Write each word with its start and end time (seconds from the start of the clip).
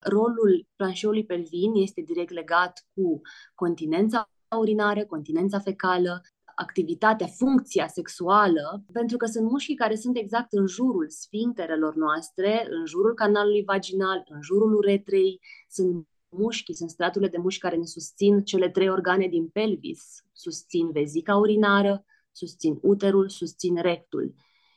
rolul 0.00 0.66
planșeului 0.76 1.24
pelvin 1.24 1.72
este 1.74 2.00
direct 2.00 2.30
legat 2.30 2.86
cu 2.94 3.20
continența 3.54 4.30
urinară, 4.58 5.04
continența 5.04 5.58
fecală, 5.58 6.22
activitatea, 6.54 7.26
funcția 7.26 7.86
sexuală, 7.86 8.84
pentru 8.92 9.16
că 9.16 9.26
sunt 9.26 9.50
mușchii 9.50 9.74
care 9.74 9.94
sunt 9.94 10.16
exact 10.16 10.52
în 10.52 10.66
jurul 10.66 11.08
sfincterelor 11.08 11.94
noastre, 11.94 12.66
în 12.70 12.86
jurul 12.86 13.14
canalului 13.14 13.64
vaginal, 13.64 14.22
în 14.28 14.42
jurul 14.42 14.74
uretrei, 14.74 15.40
sunt 15.68 16.08
mușchii, 16.28 16.74
sunt 16.74 16.90
straturile 16.90 17.30
de 17.30 17.38
mușchi 17.38 17.60
care 17.60 17.76
ne 17.76 17.84
susțin 17.84 18.42
cele 18.44 18.70
trei 18.70 18.88
organe 18.88 19.26
din 19.26 19.48
pelvis, 19.48 20.02
susțin 20.32 20.90
vezica 20.90 21.36
urinară, 21.36 22.04
susțin 22.32 22.78
uterul, 22.82 23.28
susțin 23.28 23.80
rectul. 23.80 24.34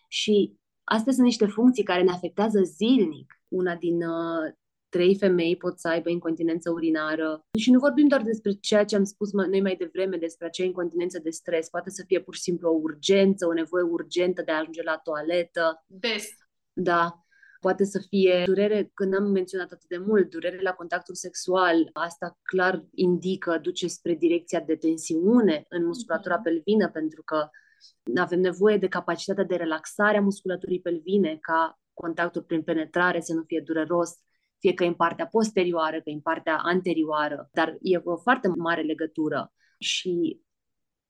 Și 0.08 0.58
astea 0.84 1.14
sunt 1.14 1.26
niște 1.26 1.46
funcții 1.46 1.84
care 1.84 2.04
ne 2.04 2.12
afectează 2.12 2.62
zilnic. 2.62 3.34
Una 3.48 3.76
din 3.76 3.96
uh, 3.96 4.54
trei 4.94 5.18
femei 5.18 5.58
pot 5.58 5.80
să 5.80 5.88
aibă 5.88 6.10
incontinență 6.10 6.72
urinară. 6.72 7.46
Și 7.60 7.72
nu 7.72 7.80
vorbim 7.80 8.08
doar 8.08 8.22
despre 8.22 8.52
ceea 8.52 8.86
ce 8.86 8.96
am 8.96 9.04
spus 9.04 9.32
noi 9.32 9.62
mai 9.62 9.76
devreme, 9.76 10.18
despre 10.18 10.46
acea 10.46 10.64
incontinență 10.64 11.20
de 11.20 11.30
stres. 11.30 11.70
Poate 11.70 11.90
să 11.90 12.04
fie 12.08 12.22
pur 12.22 12.36
și 12.36 12.42
simplu 12.42 12.70
o 12.70 12.80
urgență, 12.82 13.48
o 13.48 13.54
nevoie 13.54 13.84
urgentă 13.84 14.42
de 14.42 14.52
a 14.52 14.58
ajunge 14.58 14.84
la 14.84 14.98
toaletă. 14.98 15.84
Des. 15.88 16.26
Da. 16.74 17.18
Poate 17.60 17.84
să 17.84 18.00
fie 18.10 18.44
durere, 18.46 18.92
când 18.94 19.16
am 19.16 19.32
menționat 19.32 19.72
atât 19.72 19.90
de 19.90 19.98
mult, 19.98 20.30
durere 20.30 20.62
la 20.62 20.72
contactul 20.72 21.16
sexual. 21.16 21.90
Asta 21.94 22.38
clar 22.44 22.86
indică, 22.94 23.60
duce 23.62 23.88
spre 23.88 24.14
direcția 24.14 24.60
de 24.60 24.76
tensiune 24.76 25.66
în 25.70 25.86
musculatura 25.86 26.40
mm-hmm. 26.40 26.44
pelvină, 26.44 26.90
pentru 26.90 27.24
că 27.24 27.50
avem 28.16 28.40
nevoie 28.40 28.78
de 28.78 28.88
capacitatea 28.88 29.44
de 29.44 29.56
relaxare 29.56 30.18
a 30.18 30.22
musculaturii 30.22 30.82
pelvine 30.82 31.38
ca 31.42 31.80
contactul 31.94 32.42
prin 32.42 32.62
penetrare 32.62 33.22
să 33.22 33.34
nu 33.34 33.44
fie 33.46 33.62
dureros, 33.66 34.12
fie 34.64 34.74
că 34.74 34.84
e 34.84 34.88
în 34.88 34.94
partea 34.94 35.28
posterioară, 35.28 35.96
că 35.96 36.10
e 36.10 36.14
în 36.14 36.28
partea 36.32 36.58
anterioară, 36.58 37.50
dar 37.52 37.78
e 37.82 38.02
o 38.04 38.18
foarte 38.18 38.48
mare 38.48 38.82
legătură 38.82 39.54
și 39.80 40.40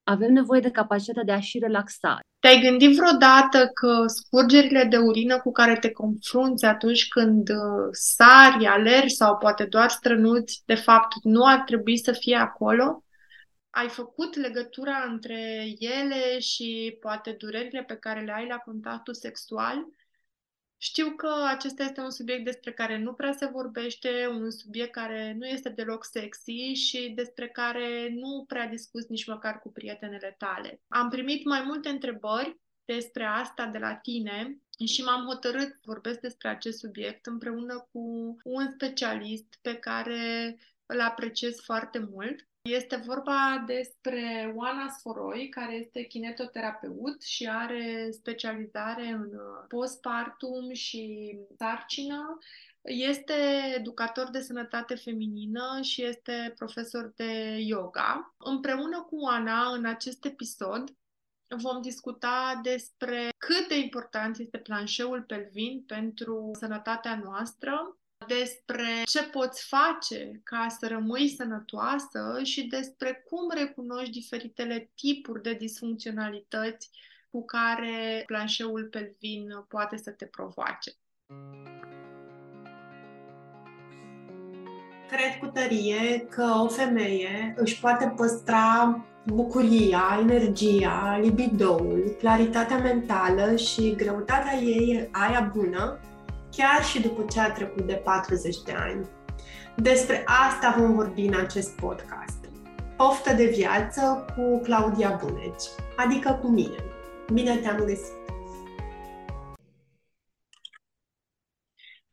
avem 0.03 0.31
nevoie 0.33 0.61
de 0.61 0.71
capacitatea 0.71 1.23
de 1.23 1.31
a 1.31 1.39
și 1.39 1.59
relaxa. 1.59 2.19
Te-ai 2.39 2.61
gândit 2.61 2.95
vreodată 2.95 3.67
că 3.73 4.03
scurgerile 4.07 4.83
de 4.83 4.97
urină 4.97 5.39
cu 5.39 5.51
care 5.51 5.75
te 5.75 5.91
confrunți 5.91 6.65
atunci 6.65 7.07
când 7.07 7.49
uh, 7.49 7.87
sari, 7.91 8.65
alergi 8.65 9.15
sau 9.15 9.37
poate 9.37 9.65
doar 9.65 9.89
strănuți, 9.89 10.63
de 10.65 10.75
fapt 10.75 11.13
nu 11.23 11.45
ar 11.45 11.59
trebui 11.59 11.97
să 11.97 12.11
fie 12.11 12.35
acolo? 12.35 13.03
Ai 13.69 13.89
făcut 13.89 14.35
legătura 14.35 15.05
între 15.09 15.65
ele 15.79 16.39
și 16.39 16.97
poate 16.99 17.35
durerile 17.37 17.83
pe 17.87 17.95
care 17.95 18.21
le 18.21 18.33
ai 18.35 18.47
la 18.47 18.57
contactul 18.57 19.13
sexual? 19.13 19.85
Știu 20.83 21.09
că 21.15 21.33
acesta 21.47 21.83
este 21.83 22.01
un 22.01 22.09
subiect 22.09 22.43
despre 22.43 22.71
care 22.71 22.97
nu 22.97 23.13
prea 23.13 23.31
se 23.31 23.45
vorbește, 23.45 24.27
un 24.27 24.51
subiect 24.51 24.91
care 24.91 25.35
nu 25.37 25.45
este 25.45 25.69
deloc 25.69 26.05
sexy 26.05 26.73
și 26.73 27.11
despre 27.15 27.47
care 27.47 28.09
nu 28.13 28.45
prea 28.47 28.67
discuți 28.67 29.11
nici 29.11 29.27
măcar 29.27 29.59
cu 29.59 29.71
prietenele 29.71 30.35
tale. 30.37 30.81
Am 30.87 31.09
primit 31.09 31.45
mai 31.45 31.61
multe 31.65 31.89
întrebări 31.89 32.59
despre 32.85 33.23
asta 33.23 33.65
de 33.65 33.77
la 33.77 33.95
tine 33.95 34.61
și 34.85 35.03
m-am 35.03 35.25
hotărât 35.25 35.69
să 35.69 35.79
vorbesc 35.83 36.19
despre 36.19 36.47
acest 36.47 36.79
subiect 36.79 37.25
împreună 37.25 37.87
cu 37.91 38.37
un 38.43 38.71
specialist 38.71 39.59
pe 39.61 39.75
care 39.75 40.57
îl 40.85 41.01
apreciez 41.01 41.59
foarte 41.59 41.99
mult 42.11 42.47
este 42.69 42.95
vorba 42.95 43.63
despre 43.65 44.53
Oana 44.55 44.89
Sforoi, 44.89 45.49
care 45.49 45.73
este 45.73 46.03
kinetoterapeut 46.03 47.21
și 47.21 47.47
are 47.47 48.09
specializare 48.11 49.07
în 49.07 49.29
postpartum 49.67 50.73
și 50.73 51.35
sarcină. 51.57 52.37
Este 52.81 53.33
educator 53.75 54.29
de 54.29 54.39
sănătate 54.39 54.95
feminină 54.95 55.79
și 55.81 56.03
este 56.03 56.53
profesor 56.57 57.13
de 57.15 57.57
yoga. 57.59 58.35
Împreună 58.37 59.01
cu 59.01 59.15
Oana, 59.15 59.73
în 59.73 59.85
acest 59.85 60.25
episod, 60.25 60.95
vom 61.47 61.81
discuta 61.81 62.59
despre 62.63 63.29
cât 63.37 63.67
de 63.67 63.79
important 63.79 64.37
este 64.37 64.57
planșeul 64.57 65.21
pelvin 65.21 65.83
pentru 65.87 66.51
sănătatea 66.59 67.21
noastră, 67.23 67.97
despre 68.27 69.03
ce 69.05 69.23
poți 69.23 69.67
face 69.67 70.41
ca 70.43 70.67
să 70.79 70.87
rămâi 70.87 71.29
sănătoasă 71.37 72.39
și 72.43 72.67
despre 72.67 73.23
cum 73.29 73.51
recunoști 73.53 74.11
diferitele 74.11 74.91
tipuri 74.95 75.41
de 75.41 75.53
disfuncționalități 75.53 76.89
cu 77.31 77.45
care 77.45 78.23
planșeul 78.25 78.87
pelvin 78.91 79.65
poate 79.67 79.97
să 79.97 80.11
te 80.11 80.25
provoace. 80.25 80.91
Cred 85.09 85.37
cu 85.39 85.45
tărie 85.45 86.27
că 86.29 86.43
o 86.63 86.67
femeie 86.67 87.53
își 87.57 87.79
poate 87.79 88.13
păstra 88.15 89.05
bucuria, 89.25 90.17
energia, 90.21 91.19
libidoul, 91.21 92.15
claritatea 92.19 92.77
mentală 92.77 93.55
și 93.55 93.95
greutatea 93.95 94.57
ei, 94.57 95.09
aia 95.11 95.51
bună, 95.55 95.99
chiar 96.55 96.83
și 96.83 97.01
după 97.01 97.25
ce 97.31 97.39
a 97.39 97.51
trecut 97.51 97.85
de 97.85 97.93
40 97.93 98.61
de 98.65 98.71
ani. 98.71 99.07
Despre 99.75 100.23
asta 100.25 100.75
vom 100.77 100.95
vorbi 100.95 101.21
în 101.21 101.35
acest 101.35 101.75
podcast. 101.75 102.45
Poftă 102.97 103.33
de 103.33 103.45
viață 103.45 104.25
cu 104.35 104.59
Claudia 104.59 105.19
Buneci, 105.23 105.63
adică 105.95 106.39
cu 106.41 106.47
mine. 106.47 106.77
Bine 107.33 107.57
te-am 107.57 107.77
găsit! 107.77 108.21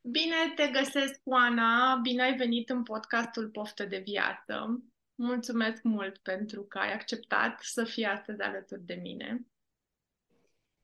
Bine 0.01 0.53
te 0.55 0.67
găsesc, 0.67 1.21
Oana! 1.25 1.99
Bine 2.03 2.23
ai 2.23 2.37
venit 2.37 2.71
în 2.71 2.83
podcastul 2.83 3.49
Poftă 3.49 3.85
de 3.85 4.03
viață! 4.05 4.83
Mulțumesc 5.15 5.83
mult 5.83 6.19
pentru 6.19 6.63
că 6.63 6.79
ai 6.79 6.93
acceptat 6.93 7.61
să 7.63 7.85
fii 7.85 8.05
astăzi 8.05 8.41
alături 8.41 8.85
de 8.85 8.95
mine. 9.03 9.47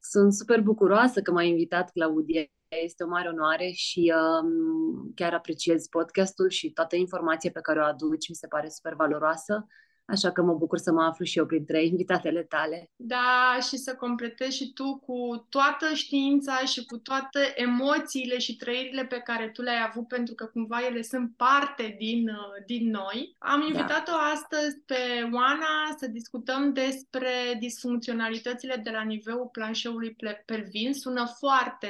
Sunt 0.08 0.32
super 0.32 0.60
bucuroasă 0.60 1.22
că 1.22 1.32
m-ai 1.32 1.48
invitat, 1.48 1.90
Claudia. 1.90 2.44
Este 2.84 3.04
o 3.04 3.08
mare 3.08 3.28
onoare 3.28 3.70
și 3.70 4.12
um, 4.14 5.12
chiar 5.14 5.34
apreciez 5.34 5.86
podcastul 5.86 6.48
și 6.50 6.72
toată 6.72 6.96
informația 6.96 7.50
pe 7.52 7.60
care 7.60 7.80
o 7.80 7.82
aduci, 7.82 8.28
mi 8.28 8.34
se 8.34 8.46
pare 8.46 8.68
super 8.68 8.94
valoroasă 8.94 9.66
Așa 10.06 10.32
că 10.32 10.42
mă 10.42 10.54
bucur 10.54 10.78
să 10.78 10.92
mă 10.92 11.02
aflu 11.02 11.24
și 11.24 11.38
eu 11.38 11.46
printre 11.46 11.84
invitatele 11.84 12.42
tale. 12.42 12.90
Da, 12.96 13.58
și 13.68 13.76
să 13.76 13.94
completezi 13.94 14.56
și 14.56 14.72
tu 14.72 14.96
cu 15.06 15.46
toată 15.48 15.94
știința 15.94 16.56
și 16.56 16.84
cu 16.84 16.98
toate 16.98 17.52
emoțiile 17.54 18.38
și 18.38 18.56
trăirile 18.56 19.04
pe 19.04 19.18
care 19.18 19.48
tu 19.48 19.62
le-ai 19.62 19.86
avut, 19.88 20.08
pentru 20.08 20.34
că 20.34 20.44
cumva 20.44 20.78
ele 20.86 21.02
sunt 21.02 21.32
parte 21.36 21.94
din, 21.98 22.28
uh, 22.28 22.64
din 22.66 22.90
noi. 22.90 23.36
Am 23.38 23.60
da. 23.60 23.66
invitat-o 23.66 24.12
da. 24.12 24.30
astăzi 24.34 24.78
pe 24.86 25.28
Oana 25.32 25.94
să 25.98 26.06
discutăm 26.06 26.72
despre 26.72 27.30
disfuncționalitățile 27.58 28.80
de 28.84 28.90
la 28.90 29.02
nivelul 29.02 29.48
planșeului 29.52 30.16
pelvin. 30.46 30.92
Sună 30.94 31.24
foarte 31.38 31.88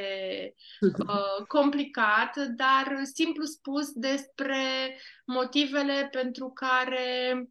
uh, 0.80 1.46
complicat, 1.46 2.36
dar 2.36 3.00
simplu 3.02 3.44
spus 3.44 3.92
despre 3.92 4.64
motivele 5.24 6.08
pentru 6.12 6.50
care 6.54 7.48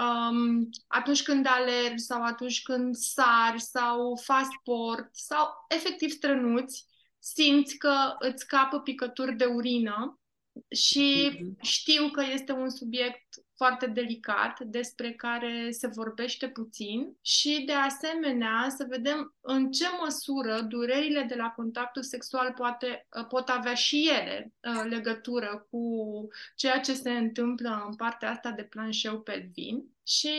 um, 0.00 0.68
atunci 0.86 1.22
când 1.22 1.46
alergi 1.48 2.02
sau 2.02 2.22
atunci 2.22 2.62
când 2.62 2.94
sari 2.94 3.60
sau 3.60 4.20
faci 4.22 4.46
sport 4.60 5.08
sau 5.12 5.48
efectiv 5.68 6.10
strănuți, 6.10 6.86
simți 7.18 7.76
că 7.76 8.14
îți 8.18 8.42
scapă 8.42 8.80
picături 8.80 9.36
de 9.36 9.44
urină 9.44 10.20
și 10.70 11.30
mm-hmm. 11.30 11.60
știu 11.60 12.10
că 12.10 12.22
este 12.32 12.52
un 12.52 12.70
subiect 12.70 13.23
foarte 13.56 13.86
delicat, 13.86 14.60
despre 14.60 15.12
care 15.12 15.70
se 15.70 15.86
vorbește 15.86 16.48
puțin 16.48 17.16
și, 17.20 17.62
de 17.66 17.72
asemenea, 17.72 18.66
să 18.76 18.86
vedem 18.88 19.34
în 19.40 19.70
ce 19.70 19.86
măsură 20.02 20.60
durerile 20.60 21.22
de 21.22 21.34
la 21.34 21.48
contactul 21.48 22.02
sexual 22.02 22.52
poate, 22.52 23.06
pot 23.28 23.48
avea 23.48 23.74
și 23.74 24.10
ele 24.18 24.52
uh, 24.62 24.84
legătură 24.88 25.66
cu 25.70 25.88
ceea 26.54 26.80
ce 26.80 26.94
se 26.94 27.10
întâmplă 27.10 27.84
în 27.88 27.94
partea 27.94 28.30
asta 28.30 28.50
de 28.50 28.62
planșeu 28.62 29.20
pelvin. 29.20 29.84
Și 30.06 30.32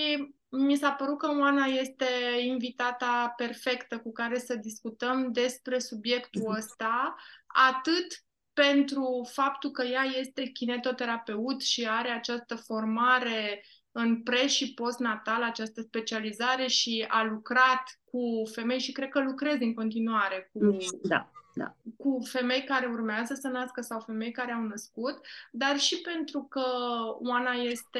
mi 0.50 0.76
s-a 0.76 0.92
părut 0.92 1.18
că 1.18 1.28
Oana 1.40 1.66
este 1.66 2.06
invitata 2.46 3.34
perfectă 3.38 4.00
cu 4.00 4.12
care 4.12 4.40
să 4.40 4.56
discutăm 4.56 5.32
despre 5.32 5.80
subiectul 5.80 6.42
mhm. 6.42 6.56
ăsta, 6.56 7.16
atât 7.48 8.26
pentru 8.56 9.30
faptul 9.31 9.72
că 9.72 9.84
ea 9.84 10.04
este 10.04 10.44
kinetoterapeut 10.44 11.62
și 11.62 11.88
are 11.88 12.10
această 12.10 12.56
formare 12.56 13.63
în 13.92 14.24
pre- 14.24 14.48
și 14.48 14.74
postnatal, 14.74 15.44
această 15.44 15.81
specializare 15.81 16.68
și 16.68 17.06
a 17.07 17.24
lucrat 17.24 18.00
cu 18.04 18.19
femei 18.52 18.80
și 18.80 18.92
cred 18.92 19.10
că 19.10 19.19
lucrez 19.22 19.57
în 19.60 19.74
continuare 19.74 20.50
cu, 20.54 20.63
mm, 20.63 20.78
da, 21.02 21.31
da. 21.54 21.75
cu 21.98 22.19
femei 22.24 22.63
care 22.63 22.86
urmează 22.86 23.34
să 23.34 23.48
nască 23.48 23.81
sau 23.81 24.00
femei 24.00 24.31
care 24.31 24.52
au 24.52 24.62
născut, 24.62 25.19
dar 25.51 25.80
și 25.80 26.01
pentru 26.01 26.44
că 26.44 26.66
Oana 27.19 27.51
este 27.51 28.00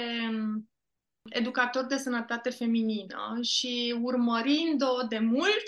educator 1.24 1.86
de 1.86 1.98
sănătate 1.98 2.50
feminină 2.50 3.38
și 3.42 4.00
urmărind-o 4.02 5.08
de 5.10 5.20
mult, 5.20 5.64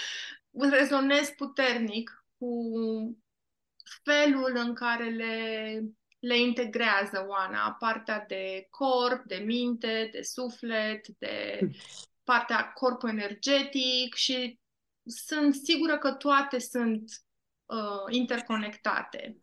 rezonez 0.78 1.28
puternic 1.28 2.24
cu 2.38 2.48
felul 4.02 4.52
în 4.54 4.74
care 4.74 5.08
le 5.08 5.82
le 6.22 6.38
integrează 6.38 7.24
Oana, 7.28 7.76
partea 7.78 8.24
de 8.28 8.66
corp, 8.70 9.24
de 9.24 9.36
minte, 9.36 10.08
de 10.12 10.22
suflet, 10.22 11.08
de 11.08 11.58
hm. 11.60 11.74
partea 12.24 12.72
corpul 12.72 13.08
energetic 13.08 14.14
și 14.14 14.58
sunt 15.04 15.54
sigură 15.54 15.98
că 15.98 16.12
toate 16.12 16.58
sunt 16.58 17.10
uh, 17.66 18.04
interconectate. 18.08 19.36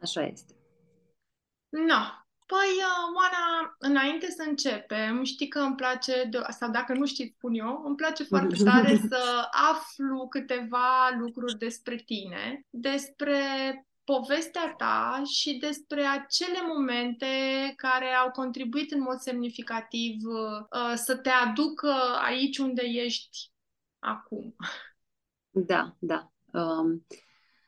Așa 0.00 0.22
este. 0.22 0.54
No. 1.68 2.02
Păi, 2.46 2.72
uh, 2.78 3.14
Oana, 3.16 3.76
înainte 3.78 4.30
să 4.30 4.44
începem, 4.48 5.24
știi 5.24 5.48
că 5.48 5.58
îmi 5.58 5.74
place, 5.74 6.24
de, 6.30 6.38
sau 6.48 6.70
dacă 6.70 6.92
nu 6.92 7.06
știți, 7.06 7.34
spun 7.36 7.54
eu, 7.54 7.82
îmi 7.84 7.96
place 7.96 8.24
foarte 8.24 8.54
tare 8.64 8.96
să 9.10 9.48
aflu 9.50 10.28
câteva 10.28 11.10
lucruri 11.18 11.58
despre 11.58 11.96
tine, 11.96 12.66
despre 12.70 13.40
povestea 14.04 14.74
ta 14.76 15.22
și 15.24 15.56
despre 15.56 16.02
acele 16.02 16.58
momente 16.74 17.26
care 17.76 18.06
au 18.06 18.30
contribuit 18.30 18.92
în 18.92 19.00
mod 19.00 19.18
semnificativ 19.18 20.16
uh, 20.24 20.92
să 20.94 21.16
te 21.16 21.28
aducă 21.28 21.94
aici 22.24 22.58
unde 22.58 22.82
ești 22.82 23.50
acum. 23.98 24.54
Da, 25.50 25.96
da. 25.98 26.32
Um, 26.52 27.06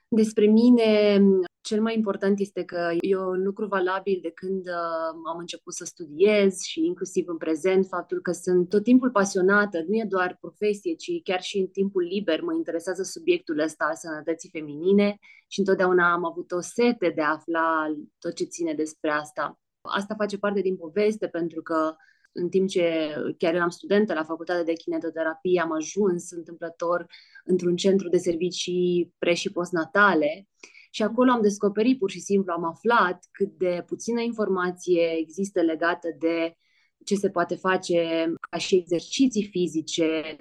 despre 0.09 0.47
mine, 0.47 1.21
cel 1.65 1.81
mai 1.81 1.95
important 1.95 2.39
este 2.39 2.65
că 2.65 2.91
e 3.01 3.17
un 3.17 3.43
lucru 3.43 3.67
valabil 3.67 4.19
de 4.23 4.31
când 4.31 4.67
uh, 4.67 5.29
am 5.33 5.39
început 5.39 5.75
să 5.75 5.85
studiez 5.85 6.61
și 6.61 6.85
inclusiv 6.85 7.29
în 7.29 7.37
prezent, 7.37 7.87
faptul 7.87 8.21
că 8.21 8.33
sunt 8.33 8.69
tot 8.69 8.83
timpul 8.83 9.11
pasionată, 9.11 9.85
nu 9.89 9.95
e 9.95 10.05
doar 10.09 10.37
profesie, 10.41 10.95
ci 10.95 11.11
chiar 11.23 11.41
și 11.43 11.59
în 11.59 11.67
timpul 11.67 12.03
liber 12.03 12.41
mă 12.41 12.55
interesează 12.55 13.03
subiectul 13.03 13.59
ăsta 13.59 13.85
al 13.85 13.95
sănătății 13.95 14.49
feminine 14.53 15.19
și 15.49 15.59
întotdeauna 15.59 16.13
am 16.13 16.25
avut 16.25 16.51
o 16.53 16.61
sete 16.61 17.13
de 17.15 17.23
a 17.23 17.31
afla 17.31 17.95
tot 18.19 18.35
ce 18.35 18.45
ține 18.45 18.75
despre 18.75 19.11
asta. 19.11 19.61
Asta 19.81 20.15
face 20.15 20.39
parte 20.39 20.61
din 20.61 20.77
poveste 20.77 21.27
pentru 21.27 21.63
că 21.63 21.97
în 22.33 22.49
timp 22.49 22.69
ce 22.69 23.15
chiar 23.39 23.55
eram 23.55 23.69
studentă 23.69 24.15
la 24.15 24.25
facultatea 24.25 24.65
de 24.65 24.73
kinetoterapie, 24.73 25.61
am 25.61 25.73
ajuns 25.73 26.31
întâmplător 26.31 27.07
într-un 27.45 27.77
centru 27.77 28.09
de 28.09 28.19
servicii 28.19 29.15
pre- 29.19 29.35
și 29.35 29.53
postnatale 29.53 30.49
și 30.95 31.03
acolo 31.03 31.31
am 31.31 31.43
descoperit, 31.43 31.99
pur 31.99 32.11
și 32.11 32.21
simplu, 32.21 32.53
am 32.53 32.65
aflat 32.65 33.25
cât 33.31 33.59
de 33.59 33.85
puțină 33.87 34.21
informație 34.21 35.17
există 35.19 35.61
legată 35.61 36.09
de 36.19 36.57
ce 37.05 37.15
se 37.15 37.31
poate 37.31 37.55
face 37.55 38.33
ca 38.51 38.59
și 38.59 38.77
exerciții 38.77 39.45
fizice, 39.45 40.37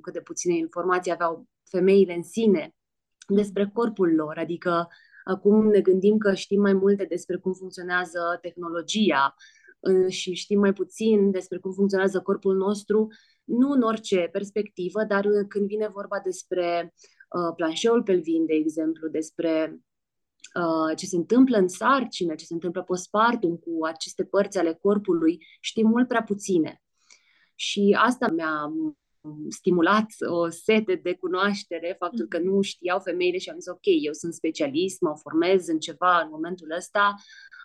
cât 0.00 0.12
de 0.12 0.20
puține 0.20 0.56
informații 0.56 1.12
aveau 1.12 1.48
femeile 1.70 2.14
în 2.14 2.22
sine 2.22 2.74
despre 3.28 3.70
corpul 3.72 4.14
lor, 4.14 4.38
adică 4.38 4.88
acum 5.24 5.66
ne 5.66 5.80
gândim 5.80 6.18
că 6.18 6.34
știm 6.34 6.60
mai 6.60 6.72
multe 6.72 7.04
despre 7.04 7.36
cum 7.36 7.52
funcționează 7.52 8.38
tehnologia, 8.40 9.34
și 10.08 10.34
știm 10.34 10.58
mai 10.58 10.72
puțin 10.72 11.30
despre 11.30 11.58
cum 11.58 11.72
funcționează 11.72 12.20
corpul 12.20 12.56
nostru, 12.56 13.06
nu 13.44 13.70
în 13.70 13.82
orice 13.82 14.28
perspectivă, 14.32 15.04
dar 15.04 15.26
când 15.48 15.66
vine 15.66 15.88
vorba 15.88 16.20
despre 16.24 16.94
uh, 17.28 17.54
planșeul 17.56 18.02
pelvin, 18.02 18.46
de 18.46 18.54
exemplu, 18.54 19.08
despre 19.08 19.80
uh, 20.54 20.96
ce 20.96 21.06
se 21.06 21.16
întâmplă 21.16 21.56
în 21.56 21.68
sarcină, 21.68 22.34
ce 22.34 22.44
se 22.44 22.54
întâmplă 22.54 22.82
postpartum 22.82 23.56
cu 23.56 23.84
aceste 23.84 24.24
părți 24.24 24.58
ale 24.58 24.78
corpului, 24.80 25.38
știm 25.60 25.86
mult 25.86 26.08
prea 26.08 26.22
puține. 26.22 26.82
Și 27.54 27.96
asta 28.00 28.28
mi-a 28.28 28.72
stimulat 29.48 30.06
o 30.28 30.48
sete 30.48 30.94
de 30.94 31.14
cunoaștere, 31.14 31.96
faptul 31.98 32.26
că 32.26 32.38
nu 32.38 32.60
știau 32.60 33.00
femeile 33.00 33.38
și 33.38 33.48
am 33.48 33.58
zis, 33.58 33.66
ok, 33.66 33.86
eu 34.02 34.12
sunt 34.12 34.34
specialist, 34.34 35.00
mă 35.00 35.14
formez 35.16 35.68
în 35.68 35.78
ceva 35.78 36.20
în 36.20 36.28
momentul 36.30 36.74
ăsta, 36.76 37.14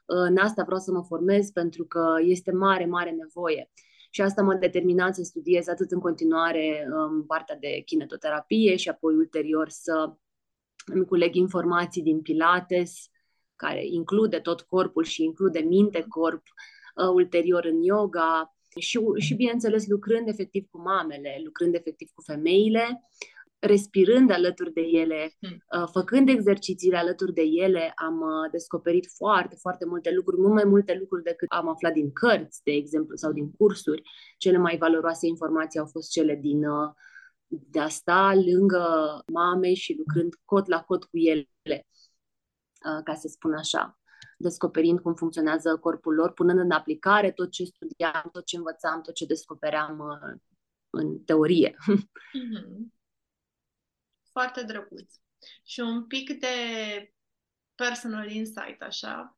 în 0.05 0.37
asta 0.37 0.63
vreau 0.63 0.79
să 0.79 0.91
mă 0.91 1.03
formez 1.03 1.49
pentru 1.49 1.85
că 1.85 2.15
este 2.21 2.51
mare, 2.51 2.85
mare 2.85 3.11
nevoie. 3.11 3.69
Și 4.13 4.21
asta 4.21 4.41
m-a 4.41 4.55
determinat 4.55 5.15
să 5.15 5.23
studiez 5.23 5.67
atât 5.67 5.91
în 5.91 5.99
continuare 5.99 6.87
în 6.89 7.23
partea 7.23 7.57
de 7.57 7.81
kinetoterapie 7.85 8.75
și 8.75 8.89
apoi 8.89 9.15
ulterior 9.15 9.69
să 9.69 10.13
îmi 10.85 11.05
culeg 11.05 11.35
informații 11.35 12.01
din 12.01 12.21
Pilates, 12.21 13.09
care 13.55 13.85
include 13.85 14.39
tot 14.39 14.61
corpul 14.61 15.03
și 15.03 15.23
include 15.23 15.59
minte-corp, 15.59 16.43
uh, 16.95 17.09
ulterior 17.13 17.65
în 17.65 17.81
yoga 17.81 18.55
și, 18.79 18.99
și, 19.17 19.33
bineînțeles, 19.33 19.87
lucrând 19.87 20.27
efectiv 20.27 20.67
cu 20.69 20.81
mamele, 20.81 21.41
lucrând 21.43 21.75
efectiv 21.75 22.09
cu 22.13 22.21
femeile, 22.21 23.09
respirând 23.61 24.31
alături 24.31 24.73
de 24.73 24.81
ele, 24.81 25.31
hmm. 25.39 25.81
uh, 25.81 25.87
făcând 25.91 26.29
exercițiile 26.29 26.97
alături 26.97 27.33
de 27.33 27.41
ele, 27.41 27.91
am 27.95 28.19
uh, 28.19 28.51
descoperit 28.51 29.07
foarte, 29.15 29.55
foarte 29.55 29.85
multe 29.85 30.11
lucruri, 30.11 30.41
mult 30.41 30.53
mai 30.53 30.63
multe 30.63 30.97
lucruri 30.99 31.23
decât 31.23 31.47
am 31.51 31.69
aflat 31.69 31.93
din 31.93 32.11
cărți, 32.11 32.61
de 32.63 32.71
exemplu, 32.71 33.15
sau 33.15 33.31
din 33.31 33.51
cursuri. 33.51 34.01
Cele 34.37 34.57
mai 34.57 34.77
valoroase 34.77 35.27
informații 35.27 35.79
au 35.79 35.85
fost 35.85 36.11
cele 36.11 36.35
din 36.35 36.65
uh, 36.65 36.89
de 37.47 37.79
a 37.79 37.87
sta 37.87 38.33
lângă 38.33 38.85
mame 39.33 39.73
și 39.73 39.95
lucrând 39.97 40.33
cot 40.45 40.67
la 40.67 40.81
cot 40.81 41.03
cu 41.03 41.17
ele, 41.17 41.49
ca 43.03 43.13
să 43.13 43.27
spun 43.27 43.53
așa 43.53 43.99
descoperind 44.37 44.99
cum 44.99 45.13
funcționează 45.13 45.77
corpul 45.77 46.13
lor, 46.13 46.31
punând 46.31 46.59
în 46.59 46.71
aplicare 46.71 47.31
tot 47.31 47.51
ce 47.51 47.63
studiam, 47.63 48.29
tot 48.31 48.45
ce 48.45 48.57
învățam, 48.57 49.01
tot 49.01 49.13
ce 49.13 49.25
descopeream 49.25 50.19
în 50.89 51.19
teorie. 51.19 51.75
Mm-hmm. 52.31 53.00
Foarte 54.31 54.63
drăguț. 54.63 55.13
Și 55.63 55.79
un 55.79 56.07
pic 56.07 56.39
de 56.39 56.47
personal 57.75 58.29
insight, 58.29 58.81
așa, 58.81 59.37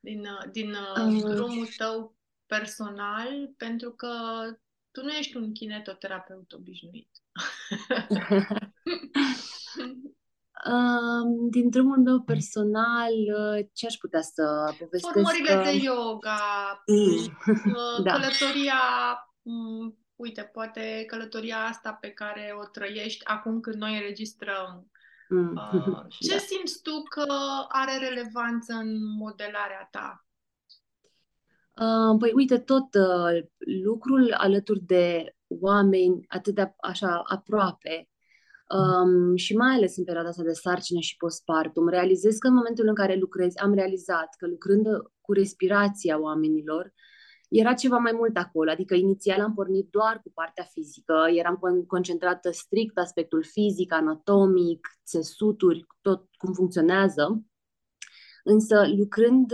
din, 0.00 0.26
din 0.52 0.74
uh. 0.74 1.34
drumul 1.34 1.66
tău 1.76 2.16
personal, 2.46 3.54
pentru 3.56 3.90
că 3.90 4.10
tu 4.90 5.02
nu 5.02 5.10
ești 5.10 5.36
un 5.36 5.52
kinetoterapeut 5.52 6.52
obișnuit. 6.52 7.10
Um, 10.66 11.50
din 11.50 11.70
drumul 11.70 11.98
meu 11.98 12.20
personal, 12.20 13.12
uh, 13.12 13.66
ce 13.72 13.86
aș 13.86 13.94
putea 13.94 14.20
să 14.20 14.74
povestesc? 14.78 15.12
Formările 15.12 15.62
de 15.64 15.70
yoga, 15.70 16.82
mm. 16.86 17.38
Uh, 17.74 18.02
da. 18.04 18.12
călătoria 18.12 18.80
mm, 19.42 19.98
uite, 20.18 20.50
poate 20.52 21.04
călătoria 21.06 21.56
asta 21.56 21.92
pe 21.92 22.10
care 22.10 22.54
o 22.60 22.64
trăiești 22.64 23.24
acum 23.24 23.60
când 23.60 23.76
noi 23.76 23.94
înregistrăm, 23.94 24.90
mm. 25.28 25.52
uh, 25.72 26.04
ce 26.26 26.32
da. 26.32 26.38
simți 26.38 26.82
tu 26.82 27.02
că 27.02 27.26
are 27.68 28.08
relevanță 28.08 28.72
în 28.72 29.16
modelarea 29.18 29.88
ta? 29.90 30.26
Uh, 31.80 32.16
păi 32.18 32.32
uite, 32.34 32.58
tot 32.58 32.94
uh, 32.94 33.44
lucrul 33.84 34.32
alături 34.32 34.80
de 34.80 35.34
oameni 35.46 36.24
atât 36.28 36.54
de 36.54 36.74
așa 36.80 37.22
aproape 37.24 38.08
um, 38.68 39.36
și 39.36 39.56
mai 39.56 39.74
ales 39.74 39.96
în 39.96 40.04
perioada 40.04 40.28
asta 40.28 40.42
de 40.42 40.52
sarcină 40.52 41.00
și 41.00 41.16
postpartum, 41.16 41.88
realizez 41.88 42.36
că 42.36 42.46
în 42.46 42.54
momentul 42.54 42.88
în 42.88 42.94
care 42.94 43.14
lucrez, 43.14 43.52
am 43.56 43.74
realizat 43.74 44.34
că 44.38 44.46
lucrând 44.46 44.86
cu 45.20 45.32
respirația 45.32 46.20
oamenilor, 46.20 46.92
era 47.48 47.74
ceva 47.74 47.96
mai 47.96 48.12
mult 48.12 48.36
acolo, 48.36 48.70
adică 48.70 48.94
inițial 48.94 49.40
am 49.40 49.54
pornit 49.54 49.88
doar 49.90 50.20
cu 50.22 50.30
partea 50.34 50.64
fizică, 50.64 51.26
eram 51.34 51.84
concentrată 51.86 52.50
strict 52.50 52.94
pe 52.94 53.00
aspectul 53.00 53.44
fizic, 53.44 53.92
anatomic, 53.92 54.88
țesuturi, 55.06 55.86
tot 56.00 56.28
cum 56.36 56.52
funcționează, 56.52 57.42
însă 58.44 58.86
lucrând 58.96 59.52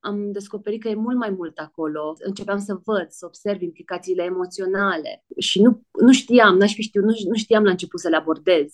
am 0.00 0.32
descoperit 0.32 0.82
că 0.82 0.88
e 0.88 0.94
mult 0.94 1.16
mai 1.16 1.30
mult 1.30 1.58
acolo. 1.58 2.14
Începeam 2.18 2.58
să 2.58 2.80
văd, 2.84 3.06
să 3.08 3.26
observ 3.26 3.62
implicațiile 3.62 4.22
emoționale 4.22 5.24
și 5.38 5.62
nu, 5.62 5.82
nu 6.00 6.12
știam, 6.12 6.56
n-aș 6.56 6.74
fi 6.74 6.82
știut, 6.82 7.04
nu, 7.04 7.12
nu 7.28 7.34
știam 7.34 7.64
la 7.64 7.70
început 7.70 8.00
să 8.00 8.08
le 8.08 8.16
abordez. 8.16 8.72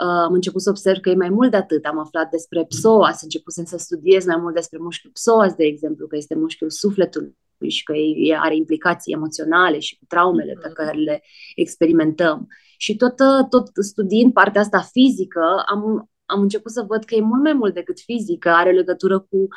Uh, 0.00 0.06
am 0.06 0.32
început 0.32 0.62
să 0.62 0.70
observ 0.70 1.00
că 1.00 1.10
e 1.10 1.14
mai 1.14 1.28
mult 1.28 1.50
de 1.50 1.56
atât. 1.56 1.84
Am 1.84 1.98
aflat 1.98 2.30
despre 2.30 2.64
psoas, 2.64 3.22
începusem 3.22 3.64
să 3.64 3.76
studiez 3.76 4.24
mai 4.24 4.36
mult 4.36 4.54
despre 4.54 4.78
mușchiul 4.78 5.10
psoas, 5.10 5.54
de 5.54 5.64
exemplu, 5.64 6.06
că 6.06 6.16
este 6.16 6.34
mușchiul 6.34 6.70
sufletului 6.70 7.36
și 7.68 7.82
că 7.82 7.92
are 8.40 8.56
implicații 8.56 9.12
emoționale 9.12 9.78
și 9.78 9.96
cu 9.98 10.04
traumele 10.08 10.52
pe 10.52 10.68
mm-hmm. 10.68 10.72
care 10.72 10.98
le 10.98 11.22
experimentăm. 11.54 12.46
Și 12.76 12.96
tot, 12.96 13.14
tot 13.50 13.68
studiind 13.84 14.32
partea 14.32 14.60
asta 14.60 14.88
fizică, 14.92 15.62
am, 15.66 16.10
am 16.24 16.40
început 16.40 16.72
să 16.72 16.84
văd 16.88 17.04
că 17.04 17.14
e 17.14 17.20
mult 17.20 17.42
mai 17.42 17.52
mult 17.52 17.74
decât 17.74 18.00
fizică, 18.00 18.48
are 18.50 18.72
legătură 18.72 19.18
cu, 19.18 19.48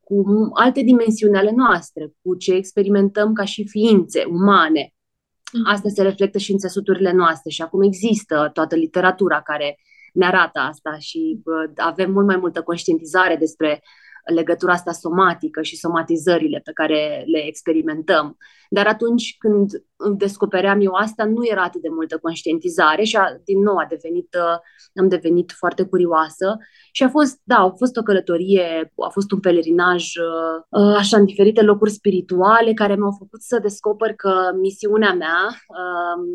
cu 0.00 0.24
alte 0.54 0.80
dimensiuni 0.82 1.36
ale 1.36 1.52
noastre, 1.56 2.12
cu 2.22 2.34
ce 2.34 2.52
experimentăm 2.52 3.32
ca 3.32 3.44
și 3.44 3.68
ființe 3.68 4.24
umane. 4.24 4.88
Mm-hmm. 4.88 5.72
Asta 5.72 5.88
se 5.88 6.02
reflectă 6.02 6.38
și 6.38 6.52
în 6.52 6.58
țesuturile 6.58 7.12
noastre 7.12 7.50
și 7.50 7.62
acum 7.62 7.82
există 7.82 8.50
toată 8.52 8.74
literatura 8.74 9.42
care 9.42 9.78
ne 10.12 10.26
arată 10.26 10.58
asta 10.58 10.96
și 10.98 11.40
uh, 11.44 11.72
avem 11.76 12.12
mult 12.12 12.26
mai 12.26 12.36
multă 12.36 12.62
conștientizare 12.62 13.36
despre 13.36 13.82
legătura 14.24 14.72
asta 14.72 14.92
somatică 14.92 15.62
și 15.62 15.76
somatizările 15.76 16.60
pe 16.64 16.72
care 16.72 17.24
le 17.26 17.46
experimentăm. 17.46 18.36
Dar 18.68 18.86
atunci 18.86 19.36
când 19.38 19.70
descopeream 20.10 20.80
eu 20.80 20.92
asta, 20.92 21.24
nu 21.24 21.46
era 21.46 21.62
atât 21.62 21.80
de 21.80 21.88
multă 21.88 22.18
conștientizare 22.18 23.02
și 23.02 23.16
a, 23.16 23.24
din 23.44 23.62
nou 23.62 23.76
a 23.76 23.86
devenit, 23.88 24.34
uh, 24.34 24.58
am 25.00 25.08
devenit 25.08 25.52
foarte 25.52 25.84
curioasă. 25.84 26.56
Și 26.92 27.02
a 27.02 27.08
fost, 27.08 27.40
da, 27.44 27.56
a 27.56 27.70
fost 27.70 27.96
o 27.96 28.02
călătorie, 28.02 28.92
a 29.06 29.08
fost 29.08 29.32
un 29.32 29.40
pelerinaj 29.40 30.14
uh, 30.16 30.62
uh, 30.68 30.94
așa 30.96 31.16
în 31.16 31.24
diferite 31.24 31.62
locuri 31.62 31.90
spirituale 31.90 32.72
care 32.72 32.94
m-au 32.94 33.14
făcut 33.18 33.42
să 33.42 33.58
descoper 33.58 34.14
că 34.14 34.50
misiunea 34.60 35.12
mea 35.12 35.48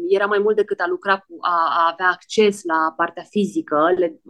era 0.08 0.26
mai 0.26 0.40
mult 0.40 0.56
decât 0.56 0.80
a 0.80 0.88
lucra 0.88 1.18
cu, 1.18 1.38
a, 1.42 1.68
a 1.78 1.90
avea 1.92 2.10
acces 2.14 2.64
la 2.64 2.94
partea 2.98 3.24
fizică 3.30 3.94
le, 3.98 4.22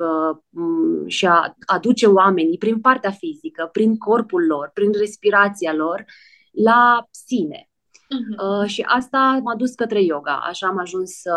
și 1.06 1.26
a 1.26 1.56
aduce 1.66 2.06
oamenii 2.06 2.58
prin 2.58 2.80
partea 2.80 3.12
fizică, 3.12 3.70
prin 3.72 3.98
corpul 3.98 4.46
lor, 4.46 4.72
prin 4.74 4.92
respirația 4.98 5.74
lor, 5.74 6.06
la 6.52 7.08
sine 7.12 7.69
Uh-huh. 8.10 8.62
Uh, 8.62 8.70
și 8.70 8.82
asta 8.82 9.40
m-a 9.44 9.56
dus 9.56 9.74
către 9.74 10.04
yoga. 10.04 10.40
Așa 10.48 10.68
am 10.68 10.78
ajuns 10.78 11.12
să 11.12 11.34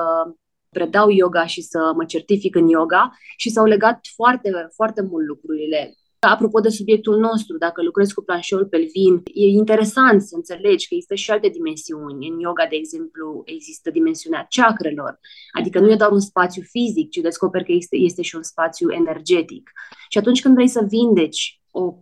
predau 0.68 1.10
yoga 1.10 1.46
și 1.46 1.62
să 1.62 1.92
mă 1.96 2.04
certific 2.04 2.54
în 2.54 2.68
yoga 2.68 3.10
și 3.36 3.50
s-au 3.50 3.64
legat 3.64 4.00
foarte, 4.14 4.50
foarte 4.74 5.02
mult 5.02 5.26
lucrurile. 5.26 5.94
Apropo 6.18 6.60
de 6.60 6.68
subiectul 6.68 7.18
nostru, 7.18 7.58
dacă 7.58 7.82
lucrezi 7.82 8.14
cu 8.14 8.22
planșeul 8.22 8.66
pelvin, 8.66 9.22
e 9.24 9.46
interesant 9.46 10.22
să 10.22 10.36
înțelegi 10.36 10.88
că 10.88 10.94
există 10.94 11.14
și 11.14 11.30
alte 11.30 11.48
dimensiuni. 11.48 12.28
În 12.28 12.40
yoga, 12.40 12.66
de 12.70 12.76
exemplu, 12.76 13.42
există 13.44 13.90
dimensiunea 13.90 14.46
chakrelor, 14.50 15.18
adică 15.52 15.80
nu 15.80 15.90
e 15.90 15.96
doar 15.96 16.10
un 16.10 16.20
spațiu 16.20 16.62
fizic, 16.62 17.10
ci 17.10 17.16
descoperi 17.16 17.64
că 17.64 17.72
este, 17.72 17.96
este 17.96 18.22
și 18.22 18.36
un 18.36 18.42
spațiu 18.42 18.90
energetic. 18.90 19.70
Și 20.08 20.18
atunci 20.18 20.40
când 20.42 20.54
vrei 20.54 20.68
să 20.68 20.86
vindeci 20.88 21.60
o 21.70 21.94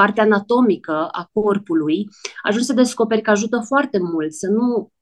partea 0.00 0.22
anatomică 0.22 1.08
a 1.12 1.30
corpului, 1.32 2.08
ajungi 2.42 2.66
să 2.66 2.72
descoperi 2.72 3.22
că 3.22 3.30
ajută 3.30 3.60
foarte 3.66 3.98
mult 3.98 4.32
să 4.32 4.48
nu 4.48 4.92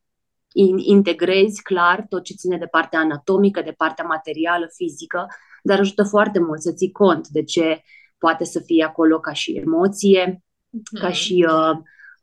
integrezi 0.77 1.63
clar 1.63 2.07
tot 2.09 2.23
ce 2.23 2.35
ține 2.35 2.59
de 2.59 2.67
partea 2.67 2.99
anatomică, 2.99 3.63
de 3.63 3.75
partea 3.77 4.05
materială, 4.05 4.67
fizică, 4.77 5.27
dar 5.63 5.79
ajută 5.79 6.03
foarte 6.05 6.39
mult 6.39 6.61
să 6.61 6.73
ții 6.73 6.91
cont 6.91 7.29
de 7.29 7.43
ce 7.43 7.83
poate 8.19 8.45
să 8.45 8.61
fie 8.61 8.85
acolo 8.85 9.21
ca 9.21 9.33
și 9.33 9.53
emoție, 9.53 10.43
mm-hmm. 10.43 11.01
ca 11.01 11.11
și 11.11 11.47
uh, 11.49 11.77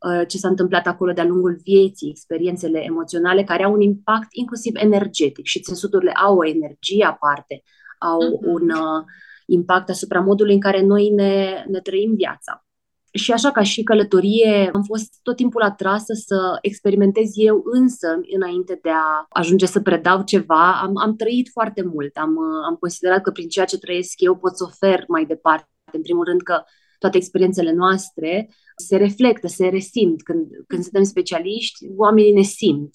uh, 0.08 0.26
ce 0.26 0.38
s-a 0.38 0.48
întâmplat 0.48 0.86
acolo 0.86 1.12
de-a 1.12 1.24
lungul 1.24 1.60
vieții, 1.62 2.10
experiențele 2.10 2.78
emoționale 2.78 3.44
care 3.44 3.64
au 3.64 3.72
un 3.72 3.80
impact 3.80 4.28
inclusiv 4.30 4.74
energetic 4.76 5.46
și 5.46 5.60
țesuturile 5.60 6.12
au 6.12 6.36
o 6.36 6.46
energie 6.46 7.04
aparte, 7.04 7.62
au 7.98 8.20
mm-hmm. 8.20 8.46
un 8.46 8.70
uh, 8.70 9.04
impact 9.52 9.88
asupra 9.88 10.20
modului 10.20 10.54
în 10.54 10.60
care 10.60 10.82
noi 10.82 11.08
ne, 11.08 11.64
ne 11.68 11.80
trăim 11.80 12.14
viața. 12.14 12.66
Și 13.14 13.32
așa 13.32 13.50
ca 13.50 13.62
și 13.62 13.82
călătorie, 13.82 14.70
am 14.72 14.82
fost 14.82 15.18
tot 15.22 15.36
timpul 15.36 15.62
atrasă 15.62 16.12
să 16.12 16.58
experimentez 16.60 17.30
eu 17.34 17.62
însă, 17.64 18.20
înainte 18.34 18.78
de 18.82 18.90
a 18.90 19.26
ajunge 19.28 19.66
să 19.66 19.80
predau 19.80 20.22
ceva, 20.22 20.80
am, 20.80 20.96
am 20.96 21.16
trăit 21.16 21.48
foarte 21.52 21.82
mult. 21.82 22.16
Am, 22.16 22.38
am 22.68 22.76
considerat 22.80 23.22
că 23.22 23.30
prin 23.30 23.48
ceea 23.48 23.64
ce 23.64 23.78
trăiesc 23.78 24.20
eu 24.20 24.36
pot 24.36 24.56
să 24.56 24.64
ofer 24.64 25.04
mai 25.08 25.24
departe. 25.24 25.68
În 25.92 26.02
primul 26.02 26.24
rând 26.24 26.40
că 26.42 26.62
toate 26.98 27.16
experiențele 27.16 27.72
noastre 27.72 28.48
se 28.76 28.96
reflectă, 28.96 29.46
se 29.46 29.68
resimt. 29.68 30.22
Când, 30.22 30.46
când 30.66 30.82
suntem 30.82 31.02
specialiști, 31.02 31.86
oamenii 31.96 32.32
ne 32.32 32.42
simt. 32.42 32.90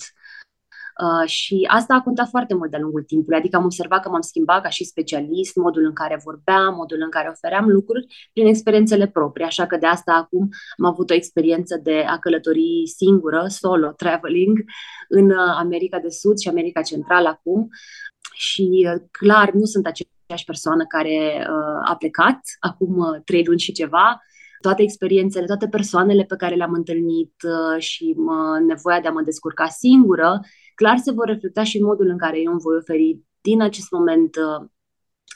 Uh, 1.04 1.30
și 1.30 1.68
asta 1.68 1.94
a 1.94 2.02
contat 2.02 2.28
foarte 2.30 2.54
mult 2.54 2.70
de-a 2.70 2.80
lungul 2.80 3.04
timpului, 3.04 3.38
adică 3.38 3.58
am 3.58 3.64
observat 3.64 4.02
că 4.02 4.10
m-am 4.10 4.22
schimbat 4.22 4.62
ca 4.62 4.70
și 4.70 4.84
specialist, 4.84 5.56
modul 5.56 5.86
în 5.86 5.94
care 5.94 6.22
vorbeam, 6.24 6.76
modul 6.76 7.02
în 7.02 7.10
care 7.10 7.30
ofeream 7.32 7.70
lucruri 7.70 8.30
prin 8.34 8.48
experiențele 8.48 9.08
proprii, 9.08 9.46
așa 9.46 9.68
că 9.68 9.78
de 9.78 9.86
asta 9.86 10.14
acum 10.14 10.50
am 10.78 10.86
avut 10.86 11.10
o 11.10 11.14
experiență 11.14 11.80
de 11.84 12.06
a 12.08 12.18
călători 12.18 12.88
singură, 12.96 13.46
solo 13.48 13.88
traveling, 13.92 14.64
în 15.10 15.30
uh, 15.30 15.56
America 15.58 16.00
de 16.00 16.10
Sud 16.10 16.38
și 16.38 16.48
America 16.48 16.82
Centrală 16.82 17.28
acum. 17.28 17.68
Și 18.34 18.90
uh, 18.94 19.02
clar 19.12 19.52
nu 19.52 19.66
sunt 19.66 19.86
aceeași 19.86 20.46
persoană 20.46 20.86
care 20.86 21.48
uh, 21.50 21.90
a 21.92 21.96
plecat 22.00 22.40
acum 22.60 22.98
uh, 22.98 23.22
trei 23.26 23.44
luni 23.46 23.60
și 23.60 23.72
ceva, 23.72 24.22
toate 24.62 24.82
experiențele, 24.82 25.46
toate 25.46 25.68
persoanele 25.68 26.24
pe 26.24 26.36
care 26.36 26.56
le-am 26.56 26.74
întâlnit 26.74 27.34
uh, 27.44 27.82
și 27.82 28.14
mă, 28.18 28.60
nevoia 28.68 29.00
de 29.00 29.08
a 29.08 29.12
mă 29.12 29.22
descurca 29.22 29.68
singură 29.68 30.40
clar 30.82 30.98
se 30.98 31.12
vor 31.12 31.26
reflecta 31.26 31.64
și 31.64 31.78
în 31.78 31.86
modul 31.86 32.08
în 32.08 32.18
care 32.18 32.40
eu 32.40 32.52
îmi 32.52 32.62
voi 32.62 32.78
oferi 32.78 33.20
din 33.42 33.62
acest 33.62 33.92
moment 33.92 34.36
uh, 34.36 34.70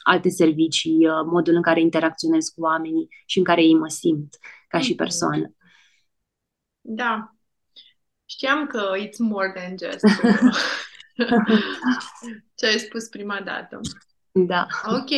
alte 0.03 0.29
servicii, 0.29 1.07
uh, 1.07 1.23
modul 1.25 1.55
în 1.55 1.61
care 1.61 1.79
interacționez 1.79 2.47
cu 2.47 2.61
oamenii 2.61 3.07
și 3.25 3.37
în 3.37 3.43
care 3.43 3.63
ei 3.63 3.77
mă 3.77 3.87
simt 3.87 4.37
ca 4.67 4.79
și 4.79 4.89
mhm. 4.89 4.97
persoană. 4.97 5.55
Da. 6.81 7.35
Știam 8.25 8.67
că 8.67 8.91
it's 8.97 9.17
more 9.17 9.51
than 9.55 9.69
just 9.69 10.05
ce 12.57 12.65
ai 12.65 12.77
spus 12.77 13.07
prima 13.07 13.41
dată. 13.45 13.79
Da. 14.31 14.67
Ok. 14.85 15.09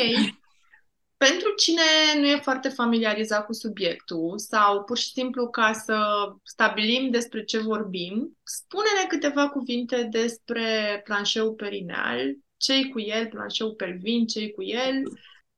Pentru 1.30 1.54
cine 1.56 1.82
nu 2.20 2.26
e 2.26 2.40
foarte 2.42 2.70
familiarizat 2.70 3.46
cu 3.46 3.54
subiectul 3.54 4.34
sau 4.38 4.84
pur 4.84 4.98
și 4.98 5.12
simplu 5.12 5.48
ca 5.48 5.72
să 5.86 5.98
stabilim 6.44 7.10
despre 7.12 7.44
ce 7.44 7.60
vorbim, 7.60 8.38
spune-ne 8.44 9.08
câteva 9.08 9.50
cuvinte 9.50 10.08
despre 10.12 11.02
planșeul 11.04 11.54
perineal, 11.54 12.38
ce 12.58 12.90
cu 12.90 13.00
el, 13.00 13.28
planșeul 13.28 13.72
pelvin, 13.72 14.26
ce 14.26 14.50
cu 14.50 14.64
el. 14.64 15.02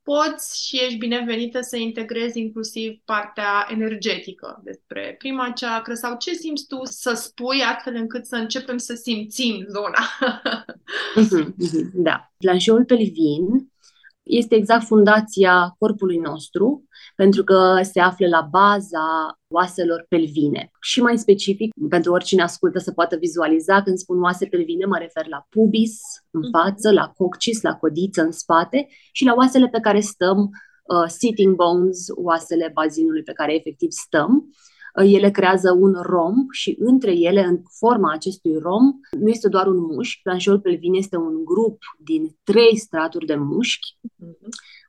Poți 0.04 0.66
și 0.66 0.84
ești 0.84 0.98
binevenită 0.98 1.62
să 1.62 1.78
integrezi 1.78 2.40
inclusiv 2.40 3.02
partea 3.06 3.68
energetică 3.70 4.62
despre 4.64 5.16
prima 5.18 5.50
ceacră 5.50 5.94
sau 5.94 6.18
ce 6.18 6.34
simți 6.34 6.66
tu 6.68 6.80
să 6.84 7.14
spui 7.14 7.62
astfel 7.62 7.96
încât 7.96 8.26
să 8.26 8.36
începem 8.36 8.78
să 8.78 8.94
simțim 8.94 9.66
zona. 9.70 10.04
Mhm, 11.16 11.56
mhm, 11.58 11.92
da. 11.94 12.32
Planșeul 12.38 12.86
pelvin 12.86 13.74
este 14.26 14.56
exact 14.56 14.86
fundația 14.86 15.76
corpului 15.78 16.18
nostru, 16.18 16.84
pentru 17.16 17.44
că 17.44 17.80
se 17.82 18.00
află 18.00 18.28
la 18.28 18.48
baza 18.52 19.38
oaselor 19.48 20.06
pelvine. 20.10 20.72
Și 20.82 21.02
mai 21.02 21.18
specific, 21.18 21.74
pentru 21.90 22.12
oricine 22.12 22.42
ascultă 22.42 22.80
să 22.80 22.92
poată 22.92 23.16
vizualiza, 23.16 23.82
când 23.82 23.98
spun 23.98 24.22
oase 24.22 24.46
pelvine, 24.46 24.86
mă 24.86 24.98
refer 24.98 25.28
la 25.28 25.46
pubis 25.50 26.00
în 26.32 26.40
mhm. 26.40 26.50
față, 26.52 26.92
la 26.92 27.12
coccis, 27.18 27.62
la 27.62 27.76
codiță 27.76 28.22
în 28.22 28.32
spate 28.32 28.88
și 29.12 29.26
la 29.26 29.34
oasele 29.34 29.68
pe 29.68 29.80
care 29.80 30.00
stăm, 30.00 30.38
uh, 30.40 31.08
sitting 31.08 31.56
bones, 31.56 32.06
oasele 32.16 32.72
bazinului 32.74 33.24
pe 33.24 33.34
care 33.34 33.56
efectiv 33.56 33.92
stăm 33.92 34.50
ele 35.04 35.32
creează 35.32 35.72
un 35.72 35.94
rom 36.02 36.36
și 36.52 36.76
între 36.80 37.12
ele, 37.12 37.42
în 37.44 37.62
forma 37.80 38.14
acestui 38.14 38.58
rom, 38.58 38.84
nu 39.20 39.30
este 39.30 39.50
doar 39.50 39.68
un 39.68 39.80
mușchi, 39.80 40.22
planșeul 40.22 40.60
pelvin 40.60 40.94
este 40.94 41.18
un 41.18 41.46
grup 41.46 41.78
din 42.00 42.38
trei 42.44 42.78
straturi 42.78 43.26
de 43.26 43.36
mușchi, 43.36 43.98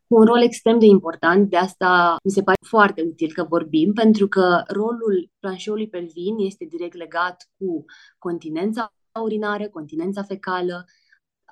cu 0.09 0.15
un 0.15 0.25
rol 0.25 0.43
extrem 0.43 0.79
de 0.79 0.87
important, 0.87 1.51
de 1.51 1.57
asta 1.57 2.17
mi 2.25 2.31
se 2.31 2.43
pare 2.43 2.59
foarte 2.67 3.03
util 3.03 3.33
că 3.33 3.47
vorbim, 3.49 3.93
pentru 3.93 4.29
că 4.29 4.63
rolul 4.67 5.31
planșeului 5.41 5.89
pelvin 5.89 6.35
este 6.39 6.67
direct 6.71 6.97
legat 6.97 7.51
cu 7.59 7.85
continența 8.19 8.95
urinară, 9.23 9.69
continența 9.69 10.23
fecală, 10.23 10.85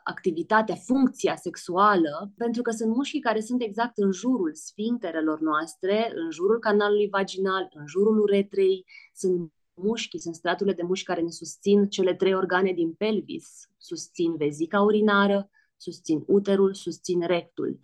activitatea, 0.05 0.75
funcția 0.75 1.37
sexuală, 1.37 2.33
pentru 2.37 2.63
că 2.63 2.71
sunt 2.71 2.95
mușchii 2.95 3.21
care 3.21 3.41
sunt 3.41 3.63
exact 3.63 3.99
în 3.99 4.13
jurul 4.13 4.55
sfincterelor 4.55 5.41
noastre, 5.41 6.13
în 6.15 6.31
jurul 6.31 6.59
canalului 6.59 7.09
vaginal, 7.09 7.69
în 7.73 7.87
jurul 7.87 8.19
uretrei, 8.19 8.85
sunt 9.15 9.53
mușchii, 9.75 10.21
sunt 10.21 10.35
straturile 10.35 10.75
de 10.75 10.83
mușchi 10.83 11.05
care 11.05 11.21
ne 11.21 11.31
susțin 11.31 11.89
cele 11.89 12.15
trei 12.15 12.35
organe 12.35 12.73
din 12.73 12.93
pelvis, 12.93 13.69
susțin 13.79 14.37
vezica 14.37 14.81
urinară, 14.81 15.51
susțin 15.77 16.23
uterul, 16.27 16.75
susțin 16.75 17.27
rectul. 17.27 17.79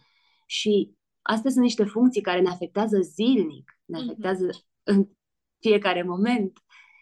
Și 0.47 0.95
astea 1.23 1.51
sunt 1.51 1.63
niște 1.63 1.85
funcții 1.85 2.21
care 2.21 2.41
ne 2.41 2.49
afectează 2.49 3.01
zilnic, 3.01 3.81
ne 3.85 3.99
mhm. 3.99 4.09
afectează 4.09 4.47
mm-hmm. 4.47 4.83
în 4.83 5.09
fiecare 5.59 6.03
moment, 6.03 6.59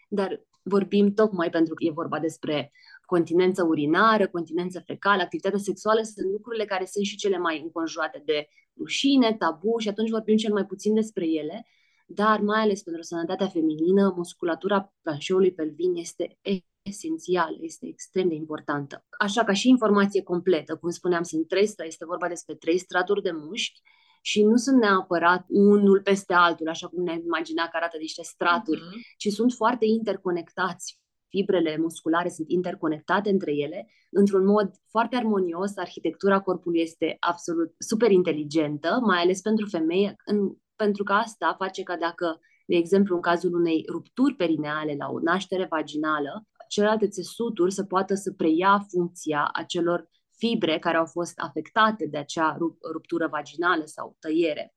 dar 0.09 0.47
vorbim 0.61 1.13
tocmai 1.13 1.49
pentru 1.49 1.73
că 1.73 1.83
e 1.83 1.91
vorba 1.91 2.19
despre 2.19 2.71
continență 3.09 3.63
urinară, 3.63 4.27
continență 4.27 4.79
fecală, 4.85 5.21
activitatea 5.21 5.59
sexuală 5.59 6.01
sunt 6.03 6.31
lucrurile 6.31 6.65
care 6.65 6.85
sunt 6.85 7.05
și 7.05 7.17
cele 7.17 7.37
mai 7.37 7.61
înconjurate 7.61 8.21
de 8.25 8.47
rușine, 8.77 9.35
tabu 9.39 9.77
și 9.77 9.89
atunci 9.89 10.09
vorbim 10.09 10.37
cel 10.37 10.53
mai 10.53 10.65
puțin 10.65 10.93
despre 10.93 11.25
ele, 11.27 11.65
dar 12.05 12.39
mai 12.39 12.61
ales 12.61 12.81
pentru 12.81 13.01
sănătatea 13.01 13.47
feminină, 13.47 14.13
musculatura 14.15 14.93
planșeului 15.01 15.53
pelvin 15.53 15.95
este 15.95 16.37
esențială, 16.81 17.57
este 17.61 17.87
extrem 17.87 18.27
de 18.27 18.35
importantă. 18.35 19.05
Așa 19.19 19.43
ca 19.43 19.53
și 19.53 19.69
informație 19.69 20.23
completă, 20.23 20.75
cum 20.75 20.89
spuneam, 20.89 21.23
sunt 21.23 21.47
trei, 21.47 21.69
este 21.77 22.05
vorba 22.05 22.27
despre 22.27 22.55
trei 22.55 22.77
straturi 22.77 23.21
de 23.21 23.31
mușchi 23.31 23.81
și 24.21 24.43
nu 24.43 24.55
sunt 24.55 24.77
neapărat 24.79 25.45
unul 25.47 26.01
peste 26.01 26.33
altul, 26.33 26.67
așa 26.69 26.87
cum 26.87 27.03
ne 27.03 27.19
imagina 27.23 27.63
că 27.63 27.77
arată 27.77 27.97
niște 27.97 28.23
straturi, 28.23 28.79
uh-huh. 28.79 29.15
ci 29.17 29.27
sunt 29.27 29.51
foarte 29.51 29.85
interconectați 29.85 30.99
fibrele 31.29 31.77
musculare 31.77 32.29
sunt 32.29 32.49
interconectate 32.49 33.29
între 33.29 33.55
ele 33.55 33.87
într-un 34.09 34.45
mod 34.45 34.71
foarte 34.89 35.15
armonios. 35.15 35.77
Arhitectura 35.77 36.41
corpului 36.41 36.81
este 36.81 37.17
absolut 37.19 37.73
super 37.77 38.11
inteligentă, 38.11 38.99
mai 39.01 39.21
ales 39.21 39.41
pentru 39.41 39.65
femeie, 39.65 40.15
în, 40.25 40.55
pentru 40.75 41.03
că 41.03 41.13
asta 41.13 41.55
face 41.57 41.83
ca 41.83 41.97
dacă, 41.97 42.39
de 42.65 42.75
exemplu, 42.75 43.15
în 43.15 43.21
cazul 43.21 43.53
unei 43.53 43.85
rupturi 43.91 44.35
perineale 44.35 44.95
la 44.97 45.09
o 45.09 45.19
naștere 45.19 45.65
vaginală, 45.69 46.47
celelalte 46.67 47.07
țesuturi 47.07 47.73
să 47.73 47.83
poată 47.83 48.13
să 48.13 48.33
preia 48.33 48.85
funcția 48.89 49.49
acelor 49.53 50.09
fibre 50.37 50.79
care 50.79 50.97
au 50.97 51.05
fost 51.05 51.39
afectate 51.39 52.05
de 52.05 52.17
acea 52.17 52.57
ruptură 52.91 53.27
vaginală 53.27 53.83
sau 53.85 54.15
tăiere 54.19 54.73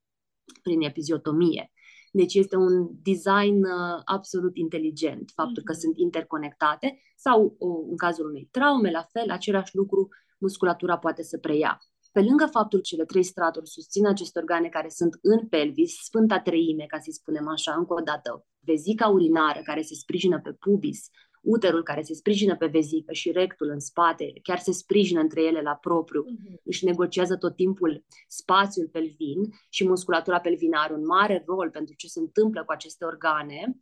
prin 0.63 0.81
epiziotomie. 0.81 1.73
Deci 2.15 2.35
este 2.35 2.57
un 2.57 2.89
design 3.03 3.65
uh, 3.65 4.01
absolut 4.05 4.57
inteligent, 4.57 5.31
faptul 5.35 5.63
că 5.63 5.73
mhm. 5.73 5.81
sunt 5.81 5.99
interconectate 5.99 6.99
sau, 7.17 7.57
uh, 7.59 7.87
în 7.91 7.97
cazul 7.97 8.27
unei 8.27 8.49
traume, 8.51 8.91
la 8.91 9.03
fel, 9.03 9.31
același 9.31 9.77
lucru 9.77 10.09
musculatura 10.39 10.99
poate 10.99 11.23
să 11.23 11.39
preia. 11.39 11.79
Pe 12.13 12.21
lângă 12.21 12.47
faptul 12.47 12.79
că 12.79 12.85
cele 12.85 13.05
trei 13.05 13.23
straturi 13.23 13.69
susțin 13.69 14.07
aceste 14.07 14.39
organe 14.39 14.69
care 14.69 14.89
sunt 14.89 15.19
în 15.23 15.49
pelvis, 15.49 15.95
sfânta 16.03 16.41
treime, 16.41 16.85
ca 16.89 16.99
să 16.99 17.11
spunem 17.11 17.49
așa, 17.49 17.75
încă 17.75 17.95
o 17.95 18.01
dată, 18.01 18.47
vezica 18.61 19.09
urinară 19.09 19.61
care 19.65 19.83
se 19.83 19.95
sprijină 19.95 20.41
pe 20.41 20.53
pubis, 20.53 21.09
uterul 21.43 21.83
care 21.83 22.03
se 22.03 22.15
sprijină 22.15 22.57
pe 22.57 22.67
vezică 22.67 23.13
și 23.13 23.31
rectul 23.31 23.69
în 23.69 23.81
spate, 23.81 24.33
chiar 24.43 24.59
se 24.59 24.73
sprijină 24.73 25.21
între 25.21 25.43
ele 25.43 25.61
la 25.61 25.75
propriu, 25.75 26.25
uh-huh. 26.25 26.63
își 26.65 26.85
negociază 26.85 27.37
tot 27.37 27.57
timpul 27.57 28.05
spațiul 28.29 28.89
pelvin 28.89 29.43
și 29.69 29.89
musculatura 29.89 30.41
pelvină 30.41 30.79
are 30.81 30.95
un 30.95 31.05
mare 31.05 31.43
rol 31.47 31.71
pentru 31.71 31.95
ce 31.95 32.07
se 32.07 32.19
întâmplă 32.19 32.65
cu 32.65 32.73
aceste 32.73 33.05
organe, 33.05 33.77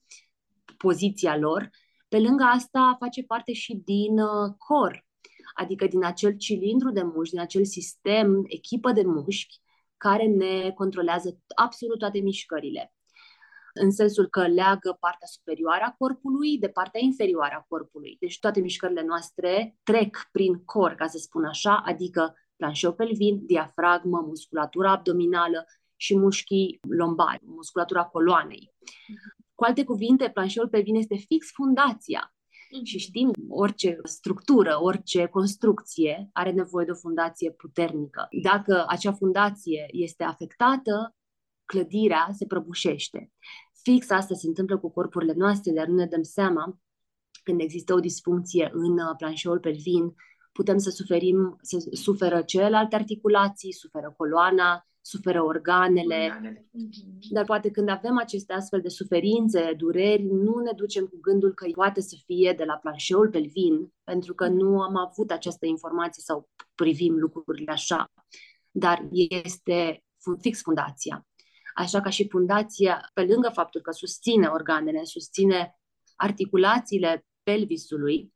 poziția 0.77 1.37
lor. 1.37 1.71
Pe 2.09 2.19
lângă 2.19 2.43
asta 2.43 2.97
face 2.99 3.23
parte 3.23 3.53
și 3.53 3.83
din 3.85 4.19
uh, 4.19 4.55
cor, 4.59 5.07
adică 5.55 5.87
din 5.87 6.05
acel 6.05 6.37
cilindru 6.37 6.91
de 6.91 7.03
mușchi, 7.03 7.31
din 7.31 7.41
acel 7.41 7.65
sistem, 7.65 8.43
echipă 8.47 8.93
de 8.93 9.03
mușchi 9.05 9.61
care 9.97 10.27
ne 10.27 10.71
controlează 10.71 11.41
absolut 11.55 11.99
toate 11.99 12.19
mișcările 12.19 12.95
în 13.75 13.91
sensul 13.91 14.27
că 14.27 14.47
leagă 14.47 14.97
partea 15.01 15.27
superioară 15.27 15.85
a 15.87 15.95
corpului 15.99 16.59
de 16.59 16.69
partea 16.69 17.01
inferioară 17.03 17.55
a 17.59 17.65
corpului. 17.69 18.17
Deci 18.21 18.39
toate 18.39 18.61
mișcările 18.61 19.03
noastre 19.03 19.77
trec 19.83 20.29
prin 20.33 20.65
cor, 20.65 20.95
ca 20.95 21.07
să 21.07 21.19
spun 21.19 21.45
așa, 21.45 21.83
adică 21.85 22.35
planșeu 22.57 22.95
pelvin, 22.95 23.47
diafragmă, 23.47 24.21
musculatura 24.27 24.91
abdominală 24.91 25.65
și 25.97 26.19
mușchii 26.19 26.79
lombari, 26.89 27.41
musculatura 27.45 28.05
coloanei. 28.05 28.75
Cu 29.55 29.65
alte 29.65 29.85
cuvinte, 29.85 30.31
planșeul 30.31 30.69
pelvin 30.69 30.95
este 30.95 31.17
fix 31.17 31.47
fundația. 31.53 32.35
Și 32.85 32.99
știm, 32.99 33.31
orice 33.49 33.99
structură, 34.03 34.79
orice 34.83 35.27
construcție 35.27 36.29
are 36.33 36.51
nevoie 36.51 36.85
de 36.85 36.91
o 36.91 36.95
fundație 36.95 37.51
puternică. 37.51 38.29
Dacă 38.43 38.85
acea 38.89 39.13
fundație 39.13 39.87
este 39.91 40.25
afectată, 40.25 41.15
clădirea 41.71 42.29
se 42.33 42.47
prăbușește. 42.47 43.33
Fix 43.83 44.11
asta 44.11 44.35
se 44.35 44.47
întâmplă 44.47 44.79
cu 44.79 44.91
corpurile 44.91 45.35
noastre, 45.37 45.73
dar 45.73 45.87
nu 45.87 45.95
ne 45.95 46.07
dăm 46.07 46.23
seama 46.23 46.79
când 47.43 47.61
există 47.61 47.95
o 47.95 48.01
disfuncție 48.01 48.71
în 48.73 48.93
uh, 48.93 49.15
planșeul 49.17 49.59
pelvin, 49.59 50.15
putem 50.53 50.79
să 50.79 50.91
suferim, 50.91 51.59
să 51.63 51.89
suferă 51.93 52.43
celelalte 52.43 52.97
articulații, 52.97 53.73
suferă 53.73 54.15
coloana, 54.17 54.85
suferă 55.01 55.43
organele, 55.43 56.31
organele. 56.35 56.69
Mhm. 56.73 57.19
dar 57.31 57.45
poate 57.45 57.71
când 57.71 57.89
avem 57.89 58.19
aceste 58.19 58.53
astfel 58.53 58.81
de 58.81 58.89
suferințe, 58.89 59.75
dureri, 59.77 60.23
nu 60.23 60.59
ne 60.59 60.73
ducem 60.77 61.05
cu 61.07 61.19
gândul 61.21 61.55
că 61.55 61.67
poate 61.75 62.01
să 62.01 62.17
fie 62.25 62.55
de 62.57 62.65
la 62.65 62.75
planșeul 62.75 63.29
pelvin, 63.29 63.93
pentru 64.05 64.35
că 64.35 64.49
nu 64.49 64.81
am 64.81 64.97
avut 64.97 65.31
această 65.31 65.67
informație 65.67 66.23
sau 66.23 66.49
privim 66.75 67.15
lucrurile 67.19 67.73
așa, 67.73 68.05
dar 68.71 69.09
este 69.45 70.05
fix 70.41 70.61
fundația. 70.61 71.25
Așa 71.81 72.01
ca 72.01 72.11
și 72.11 72.29
fundația, 72.29 73.11
pe 73.15 73.25
lângă 73.25 73.51
faptul 73.53 73.81
că 73.81 73.91
susține 73.91 74.47
organele, 74.47 75.05
susține 75.05 75.81
articulațiile 76.17 77.27
pelvisului, 77.43 78.35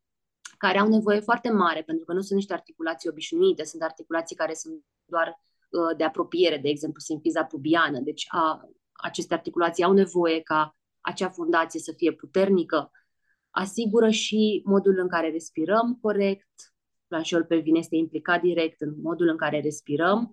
care 0.59 0.79
au 0.79 0.89
nevoie 0.89 1.21
foarte 1.21 1.51
mare, 1.51 1.83
pentru 1.83 2.05
că 2.05 2.13
nu 2.13 2.21
sunt 2.21 2.39
niște 2.39 2.53
articulații 2.53 3.09
obișnuite, 3.09 3.65
sunt 3.65 3.83
articulații 3.83 4.37
care 4.37 4.55
sunt 4.55 4.85
doar 5.05 5.29
uh, 5.29 5.97
de 5.97 6.05
apropiere, 6.05 6.59
de 6.59 6.69
exemplu, 6.69 7.01
simpiza 7.01 7.45
pubiană. 7.45 7.99
Deci 8.01 8.27
a, 8.29 8.69
aceste 8.93 9.35
articulații 9.35 9.85
au 9.85 9.93
nevoie 9.93 10.41
ca 10.41 10.77
acea 11.01 11.29
fundație 11.29 11.81
să 11.81 11.93
fie 11.97 12.13
puternică, 12.13 12.91
asigură 13.51 14.11
și 14.11 14.63
modul 14.65 14.99
în 14.99 15.09
care 15.09 15.31
respirăm 15.31 15.99
corect, 16.01 16.75
planșeul 17.07 17.45
pelvin 17.45 17.75
este 17.75 17.97
implicat 17.97 18.41
direct 18.41 18.81
în 18.81 18.95
modul 19.03 19.29
în 19.29 19.37
care 19.37 19.61
respirăm, 19.61 20.33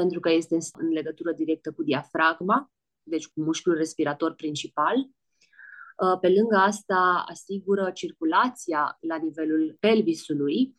pentru 0.00 0.20
că 0.20 0.30
este 0.30 0.56
în 0.72 0.88
legătură 0.88 1.32
directă 1.32 1.72
cu 1.72 1.82
diafragma, 1.82 2.70
deci 3.02 3.26
cu 3.26 3.40
mușchiul 3.40 3.74
respirator 3.74 4.34
principal. 4.34 4.96
Uh, 4.96 6.18
pe 6.20 6.28
lângă 6.28 6.56
asta, 6.56 7.24
asigură 7.28 7.90
circulația 7.90 8.96
la 9.00 9.16
nivelul 9.16 9.76
pelvisului 9.80 10.76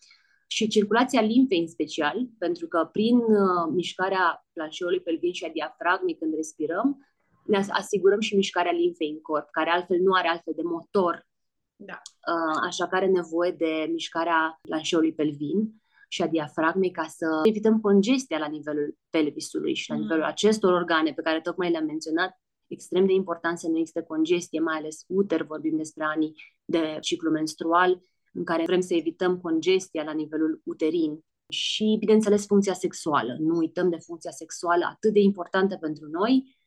și 0.48 0.68
circulația 0.68 1.22
limfei 1.22 1.60
în 1.60 1.68
special, 1.68 2.28
pentru 2.38 2.68
că 2.68 2.90
prin 2.92 3.18
uh, 3.18 3.66
mișcarea 3.72 4.46
planșeului 4.54 5.02
pelvin 5.02 5.34
și 5.34 5.46
a 5.46 5.50
diafragmei 5.50 6.18
când 6.18 6.34
respirăm, 6.36 7.08
ne 7.46 7.58
asigurăm 7.70 8.20
și 8.20 8.36
mișcarea 8.36 8.72
limfei 8.72 9.10
în 9.10 9.22
corp, 9.22 9.50
care 9.50 9.70
altfel 9.70 10.00
nu 10.00 10.14
are 10.14 10.28
altfel 10.28 10.54
de 10.56 10.62
motor. 10.64 11.28
Da. 11.76 12.02
Uh, 12.34 12.62
așa 12.64 12.88
că 12.88 12.96
are 12.96 13.08
nevoie 13.08 13.52
de 13.52 13.88
mișcarea 13.92 14.60
planșeului 14.62 15.14
pelvin 15.14 15.81
și 16.14 16.22
a 16.22 16.28
diafragmei 16.28 16.92
ca 16.92 17.06
să 17.08 17.40
evităm 17.44 17.80
congestia 17.80 18.38
la 18.38 18.48
nivelul 18.48 18.98
pelvisului 19.10 19.76
și 19.76 19.90
la 19.90 19.96
mm. 19.96 20.02
nivelul 20.02 20.24
acestor 20.24 20.74
organe 20.74 21.14
pe 21.14 21.22
care 21.22 21.42
tocmai 21.42 21.72
le-am 21.72 21.86
menționat. 21.86 22.42
Extrem 22.68 23.06
de 23.06 23.14
important 23.14 23.60
să 23.60 23.68
nu 23.68 23.78
existe 23.78 24.02
congestie, 24.02 24.60
mai 24.60 24.78
ales 24.78 25.04
uter, 25.08 25.44
vorbim 25.44 25.78
despre 25.78 26.04
anii 26.04 26.34
de 26.66 26.98
ciclu 27.02 27.32
menstrual, 27.32 28.02
în 28.34 28.44
care 28.44 28.64
vrem 28.66 28.82
să 28.82 28.94
evităm 28.94 29.40
congestia 29.40 30.04
la 30.04 30.12
nivelul 30.12 30.62
uterin 30.64 31.20
și, 31.50 31.96
bineînțeles, 32.00 32.46
funcția 32.46 32.74
sexuală. 32.74 33.36
Nu 33.40 33.58
uităm 33.58 33.90
de 33.90 33.98
funcția 33.98 34.32
sexuală 34.32 34.86
atât 34.90 35.14
de 35.14 35.20
importantă 35.20 35.78
pentru 35.78 36.08
noi, 36.08 36.58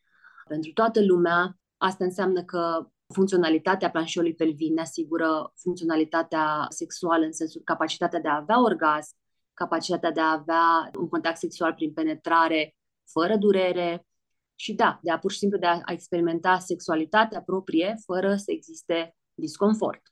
pentru 0.48 0.72
toată 0.72 1.04
lumea. 1.04 1.58
Asta 1.76 2.04
înseamnă 2.04 2.44
că 2.44 2.88
funcționalitatea 3.14 3.90
planșeului 3.90 4.34
pelvin 4.34 4.74
ne 4.74 4.80
asigură 4.80 5.52
funcționalitatea 5.56 6.66
sexuală 6.68 7.24
în 7.24 7.32
sensul 7.32 7.60
capacitatea 7.64 8.20
de 8.20 8.28
a 8.28 8.36
avea 8.36 8.62
orgasm, 8.62 9.16
capacitatea 9.54 10.10
de 10.10 10.20
a 10.20 10.32
avea 10.32 10.90
un 10.98 11.08
contact 11.08 11.38
sexual 11.38 11.74
prin 11.74 11.92
penetrare 11.92 12.76
fără 13.12 13.36
durere 13.36 14.06
și 14.54 14.72
da, 14.72 14.98
de 15.02 15.10
a 15.10 15.18
pur 15.18 15.30
și 15.32 15.38
simplu 15.38 15.58
de 15.58 15.66
a 15.66 15.80
experimenta 15.86 16.58
sexualitatea 16.58 17.42
proprie 17.42 17.94
fără 18.04 18.36
să 18.36 18.50
existe 18.52 19.16
disconfort. 19.34 20.02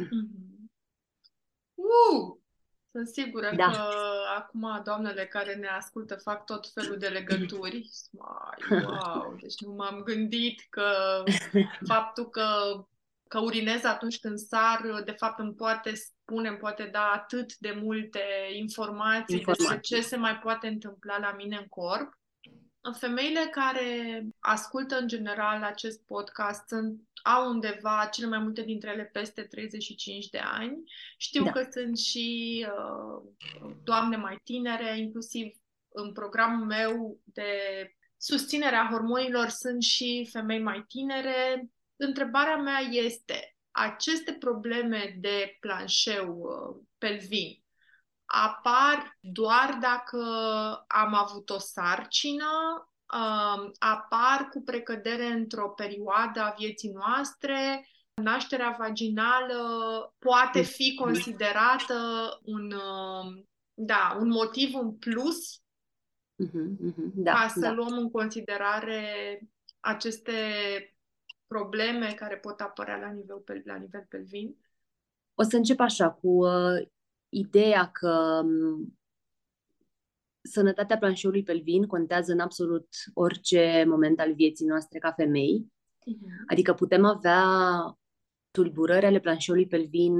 Mm-hmm. 0.00 0.54
Uh! 1.74 2.36
Sunt 2.90 3.08
sigură 3.08 3.52
da. 3.56 3.70
că 3.70 3.92
acum 4.36 4.82
doamnele 4.84 5.26
care 5.26 5.54
ne 5.54 5.66
ascultă 5.66 6.14
fac 6.14 6.44
tot 6.44 6.68
felul 6.72 6.98
de 6.98 7.08
legături. 7.08 7.90
Mai, 8.10 8.82
wow! 8.82 9.36
Deci 9.40 9.60
nu 9.60 9.72
m-am 9.72 10.02
gândit 10.02 10.66
că 10.70 11.22
faptul 11.92 12.28
că 12.28 12.46
că 13.28 13.40
urinez 13.40 13.84
atunci 13.84 14.20
când 14.20 14.38
sar, 14.38 15.02
de 15.04 15.12
fapt 15.12 15.38
îmi 15.38 15.54
poate 15.54 15.92
spune, 16.24 16.48
îmi 16.48 16.58
poate 16.58 16.88
da 16.92 17.10
atât 17.14 17.56
de 17.56 17.78
multe 17.82 18.22
informații, 18.52 19.36
informații 19.36 19.66
despre 19.66 19.80
ce 19.80 20.00
se 20.00 20.16
mai 20.16 20.38
poate 20.38 20.66
întâmpla 20.66 21.18
la 21.18 21.34
mine 21.36 21.56
în 21.56 21.66
corp. 21.66 22.18
Femeile 22.98 23.48
care 23.50 24.22
ascultă 24.38 24.98
în 24.98 25.08
general 25.08 25.62
acest 25.62 26.04
podcast 26.06 26.68
sunt, 26.68 27.00
au 27.22 27.50
undeva, 27.50 28.08
cele 28.12 28.26
mai 28.26 28.38
multe 28.38 28.62
dintre 28.62 28.90
ele, 28.90 29.04
peste 29.04 29.42
35 29.42 30.28
de 30.28 30.38
ani. 30.38 30.82
Știu 31.16 31.44
da. 31.44 31.50
că 31.50 31.68
sunt 31.70 31.98
și 31.98 32.66
uh, 32.68 33.22
doamne 33.82 34.16
mai 34.16 34.40
tinere, 34.44 34.98
inclusiv 34.98 35.54
în 35.88 36.12
programul 36.12 36.66
meu 36.66 37.18
de 37.24 37.44
susținere 38.16 38.76
a 38.76 38.88
hormonilor 38.90 39.48
sunt 39.48 39.82
și 39.82 40.28
femei 40.32 40.62
mai 40.62 40.84
tinere, 40.88 41.68
întrebarea 41.96 42.56
mea 42.56 42.78
este, 42.78 43.53
aceste 43.74 44.32
probleme 44.32 45.16
de 45.20 45.56
planșeu 45.60 46.38
uh, 46.38 46.84
pelvin 46.98 47.64
apar 48.24 49.18
doar 49.20 49.78
dacă 49.80 50.18
am 50.86 51.14
avut 51.14 51.50
o 51.50 51.58
sarcină, 51.58 52.46
uh, 53.14 53.70
apar 53.78 54.48
cu 54.50 54.62
precădere 54.62 55.26
într-o 55.26 55.68
perioadă 55.68 56.40
a 56.40 56.54
vieții 56.58 56.90
noastre, 56.90 57.88
nașterea 58.22 58.76
vaginală 58.78 60.14
poate 60.18 60.62
fi 60.62 60.94
considerată 60.94 61.94
un, 62.44 62.72
uh, 62.72 63.44
da, 63.74 64.16
un 64.20 64.28
motiv 64.28 64.74
în 64.74 64.92
plus 64.92 65.58
uh-huh, 65.58 66.90
uh-huh, 66.90 67.12
da, 67.14 67.32
ca 67.32 67.48
să 67.48 67.60
da. 67.60 67.72
luăm 67.72 67.92
în 67.92 68.10
considerare 68.10 69.38
aceste 69.80 70.32
probleme 71.54 72.14
care 72.16 72.36
pot 72.36 72.60
apărea 72.60 72.96
la 72.96 73.10
nivel, 73.10 73.42
la 73.64 73.76
nivel 73.76 74.06
pelvin? 74.08 74.56
O 75.34 75.42
să 75.42 75.56
încep 75.56 75.80
așa, 75.80 76.10
cu 76.10 76.28
uh, 76.28 76.86
ideea 77.28 77.90
că 77.90 78.40
um, 78.44 78.98
sănătatea 80.42 80.98
planșeului 80.98 81.42
pelvin 81.42 81.86
contează 81.86 82.32
în 82.32 82.40
absolut 82.40 82.88
orice 83.14 83.84
moment 83.86 84.20
al 84.20 84.34
vieții 84.34 84.66
noastre 84.66 84.98
ca 84.98 85.12
femei. 85.12 85.66
Uh-huh. 85.66 86.44
Adică 86.46 86.74
putem 86.74 87.04
avea 87.04 87.44
tulburări 88.50 89.06
ale 89.06 89.20
planșeului 89.20 89.66
pelvin, 89.66 90.14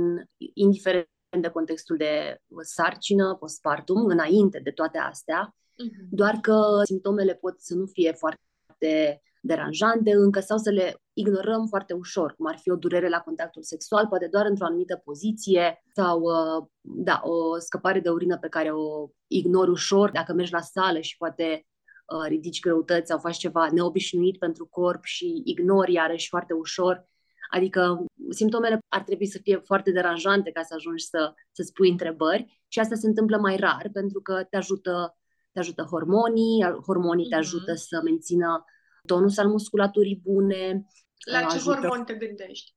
indiferent 0.54 1.08
de 1.40 1.48
contextul 1.48 1.96
de 1.96 2.38
sarcină, 2.60 3.34
postpartum, 3.34 4.06
înainte 4.06 4.60
de 4.60 4.70
toate 4.70 4.98
astea, 4.98 5.54
uh-huh. 5.54 6.08
doar 6.10 6.34
că 6.34 6.80
simptomele 6.84 7.34
pot 7.34 7.60
să 7.60 7.74
nu 7.74 7.86
fie 7.86 8.12
foarte 8.12 9.22
deranjante 9.46 10.12
încă 10.12 10.40
sau 10.40 10.58
să 10.58 10.70
le 10.70 10.96
ignorăm 11.12 11.66
foarte 11.66 11.92
ușor, 11.92 12.34
cum 12.36 12.46
ar 12.46 12.58
fi 12.58 12.70
o 12.70 12.76
durere 12.76 13.08
la 13.08 13.20
contactul 13.20 13.62
sexual, 13.62 14.06
poate 14.06 14.28
doar 14.30 14.46
într-o 14.46 14.64
anumită 14.64 15.00
poziție 15.04 15.82
sau 15.94 16.20
uh, 16.20 16.66
da, 16.80 17.20
o 17.24 17.58
scăpare 17.58 18.00
de 18.00 18.08
urină 18.08 18.38
pe 18.38 18.48
care 18.48 18.70
o 18.70 19.08
ignori 19.26 19.70
ușor 19.70 20.10
dacă 20.10 20.32
mergi 20.32 20.52
la 20.52 20.60
sală 20.60 21.00
și 21.00 21.16
poate 21.16 21.66
uh, 22.06 22.26
ridici 22.28 22.60
greutăți 22.60 23.08
sau 23.08 23.18
faci 23.18 23.36
ceva 23.36 23.68
neobișnuit 23.72 24.38
pentru 24.38 24.66
corp 24.66 25.04
și 25.04 25.42
ignori 25.44 25.92
iarăși 25.92 26.28
foarte 26.28 26.52
ușor. 26.52 27.08
Adică 27.50 28.04
simptomele 28.30 28.78
ar 28.88 29.02
trebui 29.02 29.26
să 29.26 29.38
fie 29.42 29.56
foarte 29.56 29.90
deranjante 29.90 30.50
ca 30.50 30.62
să 30.62 30.74
ajungi 30.76 31.04
să, 31.04 31.32
să 31.52 31.62
spui 31.62 31.90
întrebări 31.90 32.62
și 32.68 32.78
asta 32.78 32.94
se 32.94 33.06
întâmplă 33.06 33.38
mai 33.38 33.56
rar 33.56 33.90
pentru 33.92 34.20
că 34.20 34.46
te 34.50 34.56
ajută, 34.56 35.16
te 35.52 35.58
ajută 35.58 35.82
hormonii, 35.82 36.64
hormonii 36.86 37.26
mm-hmm. 37.26 37.28
te 37.28 37.34
ajută 37.34 37.74
să 37.74 38.00
mențină 38.04 38.64
tonus 39.06 39.38
al 39.38 39.48
musculaturii 39.48 40.20
bune. 40.22 40.86
La 41.30 41.38
ce 41.40 41.56
ajută... 41.56 41.74
hormon 41.74 42.04
te 42.04 42.14
gândești? 42.14 42.72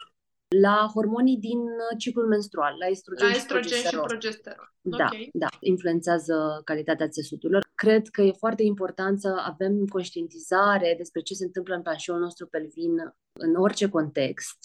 La 0.48 0.90
hormonii 0.94 1.38
din 1.38 1.60
uh, 1.60 1.98
ciclul 1.98 2.28
menstrual, 2.28 2.76
la 2.80 2.86
estrogen, 2.86 3.28
la 3.28 3.34
estrogen 3.34 3.64
și 3.64 3.72
progesteron. 3.72 4.02
Și 4.02 4.08
progesteron. 4.08 4.72
Da, 4.82 5.06
okay. 5.06 5.30
da, 5.34 5.48
influențează 5.60 6.62
calitatea 6.64 7.08
țesuturilor. 7.08 7.68
Cred 7.76 8.08
că 8.08 8.22
e 8.22 8.32
foarte 8.32 8.64
important 8.64 9.20
să 9.20 9.44
avem 9.46 9.86
conștientizare 9.86 10.94
despre 10.98 11.22
ce 11.22 11.34
se 11.34 11.46
întâmplă 11.46 11.76
în 11.76 11.82
planșeul 11.82 12.20
nostru 12.20 12.48
pelvin 12.48 12.92
în 13.32 13.56
orice 13.56 13.90
context, 13.90 14.58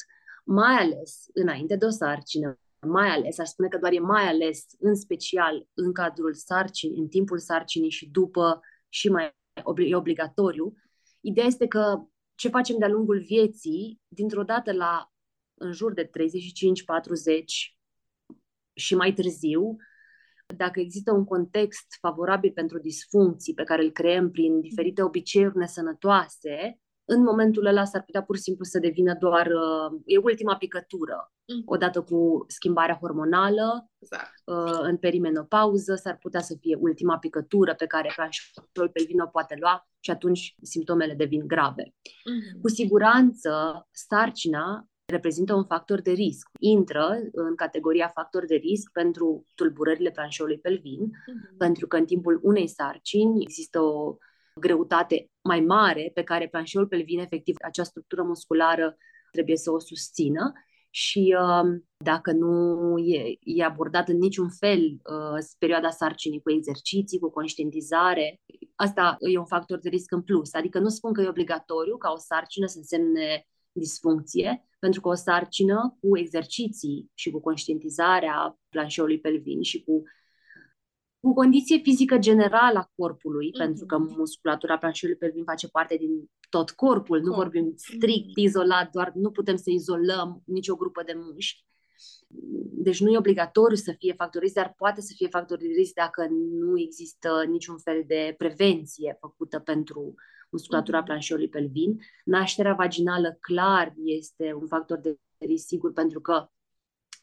mai 0.45 0.75
ales 0.75 1.25
înainte 1.33 1.77
de 1.77 1.85
o 1.85 1.91
sarcină, 1.91 2.59
mai 2.87 3.09
ales, 3.09 3.39
aș 3.39 3.49
spune 3.49 3.69
că 3.69 3.79
doar 3.79 3.93
e 3.93 3.99
mai 3.99 4.25
ales, 4.29 4.65
în 4.79 4.95
special 4.95 5.67
în 5.75 5.93
cadrul 5.93 6.35
sarcinii, 6.35 6.99
în 6.99 7.09
timpul 7.09 7.39
sarcinii 7.39 7.91
și 7.91 8.09
după 8.09 8.61
și 8.89 9.09
mai 9.09 9.37
e 9.77 9.95
obligatoriu, 9.97 10.75
Ideea 11.23 11.47
este 11.47 11.67
că 11.67 12.07
ce 12.35 12.49
facem 12.49 12.79
de-a 12.79 12.89
lungul 12.89 13.21
vieții, 13.21 14.01
dintr-o 14.09 14.43
dată 14.43 14.73
la 14.73 15.13
în 15.55 15.73
jur 15.73 15.93
de 15.93 16.07
35-40 16.07 16.11
și 18.75 18.95
mai 18.95 19.13
târziu, 19.13 19.77
dacă 20.57 20.81
există 20.81 21.13
un 21.13 21.25
context 21.25 21.87
favorabil 22.01 22.53
pentru 22.53 22.79
disfuncții 22.79 23.55
pe 23.55 23.65
care 23.65 23.83
îl 23.83 23.91
creăm 23.91 24.31
prin 24.31 24.61
diferite 24.61 25.03
obiceiuri 25.03 25.57
nesănătoase, 25.57 26.81
în 27.05 27.23
momentul 27.23 27.67
ăla 27.67 27.85
s-ar 27.85 28.03
putea 28.03 28.23
pur 28.23 28.37
și 28.37 28.43
simplu 28.43 28.65
să 28.65 28.79
devină 28.79 29.17
doar, 29.19 29.47
uh, 29.47 30.01
e 30.05 30.17
ultima 30.17 30.57
picătură. 30.57 31.33
Mm. 31.47 31.63
Odată 31.65 32.03
cu 32.03 32.45
schimbarea 32.49 32.99
hormonală, 33.01 33.91
exact. 33.99 34.33
uh, 34.45 34.81
în 34.83 34.97
perimenopauză, 34.97 35.95
s-ar 35.95 36.19
putea 36.21 36.41
să 36.41 36.57
fie 36.61 36.77
ultima 36.81 37.19
picătură 37.19 37.75
pe 37.75 37.87
care 37.87 38.13
planșul 38.17 38.89
pelvin 38.93 39.21
o 39.21 39.27
poate 39.27 39.57
lua 39.61 39.89
și 40.01 40.11
atunci 40.11 40.55
simptomele 40.63 41.15
devin 41.15 41.47
grave. 41.47 41.95
Mm. 42.25 42.61
Cu 42.61 42.69
siguranță, 42.69 43.51
sarcina 43.91 44.87
reprezintă 45.05 45.55
un 45.55 45.65
factor 45.65 46.01
de 46.01 46.11
risc. 46.11 46.49
Intră 46.59 47.19
în 47.33 47.55
categoria 47.55 48.09
factor 48.09 48.45
de 48.45 48.55
risc 48.55 48.91
pentru 48.93 49.47
tulburările 49.55 50.11
planșeului 50.11 50.59
pelvin, 50.59 51.01
mm-hmm. 51.07 51.57
pentru 51.59 51.87
că 51.87 51.97
în 51.97 52.05
timpul 52.05 52.41
unei 52.43 52.69
sarcini 52.69 53.43
există 53.43 53.81
o 53.81 54.17
greutate 54.61 55.31
mai 55.43 55.61
mare 55.61 56.11
pe 56.15 56.23
care 56.23 56.49
planșeul 56.49 56.87
pelvin, 56.87 57.19
efectiv, 57.19 57.57
acea 57.63 57.83
structură 57.83 58.23
musculară 58.23 58.97
trebuie 59.31 59.57
să 59.57 59.71
o 59.71 59.79
susțină 59.79 60.53
și 60.95 61.37
uh, 61.41 61.81
dacă 61.97 62.33
nu 62.33 62.97
e, 62.99 63.39
e 63.41 63.65
abordat 63.65 64.09
în 64.09 64.19
niciun 64.19 64.49
fel 64.49 64.81
uh, 64.83 65.45
perioada 65.59 65.91
sarcinii 65.91 66.43
cu 66.43 66.51
exerciții, 66.51 67.19
cu 67.19 67.31
conștientizare, 67.31 68.41
asta 68.75 69.17
e 69.21 69.39
un 69.39 69.47
factor 69.47 69.79
de 69.79 69.89
risc 69.89 70.13
în 70.13 70.23
plus. 70.23 70.55
Adică 70.55 70.79
nu 70.79 70.89
spun 70.89 71.13
că 71.13 71.21
e 71.21 71.29
obligatoriu 71.29 71.97
ca 71.97 72.11
o 72.11 72.19
sarcină 72.19 72.67
să 72.67 72.79
însemne 72.79 73.47
disfuncție, 73.73 74.69
pentru 74.79 75.01
că 75.01 75.09
o 75.09 75.15
sarcină 75.15 75.97
cu 76.01 76.19
exerciții 76.19 77.11
și 77.15 77.31
cu 77.31 77.41
conștientizarea 77.41 78.59
planșeului 78.69 79.21
pelvin 79.21 79.63
și 79.63 79.83
cu 79.83 80.03
cu 81.23 81.33
condiție 81.33 81.79
fizică 81.79 82.19
generală 82.19 82.79
a 82.79 82.91
corpului, 82.97 83.49
mm-hmm. 83.49 83.59
pentru 83.59 83.87
că 83.87 83.99
musculatura 83.99 84.79
planșului 84.79 85.17
pelvin 85.17 85.45
face 85.45 85.69
parte 85.69 85.97
din 85.97 86.31
tot 86.49 86.71
corpul, 86.71 87.17
Corp. 87.17 87.25
nu 87.25 87.35
vorbim 87.35 87.73
strict, 87.77 88.29
mm-hmm. 88.29 88.45
izolat, 88.45 88.91
doar 88.91 89.13
nu 89.15 89.31
putem 89.31 89.57
să 89.57 89.71
izolăm 89.71 90.43
nicio 90.45 90.77
grupă 90.77 91.03
de 91.03 91.13
mușchi. 91.17 91.65
Deci 92.73 93.01
nu 93.01 93.11
e 93.11 93.19
obligatoriu 93.19 93.77
să 93.77 93.95
fie 93.99 94.13
factor 94.13 94.43
risc, 94.43 94.55
dar 94.55 94.75
poate 94.77 95.01
să 95.01 95.13
fie 95.17 95.29
factor 95.29 95.59
de 95.59 95.67
risc 95.67 95.93
dacă 95.93 96.27
nu 96.61 96.81
există 96.81 97.45
niciun 97.49 97.79
fel 97.79 98.05
de 98.07 98.35
prevenție 98.39 99.17
făcută 99.21 99.59
pentru 99.59 100.15
musculatura 100.51 101.03
mm-hmm. 101.03 101.05
planșului 101.05 101.49
pelvin. 101.49 102.01
Nașterea 102.25 102.75
vaginală 102.75 103.37
clar 103.41 103.95
este 104.05 104.53
un 104.61 104.67
factor 104.67 104.99
de 104.99 105.19
risc 105.39 105.67
sigur 105.67 105.93
pentru 105.93 106.21
că 106.21 106.47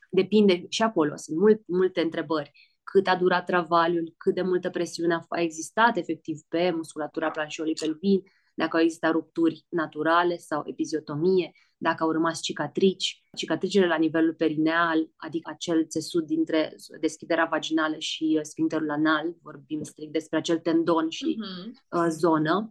depinde 0.09 0.65
și 0.69 0.81
acolo, 0.81 1.15
sunt 1.15 1.38
mult, 1.38 1.62
multe 1.67 2.01
întrebări 2.01 2.51
cât 2.91 3.08
a 3.08 3.15
durat 3.15 3.45
travaliul, 3.45 4.13
cât 4.17 4.34
de 4.36 4.41
multă 4.41 4.69
presiune 4.69 5.19
a 5.30 5.41
existat 5.41 5.97
efectiv 5.97 6.39
pe 6.47 6.71
musculatura 6.71 7.30
planșului 7.30 7.73
pelvin, 7.73 8.23
dacă 8.54 8.78
au 8.78 8.84
existat 8.84 9.12
rupturi 9.12 9.65
naturale 9.69 10.38
sau 10.38 10.63
epiziotomie, 10.65 11.52
dacă 11.78 12.04
au 12.04 12.12
rămas 12.12 12.41
cicatrici, 12.41 13.23
cicatricile 13.38 13.88
la 13.88 13.97
nivelul 13.97 14.34
perineal, 14.34 15.10
adică 15.15 15.52
acel 15.54 15.88
țesut 15.88 16.25
dintre 16.25 16.75
deschiderea 16.99 17.45
vaginală 17.45 17.95
și 17.97 18.36
uh, 18.38 18.43
sfincterul 18.43 18.89
anal, 18.89 19.36
vorbim 19.41 19.84
strict 19.84 20.12
despre 20.12 20.38
acel 20.38 20.58
tendon 20.58 21.10
și 21.10 21.38
uh-huh. 21.39 22.08
zonă, 22.08 22.69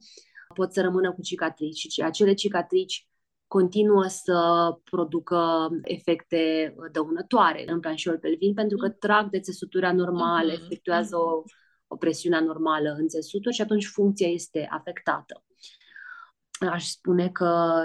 pot 0.54 0.72
să 0.72 0.80
rămână 0.80 1.12
cu 1.12 1.22
cicatrici 1.22 1.86
și 1.92 2.00
acele 2.02 2.34
cicatrici 2.34 3.07
continuă 3.48 4.06
să 4.06 4.70
producă 4.84 5.68
efecte 5.82 6.74
dăunătoare 6.92 7.64
în 7.66 7.80
planșeul 7.80 8.18
pelvin 8.18 8.54
pentru 8.54 8.76
că 8.76 8.88
trag 8.88 9.30
de 9.30 9.40
țesuturi 9.40 9.84
anormale, 9.84 10.52
mm-hmm. 10.52 10.62
efectuează 10.62 11.16
o, 11.16 11.42
o 11.86 11.96
presiune 11.96 12.36
anormală 12.36 12.96
în 12.98 13.08
țesuturi 13.08 13.54
și 13.54 13.62
atunci 13.62 13.86
funcția 13.86 14.28
este 14.28 14.68
afectată. 14.70 15.44
Aș 16.70 16.84
spune 16.84 17.28
că 17.28 17.82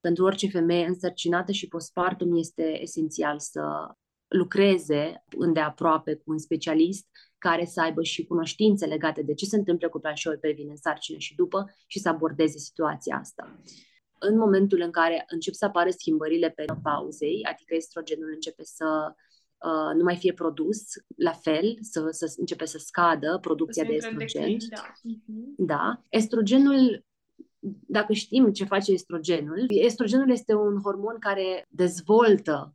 pentru 0.00 0.24
orice 0.24 0.48
femeie 0.48 0.86
însărcinată 0.86 1.52
și 1.52 1.68
postpartum 1.68 2.36
este 2.36 2.80
esențial 2.82 3.38
să 3.38 3.62
lucreze 4.28 5.24
îndeaproape 5.38 6.14
cu 6.14 6.30
un 6.30 6.38
specialist 6.38 7.06
care 7.38 7.64
să 7.64 7.80
aibă 7.80 8.02
și 8.02 8.26
cunoștințe 8.26 8.86
legate 8.86 9.22
de 9.22 9.34
ce 9.34 9.44
se 9.44 9.56
întâmplă 9.56 9.88
cu 9.88 9.98
planșeul 9.98 10.38
pelvin 10.38 10.68
în 10.70 10.76
sarcină 10.76 11.18
și 11.18 11.34
după 11.34 11.74
și 11.86 11.98
să 11.98 12.08
abordeze 12.08 12.58
situația 12.58 13.16
asta 13.16 13.60
în 14.28 14.38
momentul 14.38 14.80
în 14.80 14.90
care 14.90 15.24
încep 15.28 15.54
să 15.54 15.64
apară 15.64 15.90
schimbările 15.90 16.50
pe 16.50 16.64
pauzei, 16.82 17.46
adică 17.50 17.74
estrogenul 17.74 18.30
începe 18.34 18.62
să 18.64 19.14
uh, 19.58 19.94
nu 19.96 20.02
mai 20.02 20.16
fie 20.16 20.32
produs, 20.32 20.78
la 21.16 21.32
fel, 21.32 21.76
să, 21.80 22.08
să 22.10 22.34
începe 22.36 22.64
să 22.64 22.78
scadă 22.78 23.38
producția 23.40 23.84
de 23.84 23.92
estrogen. 23.92 24.56
Da. 24.68 24.92
Uh-huh. 24.92 25.54
da. 25.56 26.00
Estrogenul 26.08 27.04
dacă 27.86 28.12
știm 28.12 28.52
ce 28.52 28.64
face 28.64 28.92
estrogenul, 28.92 29.64
estrogenul 29.68 30.30
este 30.30 30.54
un 30.54 30.80
hormon 30.82 31.16
care 31.18 31.66
dezvoltă 31.68 32.74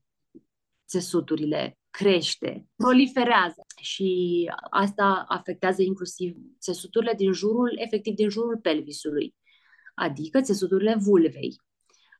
țesuturile, 0.87 1.77
crește, 1.89 2.67
proliferează 2.75 3.61
și 3.81 4.49
asta 4.69 5.25
afectează 5.27 5.81
inclusiv 5.81 6.35
țesuturile 6.59 7.13
din 7.17 7.31
jurul, 7.31 7.71
efectiv 7.75 8.15
din 8.15 8.29
jurul 8.29 8.57
pelvisului 8.57 9.35
adică 9.93 10.41
țesuturile 10.41 10.95
vulvei, 10.99 11.61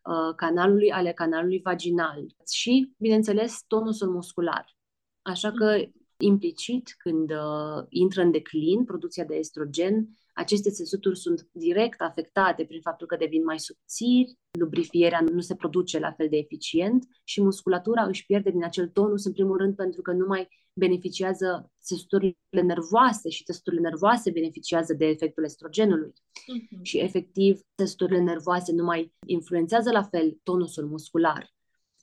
uh, 0.03 0.35
canalului, 0.35 0.91
ale 0.91 1.11
canalului 1.11 1.61
vaginal 1.63 2.25
și, 2.53 2.93
bineînțeles, 2.97 3.63
tonusul 3.67 4.09
muscular. 4.09 4.75
Așa 5.21 5.51
că, 5.51 5.75
mm. 5.77 5.91
implicit, 6.17 6.95
când 6.97 7.31
uh, 7.31 7.85
intră 7.89 8.21
în 8.21 8.31
declin 8.31 8.85
producția 8.85 9.23
de 9.23 9.35
estrogen, 9.35 10.09
aceste 10.33 10.69
țesuturi 10.69 11.17
sunt 11.17 11.47
direct 11.51 12.01
afectate 12.01 12.65
prin 12.65 12.81
faptul 12.81 13.07
că 13.07 13.15
devin 13.15 13.43
mai 13.43 13.59
subțiri, 13.59 14.37
lubrifierea 14.59 15.23
nu 15.31 15.39
se 15.39 15.55
produce 15.55 15.99
la 15.99 16.11
fel 16.11 16.27
de 16.29 16.37
eficient 16.37 17.05
și 17.23 17.41
musculatura 17.41 18.03
își 18.03 18.25
pierde 18.25 18.49
din 18.49 18.63
acel 18.63 18.87
tonus, 18.87 19.25
în 19.25 19.31
primul 19.31 19.57
rând, 19.57 19.75
pentru 19.75 20.01
că 20.01 20.11
nu 20.11 20.25
mai 20.27 20.47
beneficiază 20.73 21.71
țesuturile 21.83 22.61
nervoase 22.63 23.29
și 23.29 23.43
țesuturile 23.43 23.81
nervoase 23.81 24.31
beneficiază 24.31 24.93
de 24.93 25.05
efectul 25.05 25.43
estrogenului. 25.43 26.13
Uh-huh. 26.13 26.81
Și, 26.81 26.97
efectiv, 26.97 27.59
țesuturile 27.77 28.19
nervoase 28.19 28.71
nu 28.71 28.83
mai 28.83 29.13
influențează 29.25 29.91
la 29.91 30.03
fel 30.03 30.39
tonusul 30.43 30.85
muscular. 30.87 31.53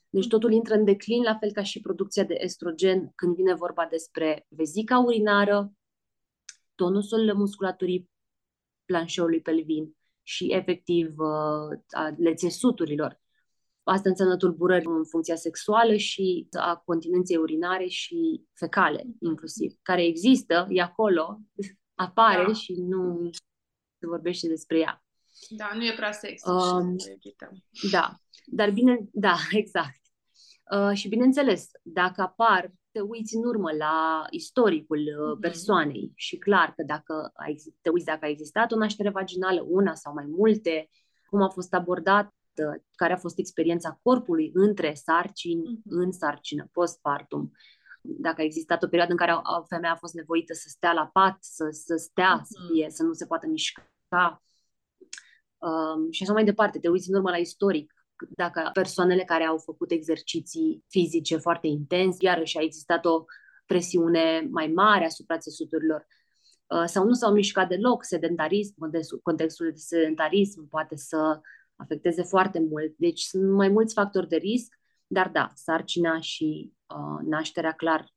Deci 0.09 0.23
mhm. 0.23 0.29
totul 0.29 0.51
intră 0.51 0.73
în 0.73 0.85
declin, 0.85 1.23
la 1.23 1.37
fel 1.37 1.51
ca 1.51 1.63
și 1.63 1.81
producția 1.81 2.23
de 2.23 2.35
estrogen 2.37 3.11
când 3.15 3.35
vine 3.35 3.53
vorba 3.53 3.87
despre 3.89 4.45
vezica 4.49 4.99
urinară, 4.99 5.73
tonusul 6.75 7.33
musculaturii 7.35 8.09
planșeului 8.89 9.41
pelvin 9.41 9.97
și 10.23 10.53
efectiv 10.53 11.07
uh, 11.17 11.79
ale 11.89 12.33
țesuturilor. 12.33 13.21
Asta 13.83 14.09
înseamnă 14.09 14.37
tulburări 14.37 14.85
în 14.85 15.05
funcția 15.05 15.35
sexuală 15.35 15.95
și 15.95 16.47
a 16.59 16.75
continenței 16.85 17.37
urinare 17.37 17.87
și 17.87 18.43
fecale, 18.53 19.05
inclusiv, 19.19 19.73
care 19.81 20.03
există, 20.05 20.67
e 20.69 20.81
acolo, 20.81 21.39
apare 22.05 22.45
da. 22.45 22.53
și 22.53 22.73
nu 22.73 23.29
se 23.99 24.07
vorbește 24.07 24.47
despre 24.47 24.79
ea. 24.79 25.03
Da, 25.49 25.71
nu 25.73 25.85
e 25.85 25.93
prea 25.95 26.11
sexy 26.11 26.49
um, 26.49 26.97
și 26.97 27.35
Da, 27.91 28.13
dar 28.45 28.71
bine, 28.71 28.99
da, 29.11 29.35
exact. 29.61 30.01
Uh, 30.75 30.91
și 30.93 31.07
bineînțeles, 31.07 31.69
dacă 31.81 32.21
apar, 32.21 32.73
te 32.91 32.99
uiți 32.99 33.35
în 33.35 33.43
urmă 33.43 33.71
la 33.71 34.25
istoricul 34.29 34.99
uh, 34.99 35.37
persoanei 35.41 36.11
și 36.15 36.37
clar 36.37 36.73
că 36.75 36.83
dacă 36.83 37.31
ai, 37.33 37.55
te 37.81 37.89
uiți 37.89 38.05
dacă 38.05 38.25
a 38.25 38.29
existat 38.29 38.71
o 38.71 38.77
naștere 38.77 39.09
vaginală, 39.09 39.65
una 39.67 39.95
sau 39.95 40.13
mai 40.13 40.25
multe, 40.27 40.89
cum 41.29 41.41
a 41.41 41.49
fost 41.49 41.73
abordat 41.73 42.33
care 42.95 43.13
a 43.13 43.17
fost 43.17 43.37
experiența 43.37 43.99
corpului 44.01 44.51
între 44.53 44.93
sarcini, 44.93 45.77
uh-huh. 45.77 45.89
în 45.89 46.11
sarcină, 46.11 46.69
postpartum. 46.71 47.51
Dacă 48.01 48.41
a 48.41 48.43
existat 48.43 48.83
o 48.83 48.87
perioadă 48.87 49.11
în 49.11 49.17
care 49.17 49.31
o 49.31 49.63
femeie 49.63 49.93
a 49.93 49.97
fost 49.97 50.13
nevoită 50.13 50.53
să 50.53 50.67
stea 50.69 50.93
la 50.93 51.07
pat, 51.07 51.37
să, 51.39 51.67
să 51.71 51.95
stea, 51.95 52.39
uh-huh. 52.39 52.43
să, 52.43 52.57
fie, 52.71 52.89
să 52.89 53.03
nu 53.03 53.13
se 53.13 53.25
poată 53.25 53.47
mișca. 53.47 54.43
Um, 55.57 56.11
și 56.11 56.23
așa 56.23 56.33
mai 56.33 56.43
departe, 56.43 56.79
te 56.79 56.89
uiți 56.89 57.09
în 57.09 57.15
urmă 57.15 57.29
la 57.29 57.37
istoric, 57.37 57.93
dacă 58.29 58.69
persoanele 58.73 59.23
care 59.23 59.43
au 59.43 59.57
făcut 59.57 59.91
exerciții 59.91 60.83
fizice 60.87 61.37
foarte 61.37 61.67
intens, 61.67 62.15
iarăși 62.19 62.57
a 62.57 62.61
existat 62.61 63.05
o 63.05 63.25
presiune 63.65 64.47
mai 64.51 64.67
mare 64.67 65.05
asupra 65.05 65.37
țesuturilor 65.37 66.07
uh, 66.67 66.83
sau 66.85 67.05
nu 67.05 67.13
s-au 67.13 67.33
mișcat 67.33 67.67
deloc, 67.67 68.03
sedentarism, 68.03 68.75
contextul 69.23 69.71
de 69.71 69.77
sedentarism 69.77 70.67
poate 70.67 70.95
să 70.95 71.39
afecteze 71.75 72.23
foarte 72.23 72.59
mult. 72.59 72.93
Deci 72.97 73.19
sunt 73.21 73.51
mai 73.51 73.67
mulți 73.67 73.93
factori 73.93 74.27
de 74.27 74.35
risc, 74.35 74.73
dar 75.07 75.29
da, 75.29 75.51
sarcina 75.53 76.19
și 76.19 76.73
uh, 76.87 77.27
nașterea 77.27 77.71
clar 77.71 78.13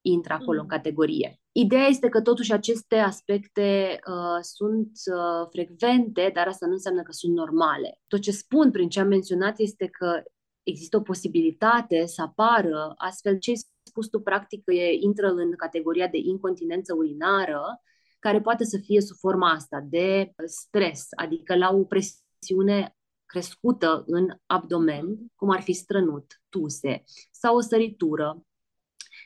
intră 0.00 0.32
acolo 0.32 0.56
mm. 0.56 0.62
în 0.62 0.68
categorie. 0.68 1.40
Ideea 1.56 1.86
este 1.86 2.08
că 2.08 2.20
totuși 2.20 2.52
aceste 2.52 2.96
aspecte 2.96 3.98
uh, 4.08 4.38
sunt 4.40 4.90
uh, 4.90 5.48
frecvente, 5.50 6.30
dar 6.34 6.46
asta 6.46 6.66
nu 6.66 6.72
înseamnă 6.72 7.02
că 7.02 7.12
sunt 7.12 7.34
normale. 7.34 8.00
Tot 8.06 8.20
ce 8.20 8.30
spun 8.30 8.70
prin 8.70 8.88
ce 8.88 9.00
am 9.00 9.08
menționat 9.08 9.58
este 9.58 9.86
că 9.86 10.22
există 10.62 10.96
o 10.96 11.00
posibilitate 11.00 12.06
să 12.06 12.22
apară 12.22 12.92
astfel 12.96 13.38
ce 13.38 13.50
ai 13.50 13.56
spus 13.82 14.08
tu 14.08 14.20
practic 14.20 14.62
e, 14.66 14.92
intră 15.00 15.28
în 15.28 15.56
categoria 15.56 16.08
de 16.08 16.18
incontinență 16.18 16.94
urinară, 16.94 17.82
care 18.18 18.40
poate 18.40 18.64
să 18.64 18.78
fie 18.78 19.00
sub 19.00 19.16
forma 19.16 19.50
asta 19.50 19.84
de 19.88 20.32
stres, 20.44 21.06
adică 21.16 21.56
la 21.56 21.70
o 21.72 21.84
presiune 21.84 22.96
crescută 23.26 24.04
în 24.06 24.28
abdomen, 24.46 25.18
cum 25.34 25.50
ar 25.50 25.60
fi 25.60 25.72
strănut, 25.72 26.42
tuse 26.48 27.04
sau 27.30 27.56
o 27.56 27.60
săritură 27.60 28.44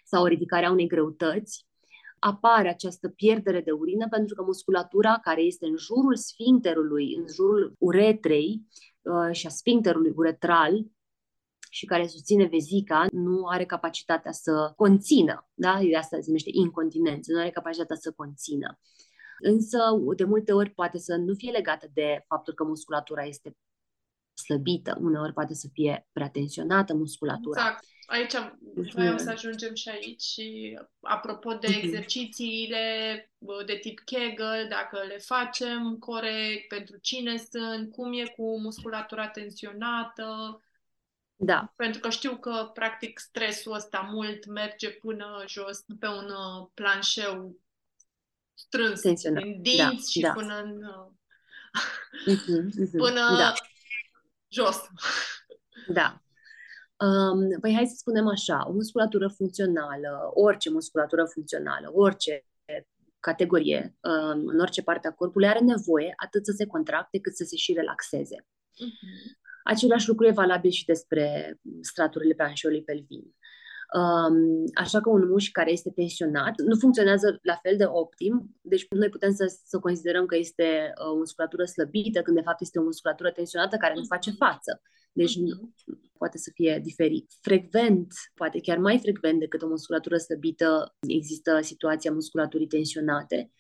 sau 0.05 0.23
o 0.23 0.27
ridicare 0.27 0.67
a 0.67 0.71
unei 0.71 0.87
greutăți, 0.87 1.68
apare 2.19 2.69
această 2.69 3.09
pierdere 3.09 3.61
de 3.61 3.71
urină 3.71 4.09
pentru 4.09 4.35
că 4.35 4.43
musculatura 4.43 5.19
care 5.23 5.41
este 5.41 5.67
în 5.67 5.77
jurul 5.77 6.17
sfincterului, 6.17 7.15
în 7.15 7.25
jurul 7.35 7.75
uretrei 7.79 8.63
uh, 9.01 9.29
și 9.33 9.47
a 9.47 9.51
sfincterului 9.51 10.13
uretral 10.17 10.87
și 11.71 11.87
care 11.87 12.07
susține 12.07 12.45
vezica, 12.45 13.07
nu 13.13 13.47
are 13.47 13.65
capacitatea 13.65 14.33
să 14.33 14.73
conțină, 14.77 15.49
da? 15.55 15.79
De 15.91 15.97
asta 15.97 16.17
se 16.17 16.25
numește 16.27 16.51
incontinență, 16.53 17.33
nu 17.33 17.39
are 17.41 17.51
capacitatea 17.51 17.97
să 17.97 18.13
conțină. 18.17 18.79
Însă, 19.39 19.79
de 20.17 20.25
multe 20.25 20.53
ori, 20.53 20.71
poate 20.71 20.99
să 20.99 21.17
nu 21.17 21.35
fie 21.35 21.51
legată 21.51 21.87
de 21.93 22.25
faptul 22.27 22.55
că 22.55 22.65
musculatura 22.65 23.25
este 23.25 23.57
slăbită, 24.35 24.99
uneori 25.01 25.33
poate 25.33 25.55
să 25.55 25.69
fie 25.73 26.09
prea 26.13 26.29
tensionată 26.31 26.95
musculatura. 26.95 27.61
Exact. 27.61 27.85
Aici 28.09 28.35
voiam 28.93 29.17
să 29.17 29.31
ajungem 29.31 29.75
și 29.75 29.89
aici 29.89 30.23
și 30.23 30.79
apropo 31.01 31.55
de 31.55 31.69
mhm. 31.69 31.79
exercițiile 31.79 33.33
de 33.67 33.75
tip 33.75 34.01
Kegel, 34.01 34.67
dacă 34.69 35.05
le 35.09 35.19
facem 35.19 35.97
corect, 35.99 36.69
pentru 36.69 36.97
cine 36.97 37.37
sunt, 37.51 37.93
cum 37.93 38.13
e 38.13 38.25
cu 38.37 38.61
musculatura 38.61 39.29
tensionată. 39.29 40.63
Da. 41.37 41.73
Pentru 41.77 42.01
că 42.01 42.11
știu 42.11 42.37
că, 42.37 42.71
practic, 42.75 43.19
stresul 43.19 43.73
ăsta 43.73 44.09
mult 44.13 44.47
merge 44.47 44.91
până 44.91 45.45
jos 45.47 45.85
pe 45.99 46.07
un 46.07 46.31
uh, 46.31 46.69
planșeu 46.75 47.57
strâns 48.55 49.01
Tensionat. 49.01 49.43
din 49.43 49.63
dinți 49.63 49.77
da, 49.87 50.11
și 50.11 50.21
da. 50.21 50.33
până 50.33 50.61
în... 50.63 50.83
Uh, 50.83 51.11
până 53.05 53.37
da 53.39 53.53
jos. 54.49 54.77
Da. 55.89 56.23
Um, 57.07 57.61
păi 57.61 57.75
hai 57.75 57.87
să 57.87 57.95
spunem 57.97 58.27
așa, 58.27 58.65
o 58.69 58.73
musculatură 58.73 59.29
funcțională, 59.29 60.31
orice 60.35 60.71
musculatură 60.71 61.25
funcțională, 61.25 61.91
orice 61.93 62.45
categorie, 63.21 63.97
um, 64.01 64.47
în 64.47 64.61
orice 64.61 64.83
parte 64.83 65.09
a 65.09 65.13
corpului, 65.13 65.49
are 65.49 65.61
nevoie 65.61 66.13
atât 66.17 66.45
să 66.45 66.53
se 66.57 66.67
contracte 66.67 67.21
cât 67.21 67.37
să 67.37 67.45
se 67.45 67.57
și 67.57 67.73
relaxeze. 67.73 68.37
Uh-huh. 68.37 69.49
Același 69.65 70.09
lucru 70.09 70.27
e 70.27 70.31
valabil 70.31 70.71
și 70.71 70.85
despre 70.85 71.59
straturile 71.81 72.35
planșeului 72.35 72.83
pelvin. 72.83 73.35
Um, 73.95 74.65
așa 74.75 75.01
că 75.01 75.11
un 75.11 75.29
mușchi 75.29 75.53
care 75.53 75.71
este 75.73 75.91
tensionat 75.91 76.61
nu 76.61 76.77
funcționează 76.77 77.39
la 77.43 77.55
fel 77.63 77.77
de 77.77 77.85
optim, 77.87 78.57
deci 78.61 78.87
noi 78.91 79.09
putem 79.09 79.33
să, 79.35 79.59
să 79.65 79.79
considerăm 79.79 80.27
că 80.27 80.37
este 80.37 80.93
uh, 81.01 81.13
o 81.13 81.17
musculatură 81.17 81.65
slăbită, 81.65 82.23
când 82.23 82.37
de 82.37 82.43
fapt 82.43 82.61
este 82.61 82.79
o 82.79 82.83
musculatură 82.83 83.31
tensionată 83.31 83.77
care 83.77 83.95
nu 83.95 84.05
face 84.05 84.31
mhm. 84.31 84.39
față. 84.39 84.83
Deci 85.19 85.37
nu, 85.37 85.75
poate 86.19 86.39
să 86.39 86.51
fie 86.55 86.81
diferit. 86.83 87.33
Frecvent, 87.41 88.13
poate 88.35 88.61
chiar 88.61 88.79
mai 88.79 88.99
frecvent 88.99 89.39
decât 89.39 89.63
o 89.63 89.69
musculatură 89.69 90.17
slăbită, 90.17 90.97
există 91.09 91.61
situația 91.61 92.13
musculaturii 92.13 92.67
tensionate, 92.67 93.53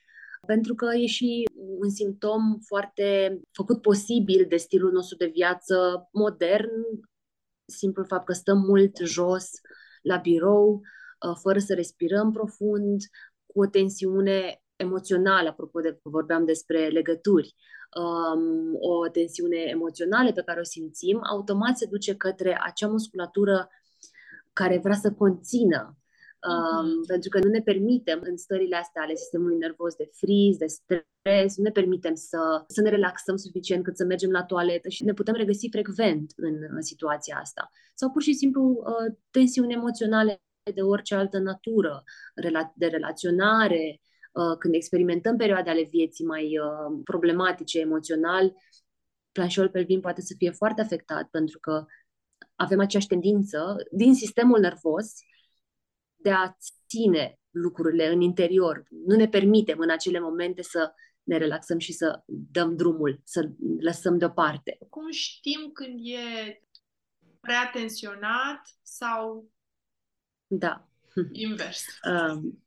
pentru 0.46 0.74
că 0.74 0.88
e 0.94 1.06
și 1.06 1.44
un 1.78 1.90
simptom 1.90 2.58
foarte 2.66 3.40
făcut 3.52 3.82
posibil 3.82 4.46
de 4.48 4.56
stilul 4.56 4.92
nostru 4.92 5.16
de 5.16 5.30
viață 5.34 6.08
modern, 6.12 6.70
simplul 7.64 8.06
fapt 8.06 8.26
că 8.26 8.32
stăm 8.32 8.58
mult 8.58 8.96
jos, 8.96 9.50
la 10.02 10.16
birou, 10.16 10.74
uh, 10.74 11.36
fără 11.42 11.58
să 11.58 11.74
respirăm 11.74 12.32
profund, 12.32 13.00
cu 13.46 13.60
o 13.60 13.66
tensiune 13.66 14.62
emoțională, 14.78 15.48
apropo 15.48 15.80
de 15.80 15.90
că 15.90 16.08
vorbeam 16.08 16.44
despre 16.44 16.88
legături, 16.88 17.54
um, 18.00 18.74
o 18.80 19.08
tensiune 19.08 19.56
emoțională 19.56 20.32
pe 20.32 20.42
care 20.46 20.60
o 20.60 20.62
simțim, 20.62 21.20
automat 21.22 21.76
se 21.76 21.86
duce 21.86 22.16
către 22.16 22.58
acea 22.62 22.88
musculatură 22.88 23.68
care 24.52 24.78
vrea 24.78 24.94
să 24.94 25.12
conțină 25.12 25.98
Um, 26.46 26.86
mm-hmm. 26.86 27.06
Pentru 27.06 27.28
că 27.28 27.38
nu 27.38 27.50
ne 27.50 27.60
permitem 27.60 28.20
în 28.22 28.36
stările 28.36 28.76
astea 28.76 29.02
ale 29.02 29.14
sistemului 29.14 29.56
nervos 29.56 29.94
de 29.94 30.10
friz, 30.12 30.56
de 30.56 30.66
stres, 30.66 31.56
nu 31.56 31.62
ne 31.62 31.70
permitem 31.70 32.14
să, 32.14 32.64
să 32.68 32.80
ne 32.80 32.88
relaxăm 32.88 33.36
suficient 33.36 33.84
cât 33.84 33.96
să 33.96 34.04
mergem 34.04 34.30
la 34.30 34.44
toaletă 34.44 34.88
și 34.88 35.04
ne 35.04 35.12
putem 35.12 35.34
regăsi 35.34 35.68
frecvent 35.70 36.32
în, 36.36 36.54
în 36.70 36.82
situația 36.82 37.38
asta. 37.40 37.70
Sau 37.94 38.10
pur 38.10 38.22
și 38.22 38.32
simplu 38.32 38.62
uh, 38.62 39.14
tensiuni 39.30 39.72
emoționale 39.72 40.42
de 40.74 40.80
orice 40.80 41.14
altă 41.14 41.38
natură, 41.38 42.04
de 42.74 42.86
relaționare, 42.86 44.00
uh, 44.00 44.07
când 44.58 44.74
experimentăm 44.74 45.36
perioade 45.36 45.70
ale 45.70 45.82
vieții 45.82 46.24
mai 46.24 46.58
uh, 46.58 47.00
problematice 47.04 47.80
emoțional, 47.80 48.52
planșeul 49.32 49.68
pelvin 49.68 50.00
poate 50.00 50.20
să 50.20 50.34
fie 50.38 50.50
foarte 50.50 50.80
afectat 50.80 51.28
pentru 51.30 51.58
că 51.58 51.84
avem 52.54 52.80
aceeași 52.80 53.08
tendință 53.08 53.76
din 53.90 54.14
sistemul 54.14 54.60
nervos 54.60 55.12
de 56.14 56.30
a 56.30 56.56
ține 56.88 57.38
lucrurile 57.50 58.12
în 58.12 58.20
interior. 58.20 58.86
Nu 59.06 59.16
ne 59.16 59.28
permitem 59.28 59.78
în 59.78 59.90
acele 59.90 60.20
momente 60.20 60.62
să 60.62 60.92
ne 61.22 61.36
relaxăm 61.36 61.78
și 61.78 61.92
să 61.92 62.22
dăm 62.26 62.76
drumul, 62.76 63.20
să 63.24 63.50
lăsăm 63.80 64.18
deoparte. 64.18 64.78
Cum 64.88 65.10
știm 65.10 65.70
când 65.72 65.98
e 66.02 66.58
prea 67.40 67.70
tensionat 67.72 68.60
sau 68.82 69.50
da. 70.46 70.88
invers? 71.32 71.84
Um, 72.10 72.62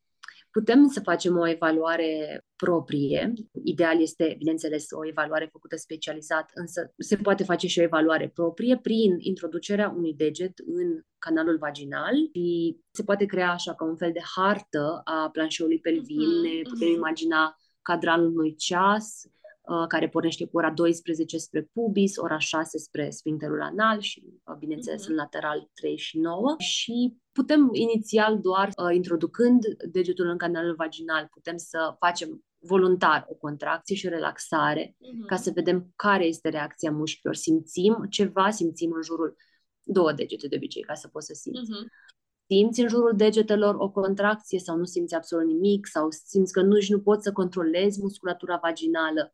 Putem 0.51 0.87
să 0.87 0.99
facem 0.99 1.37
o 1.37 1.47
evaluare 1.47 2.43
proprie. 2.55 3.33
Ideal 3.63 4.01
este, 4.01 4.35
bineînțeles, 4.37 4.85
o 4.89 5.07
evaluare 5.07 5.49
făcută 5.51 5.75
specializat, 5.75 6.51
însă 6.53 6.93
se 6.97 7.15
poate 7.15 7.43
face 7.43 7.67
și 7.67 7.79
o 7.79 7.83
evaluare 7.83 8.29
proprie 8.33 8.77
prin 8.77 9.15
introducerea 9.17 9.93
unui 9.97 10.13
deget 10.13 10.59
în 10.65 11.01
canalul 11.17 11.57
vaginal 11.57 12.15
și 12.33 12.77
se 12.91 13.03
poate 13.03 13.25
crea 13.25 13.51
așa 13.51 13.73
ca 13.73 13.85
un 13.85 13.95
fel 13.95 14.11
de 14.11 14.21
hartă 14.35 15.01
a 15.03 15.29
planșeului 15.31 15.79
pelvin. 15.79 16.29
Uh-huh, 16.29 16.43
ne 16.43 16.69
putem 16.69 16.87
uh-huh. 16.87 16.95
imagina 16.95 17.55
cadranul 17.81 18.31
unui 18.31 18.55
ceas 18.55 19.21
Uh, 19.61 19.87
care 19.87 20.09
pornește 20.09 20.45
cu 20.45 20.57
ora 20.57 20.71
12 20.71 21.37
spre 21.37 21.69
pubis, 21.73 22.17
ora 22.17 22.37
6 22.37 22.77
spre 22.77 23.09
sfincterul 23.09 23.61
anal 23.61 23.99
și, 23.99 24.23
uh, 24.25 24.55
bineînțeles, 24.59 25.03
uh-huh. 25.03 25.09
în 25.09 25.15
lateral 25.15 25.69
3 25.73 25.97
și 25.97 26.17
9 26.17 26.55
și 26.57 27.17
putem 27.31 27.69
inițial 27.71 28.39
doar 28.39 28.67
uh, 28.67 28.95
introducând 28.95 29.65
degetul 29.91 30.27
în 30.27 30.37
canalul 30.37 30.75
vaginal, 30.75 31.27
putem 31.31 31.57
să 31.57 31.95
facem 31.99 32.43
voluntar 32.59 33.25
o 33.29 33.33
contracție 33.33 33.95
și 33.95 34.05
o 34.05 34.09
relaxare 34.09 34.95
uh-huh. 34.95 35.27
ca 35.27 35.35
să 35.35 35.51
vedem 35.53 35.91
care 35.95 36.25
este 36.25 36.49
reacția 36.49 36.91
mușchilor. 36.91 37.35
Simțim 37.35 38.05
ceva, 38.09 38.49
simțim 38.49 38.91
în 38.91 39.01
jurul 39.01 39.35
două 39.83 40.13
degete 40.13 40.47
de 40.47 40.55
obicei, 40.55 40.81
ca 40.81 40.93
să 40.93 41.07
poți 41.07 41.25
să 41.25 41.33
simți. 41.33 41.61
Uh-huh. 41.61 42.09
Simți 42.47 42.81
în 42.81 42.87
jurul 42.87 43.13
degetelor 43.15 43.75
o 43.75 43.89
contracție 43.89 44.59
sau 44.59 44.77
nu 44.77 44.83
simți 44.83 45.15
absolut 45.15 45.45
nimic 45.45 45.87
sau 45.87 46.07
simți 46.09 46.53
că 46.53 46.61
nu-și 46.61 46.91
nu 46.91 47.01
poți 47.01 47.23
să 47.23 47.31
controlezi 47.31 48.01
musculatura 48.01 48.59
vaginală. 48.61 49.33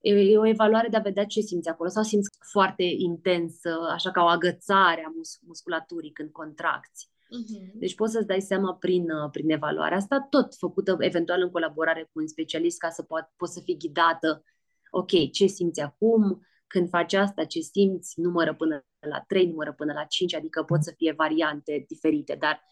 E, 0.00 0.12
e 0.14 0.38
o 0.38 0.46
evaluare 0.46 0.88
de 0.88 0.96
a 0.96 1.00
vedea 1.00 1.24
ce 1.24 1.40
simți 1.40 1.68
acolo 1.68 1.88
sau 1.88 2.02
simți 2.02 2.28
foarte 2.52 2.82
intens, 2.82 3.60
așa 3.92 4.10
ca 4.10 4.22
o 4.22 4.26
agățare 4.26 5.04
a 5.06 5.12
mus- 5.16 5.38
musculaturii 5.46 6.12
când 6.12 6.30
contracți. 6.30 7.12
Uh-huh. 7.34 7.72
Deci 7.74 7.94
poți 7.94 8.12
să-ți 8.12 8.26
dai 8.26 8.40
seama 8.40 8.74
prin, 8.74 9.06
prin 9.30 9.50
evaluarea 9.50 9.96
asta, 9.96 10.26
tot 10.30 10.54
făcută 10.54 10.96
eventual 10.98 11.42
în 11.42 11.50
colaborare 11.50 12.02
cu 12.12 12.20
un 12.20 12.26
specialist 12.26 12.78
ca 12.78 12.90
să 12.90 13.04
po- 13.04 13.36
poți 13.36 13.52
să 13.52 13.60
fii 13.60 13.78
ghidată. 13.78 14.44
Ok, 14.90 15.30
ce 15.32 15.46
simți 15.46 15.80
acum? 15.80 16.46
Când 16.66 16.88
faci 16.88 17.12
asta, 17.12 17.44
ce 17.44 17.60
simți? 17.60 18.20
Numără 18.20 18.54
până 18.54 18.84
la 18.98 19.20
3, 19.20 19.46
numără 19.46 19.72
până 19.72 19.92
la 19.92 20.04
5, 20.04 20.34
adică 20.34 20.62
pot 20.62 20.82
să 20.82 20.92
fie 20.96 21.12
variante 21.12 21.84
diferite, 21.88 22.34
dar 22.34 22.62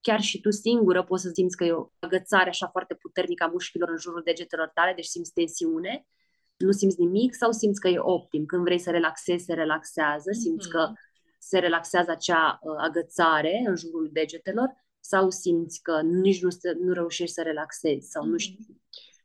chiar 0.00 0.20
și 0.20 0.40
tu 0.40 0.50
singură 0.50 1.04
poți 1.04 1.22
să 1.22 1.30
simți 1.32 1.56
că 1.56 1.64
e 1.64 1.72
o 1.72 1.88
agățare 1.98 2.48
așa 2.48 2.68
foarte 2.68 2.94
puternică 2.94 3.44
a 3.44 3.46
mușchilor 3.46 3.88
în 3.88 3.98
jurul 3.98 4.22
degetelor 4.24 4.70
tale, 4.74 4.92
deci 4.94 5.04
simți 5.04 5.32
tensiune, 5.32 6.06
nu 6.56 6.70
simți 6.70 7.00
nimic 7.00 7.34
sau 7.34 7.52
simți 7.52 7.80
că 7.80 7.88
e 7.88 7.98
optim. 7.98 8.44
Când 8.46 8.62
vrei 8.62 8.78
să 8.78 8.90
relaxezi, 8.90 9.44
se 9.44 9.54
relaxează, 9.54 10.30
simți 10.32 10.68
mm-hmm. 10.68 10.70
că 10.70 10.92
se 11.48 11.58
relaxează 11.58 12.10
acea 12.10 12.58
uh, 12.62 12.74
agățare 12.78 13.62
în 13.66 13.76
jurul 13.76 14.08
degetelor 14.12 14.68
sau 15.00 15.30
simți 15.30 15.82
că 15.82 16.00
nici 16.02 16.42
nu, 16.42 16.48
nu 16.80 16.92
reușești 16.92 17.34
să 17.34 17.42
relaxezi 17.42 18.08
sau 18.08 18.24
mm-hmm. 18.24 18.30
nu 18.30 18.36
știi. 18.36 18.80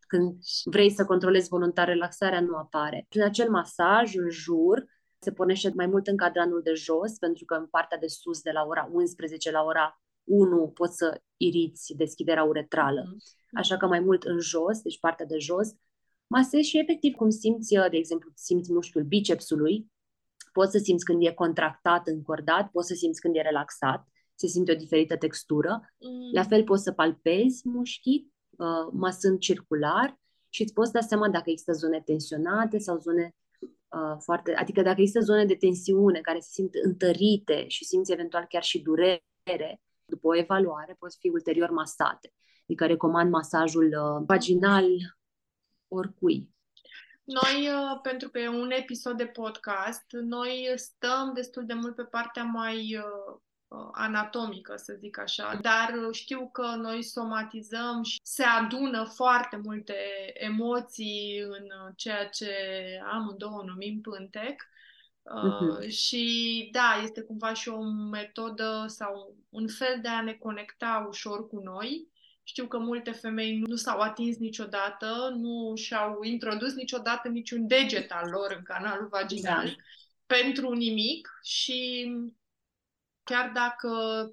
Când 0.08 0.38
vrei 0.64 0.90
să 0.90 1.06
controlezi 1.06 1.50
voluntar 1.50 1.88
relaxarea, 1.88 2.42
nu 2.42 2.56
apare. 2.56 3.06
Prin 3.10 3.22
acel 3.22 3.50
masaj 3.50 4.16
în 4.16 4.30
jur, 4.30 4.86
se 5.20 5.32
pornește 5.32 5.72
mai 5.76 5.86
mult 5.86 6.08
în 6.08 6.18
cadranul 6.18 6.62
de 6.64 6.74
jos, 6.74 7.18
pentru 7.18 7.46
că 7.46 7.54
în 7.54 7.66
partea 7.66 7.98
de 7.98 8.08
sus, 8.08 8.42
de 8.42 8.52
la 8.52 8.64
ora 8.64 8.90
11 8.92 9.52
la 9.52 9.64
ora 9.64 10.02
1, 10.24 10.68
poți 10.68 10.98
să 10.98 11.22
iriți 11.38 11.94
deschiderea 11.96 12.44
uretrală. 12.44 13.02
Mm-hmm. 13.02 13.50
Așa 13.54 13.78
că 13.78 13.88
mai 13.88 14.00
mult 14.00 14.24
în 14.24 14.40
jos, 14.40 14.82
deci 14.82 15.00
partea 15.00 15.26
de 15.26 15.38
jos, 15.38 15.70
masezi 16.28 16.70
și 16.70 16.80
efectiv 16.80 17.14
cum 17.14 17.30
simți, 17.30 17.74
de 17.90 17.98
exemplu, 17.98 18.32
simți 18.36 18.74
mușchiul 18.74 19.04
bicepsului, 19.04 19.92
poți 20.54 20.72
să 20.72 20.78
simți 20.78 21.06
când 21.06 21.26
e 21.26 21.32
contractat, 21.32 22.08
încordat, 22.08 22.70
poți 22.72 22.88
să 22.88 22.94
simți 22.94 23.22
când 23.22 23.36
e 23.36 23.42
relaxat, 23.42 24.08
se 24.36 24.48
simte 24.48 24.72
o 24.72 24.76
diferită 24.76 25.18
textură. 25.18 25.94
Mm. 26.00 26.34
La 26.34 26.44
fel 26.44 26.64
poți 26.64 26.84
să 26.84 26.92
palpezi 26.92 27.68
mușchii, 27.68 28.34
uh, 28.50 28.88
masând 28.92 29.40
circular 29.40 30.20
și 30.50 30.62
îți 30.62 30.74
poți 30.74 30.92
da 30.92 31.00
seama 31.00 31.30
dacă 31.30 31.50
există 31.50 31.72
zone 31.72 32.02
tensionate 32.02 32.78
sau 32.78 32.98
zone 32.98 33.36
uh, 33.60 34.18
foarte... 34.20 34.54
Adică 34.54 34.82
dacă 34.82 35.02
există 35.02 35.20
zone 35.20 35.46
de 35.46 35.56
tensiune 35.56 36.20
care 36.20 36.40
se 36.40 36.50
simt 36.52 36.74
întărite 36.84 37.68
și 37.68 37.86
simți 37.86 38.12
eventual 38.12 38.46
chiar 38.50 38.64
și 38.64 38.82
durere, 38.82 39.82
după 40.06 40.28
o 40.28 40.38
evaluare 40.38 40.96
pot 41.00 41.14
fi 41.20 41.30
ulterior 41.30 41.70
masate. 41.70 42.34
Adică 42.64 42.86
recomand 42.86 43.32
masajul 43.32 43.86
uh, 43.86 44.24
vaginal 44.26 44.88
oricui. 45.88 46.50
Noi, 47.24 47.70
uh, 47.70 48.00
pentru 48.02 48.30
că 48.30 48.40
e 48.40 48.48
un 48.48 48.72
episod 48.72 49.18
de 49.18 49.26
podcast, 49.26 50.06
noi 50.12 50.74
stăm 50.76 51.34
destul 51.34 51.66
de 51.66 51.74
mult 51.74 51.96
pe 51.96 52.04
partea 52.04 52.44
mai 52.44 52.98
uh, 52.98 53.40
uh, 53.68 53.90
anatomică, 53.92 54.74
să 54.76 54.96
zic 55.00 55.20
așa, 55.20 55.60
dar 55.62 55.94
știu 56.12 56.50
că 56.50 56.76
noi 56.76 57.04
somatizăm 57.04 58.04
și 58.04 58.20
se 58.24 58.44
adună 58.44 59.04
foarte 59.04 59.60
multe 59.64 59.96
emoții 60.34 61.40
în 61.40 61.68
ceea 61.96 62.28
ce 62.28 62.54
amândouă 63.12 63.64
numim 63.66 64.02
pântec. 64.02 64.64
Uh-huh. 65.24 65.88
Și 65.88 66.70
da, 66.72 67.02
este 67.04 67.22
cumva 67.22 67.54
și 67.54 67.70
o 67.70 67.82
metodă 68.12 68.86
sau 68.88 69.36
un 69.50 69.68
fel 69.68 70.00
de 70.02 70.08
a 70.08 70.22
ne 70.22 70.34
conecta 70.34 71.06
ușor 71.10 71.48
cu 71.48 71.60
noi 71.60 72.12
știu 72.44 72.68
că 72.68 72.78
multe 72.78 73.12
femei 73.12 73.60
nu 73.60 73.76
s-au 73.76 74.00
atins 74.00 74.38
niciodată, 74.38 75.36
nu 75.38 75.76
și-au 75.76 76.24
introdus 76.24 76.74
niciodată 76.74 77.28
niciun 77.28 77.68
deget 77.68 78.12
al 78.12 78.30
lor 78.30 78.56
în 78.58 78.64
canalul 78.64 79.08
vaginal 79.08 79.66
da. 79.66 79.74
pentru 80.26 80.72
nimic 80.72 81.40
și 81.44 82.10
chiar 83.24 83.52
dacă 83.54 83.90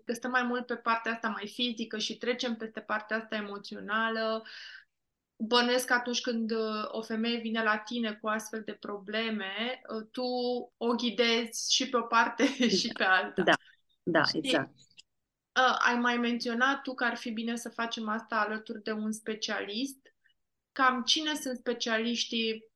stăm 0.06 0.30
mai 0.30 0.42
mult 0.42 0.66
pe 0.66 0.76
partea 0.76 1.12
asta 1.12 1.28
mai 1.28 1.48
fizică 1.48 1.98
și 1.98 2.16
trecem 2.16 2.56
peste 2.56 2.80
partea 2.80 3.16
asta 3.16 3.36
emoțională, 3.36 4.46
bănuiesc 5.36 5.86
că 5.86 5.92
atunci 5.92 6.20
când 6.20 6.52
o 6.86 7.02
femeie 7.02 7.38
vine 7.38 7.62
la 7.62 7.78
tine 7.78 8.12
cu 8.12 8.28
astfel 8.28 8.62
de 8.64 8.72
probleme, 8.72 9.80
tu 10.10 10.22
o 10.76 10.94
ghidezi 10.94 11.74
și 11.74 11.88
pe 11.88 11.96
o 11.96 12.02
parte 12.02 12.68
și 12.80 12.88
pe 12.88 13.04
alta. 13.04 13.42
Da, 13.42 13.54
da, 14.02 14.22
exact. 14.32 14.70
Uh, 15.56 15.76
ai 15.78 15.94
mai 15.94 16.16
menționat 16.16 16.82
tu 16.82 16.94
că 16.94 17.04
ar 17.04 17.16
fi 17.16 17.30
bine 17.30 17.56
să 17.56 17.68
facem 17.68 18.08
asta 18.08 18.36
alături 18.36 18.82
de 18.82 18.92
un 18.92 19.12
specialist. 19.12 19.98
Cam 20.72 21.02
cine 21.02 21.34
sunt 21.34 21.58
specialiștii, 21.58 22.70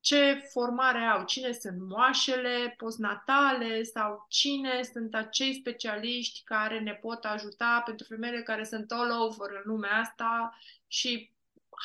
ce 0.00 0.48
formare 0.52 0.98
au, 0.98 1.24
cine 1.24 1.52
sunt 1.52 1.80
moașele 1.88 2.74
postnatale 2.76 3.82
sau 3.82 4.26
cine 4.28 4.82
sunt 4.82 5.14
acei 5.14 5.54
specialiști 5.54 6.42
care 6.44 6.80
ne 6.80 6.94
pot 6.94 7.24
ajuta 7.24 7.82
pentru 7.84 8.06
femeile 8.08 8.42
care 8.42 8.64
sunt 8.64 8.92
all 8.92 9.10
over 9.10 9.50
în 9.50 9.62
lumea 9.64 9.98
asta 9.98 10.58
și 10.86 11.32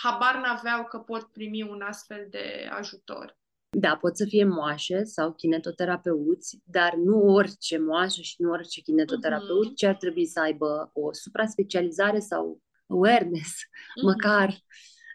habar 0.02 0.36
n-aveau 0.36 0.86
că 0.86 0.97
pot 0.97 1.32
primi 1.32 1.62
un 1.62 1.82
astfel 1.82 2.28
de 2.30 2.69
ajutor. 2.71 3.38
Da, 3.70 3.96
pot 3.96 4.18
să 4.18 4.26
fie 4.26 4.46
moașe 4.46 5.04
sau 5.04 5.34
kinetoterapeuți, 5.34 6.62
dar 6.64 6.96
nu 6.96 7.18
orice 7.20 7.78
moașă 7.78 8.22
și 8.22 8.36
nu 8.42 8.50
orice 8.50 8.82
kinetoterapeut, 8.82 9.68
uh-huh. 9.68 9.76
ci 9.76 9.84
ar 9.84 9.96
trebui 9.96 10.26
să 10.26 10.40
aibă 10.40 10.90
o 10.94 11.14
supra-specializare 11.14 12.20
sau 12.20 12.62
awareness, 12.88 13.50
uh-huh. 13.50 14.04
măcar 14.04 14.64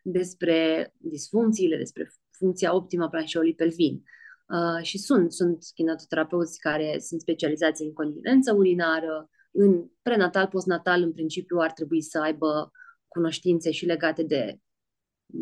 despre 0.02 0.92
disfuncțiile, 0.96 1.76
despre 1.76 2.12
funcția 2.30 2.74
optimă 2.74 3.04
a 3.04 3.08
planșeului 3.08 3.54
pelvin. 3.54 4.02
Uh, 4.48 4.82
și 4.82 4.98
sunt, 4.98 5.32
sunt 5.32 5.64
kinetoterapeuți 5.74 6.58
care 6.58 6.98
sunt 7.00 7.20
specializați 7.20 7.82
în 7.82 7.92
continență 7.92 8.52
urinară, 8.52 9.30
în 9.50 9.86
prenatal, 10.02 10.46
postnatal, 10.46 11.02
în 11.02 11.12
principiu 11.12 11.58
ar 11.58 11.72
trebui 11.72 12.02
să 12.02 12.18
aibă 12.18 12.70
cunoștințe 13.08 13.70
și 13.70 13.86
legate 13.86 14.22
de 14.22 14.58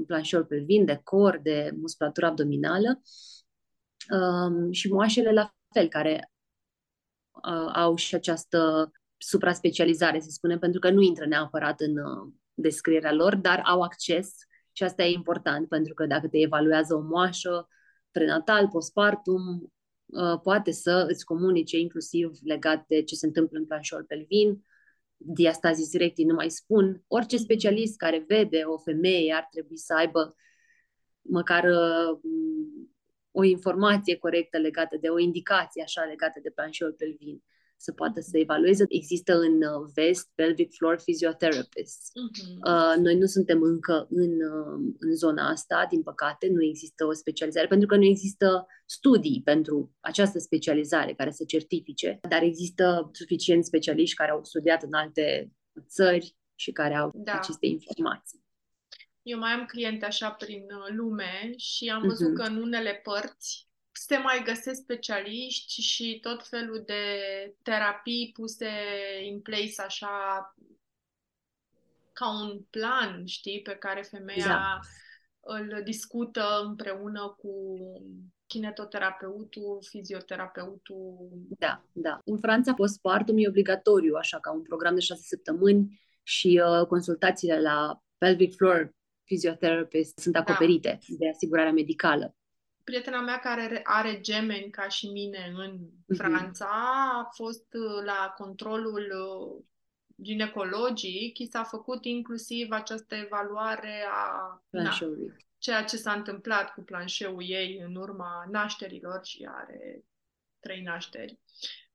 planșor 0.06 0.46
pelvin, 0.46 0.84
de 0.84 1.00
cor, 1.04 1.40
de 1.42 1.70
musculatură 1.80 2.26
abdominală. 2.26 3.00
Um, 4.10 4.72
și 4.72 4.92
moașele 4.92 5.32
la 5.32 5.54
fel, 5.74 5.88
care 5.88 6.32
uh, 7.30 7.70
au 7.74 7.96
și 7.96 8.14
această 8.14 8.90
supra-specializare, 9.16 10.20
să 10.20 10.30
spunem, 10.30 10.58
pentru 10.58 10.80
că 10.80 10.90
nu 10.90 11.00
intră 11.00 11.26
neapărat 11.26 11.80
în 11.80 11.96
uh, 11.96 12.32
descrierea 12.54 13.12
lor, 13.12 13.36
dar 13.36 13.62
au 13.64 13.80
acces 13.82 14.34
și 14.72 14.82
asta 14.82 15.02
e 15.02 15.12
important, 15.12 15.68
pentru 15.68 15.94
că 15.94 16.06
dacă 16.06 16.28
te 16.28 16.38
evaluează 16.38 16.94
o 16.94 17.00
moașă 17.00 17.68
prenatal, 18.10 18.68
postpartum, 18.68 19.72
uh, 20.06 20.40
poate 20.42 20.70
să 20.70 21.06
îți 21.08 21.24
comunice 21.24 21.78
inclusiv 21.78 22.30
legat 22.42 22.84
de 22.86 23.02
ce 23.02 23.14
se 23.14 23.26
întâmplă 23.26 23.58
în 23.58 23.66
planșor 23.66 24.04
pelvin, 24.04 24.64
diastazis 25.24 25.92
recti, 25.92 26.24
nu 26.24 26.34
mai 26.34 26.50
spun, 26.50 27.02
orice 27.06 27.36
specialist 27.36 27.96
care 27.96 28.24
vede 28.28 28.62
o 28.64 28.78
femeie 28.78 29.32
ar 29.32 29.48
trebui 29.50 29.78
să 29.78 29.94
aibă 29.94 30.34
măcar 31.20 31.64
uh, 31.64 32.20
o 33.30 33.42
informație 33.42 34.16
corectă 34.16 34.58
legată 34.58 34.96
de 35.00 35.08
o 35.08 35.18
indicație 35.18 35.82
așa 35.82 36.02
legată 36.02 36.40
de 36.42 36.50
planșeul 36.50 36.92
pelvin 36.92 37.42
să 37.82 37.92
poată 37.92 38.20
să 38.20 38.38
evalueze. 38.38 38.84
Există 38.88 39.38
în 39.38 39.54
uh, 39.62 39.90
vest 39.94 40.30
pelvic 40.34 40.72
floor 40.72 40.96
physiotherapists. 40.96 42.08
Uh-huh. 42.08 42.56
Uh, 42.66 42.94
noi 42.96 43.16
nu 43.16 43.26
suntem 43.26 43.62
încă 43.62 44.06
în, 44.10 44.32
uh, 44.32 44.94
în 44.98 45.14
zona 45.14 45.48
asta, 45.48 45.86
din 45.90 46.02
păcate, 46.02 46.48
nu 46.48 46.62
există 46.64 47.04
o 47.04 47.12
specializare, 47.12 47.66
pentru 47.66 47.86
că 47.86 47.96
nu 47.96 48.04
există 48.04 48.66
studii 48.86 49.42
pentru 49.44 49.96
această 50.00 50.38
specializare 50.38 51.12
care 51.14 51.30
să 51.30 51.44
certifice, 51.44 52.18
dar 52.28 52.42
există 52.42 53.10
suficient 53.12 53.64
specialiști 53.64 54.16
care 54.16 54.30
au 54.30 54.44
studiat 54.44 54.82
în 54.82 54.92
alte 54.92 55.52
țări 55.88 56.36
și 56.54 56.72
care 56.72 56.94
au 56.94 57.10
da. 57.14 57.32
aceste 57.32 57.66
informații. 57.66 58.40
Eu 59.22 59.38
mai 59.38 59.52
am 59.52 59.64
cliente 59.64 60.04
așa 60.04 60.30
prin 60.30 60.62
uh, 60.62 60.94
lume 60.96 61.52
și 61.56 61.88
am 61.88 62.02
văzut 62.02 62.30
uh-huh. 62.30 62.34
că 62.34 62.42
în 62.42 62.56
unele 62.56 63.00
părți 63.02 63.70
se 63.92 64.16
mai 64.16 64.42
găsesc 64.44 64.80
specialiști 64.80 65.80
și 65.80 66.18
tot 66.20 66.48
felul 66.48 66.82
de 66.86 67.04
terapii 67.62 68.30
puse 68.34 68.70
în 69.32 69.40
place 69.40 69.82
așa 69.82 70.54
ca 72.12 72.40
un 72.40 72.60
plan, 72.70 73.26
știi, 73.26 73.62
pe 73.62 73.74
care 73.74 74.02
femeia 74.02 74.46
da. 74.46 74.78
îl 75.40 75.82
discută 75.84 76.62
împreună 76.64 77.36
cu 77.38 77.76
kinetoterapeutul, 78.46 79.78
fizioterapeutul. 79.88 81.28
Da, 81.58 81.84
da. 81.92 82.18
În 82.24 82.38
Franța 82.38 82.74
postpartum 82.74 83.38
e 83.38 83.48
obligatoriu, 83.48 84.14
așa 84.14 84.40
ca 84.40 84.52
un 84.52 84.62
program 84.62 84.94
de 84.94 85.00
șase 85.00 85.22
săptămâni 85.24 86.00
și 86.22 86.62
uh, 86.64 86.86
consultațiile 86.86 87.60
la 87.60 88.02
pelvic 88.18 88.54
floor 88.54 88.94
physiotherapist 89.24 90.18
sunt 90.18 90.34
da. 90.34 90.40
acoperite 90.40 90.98
da. 91.08 91.14
de 91.18 91.28
asigurarea 91.28 91.72
medicală. 91.72 92.36
Prietena 92.84 93.20
mea 93.20 93.38
care 93.38 93.80
are 93.84 94.20
gemeni 94.20 94.70
ca 94.70 94.88
și 94.88 95.06
mine 95.06 95.52
în 95.56 95.78
mhm. 96.06 96.16
Franța 96.16 96.68
a 97.18 97.28
fost 97.34 97.74
uh, 97.74 98.04
la 98.04 98.34
controlul 98.36 99.12
uh, 99.12 99.64
ginecologic, 100.22 101.38
i 101.38 101.48
s-a 101.50 101.62
făcut 101.62 102.04
inclusiv 102.04 102.70
această 102.70 103.14
evaluare 103.14 104.04
a 104.10 104.62
na, 104.70 104.98
ceea 105.58 105.84
ce 105.84 105.96
s-a 105.96 106.12
întâmplat 106.12 106.72
cu 106.72 106.80
planșeul 106.80 107.42
ei 107.46 107.78
în 107.86 107.94
urma 107.94 108.44
nașterilor 108.50 109.24
și 109.24 109.48
are 109.50 110.04
trei 110.60 110.82
nașteri. 110.82 111.38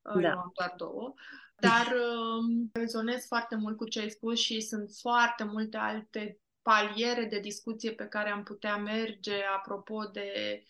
Uh, 0.02 0.22
da. 0.22 0.30
Eu 0.30 0.38
am 0.38 0.52
doar 0.56 0.74
două. 0.78 1.14
Dar 1.60 1.96
um, 1.96 2.70
rezonez 2.74 3.26
foarte 3.26 3.56
mult 3.56 3.78
cu 3.78 3.88
ce 3.88 4.00
ai 4.00 4.10
spus 4.10 4.40
și 4.40 4.62
sunt 4.62 4.90
foarte 5.02 5.44
multe 5.44 5.78
alte 5.78 6.40
paliere 6.68 7.26
de 7.26 7.40
discuție 7.40 7.92
pe 7.92 8.08
care 8.08 8.30
am 8.30 8.44
putea 8.44 8.78
merge 8.78 9.44
apropo 9.56 10.04
de 10.04 10.64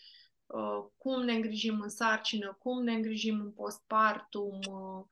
uh, 0.46 0.86
cum 0.96 1.24
ne 1.24 1.32
îngrijim 1.32 1.80
în 1.80 1.88
sarcină, 1.88 2.56
cum 2.60 2.82
ne 2.82 2.92
îngrijim 2.92 3.40
în 3.40 3.52
postpartum. 3.52 4.58
Uh, 4.58 5.04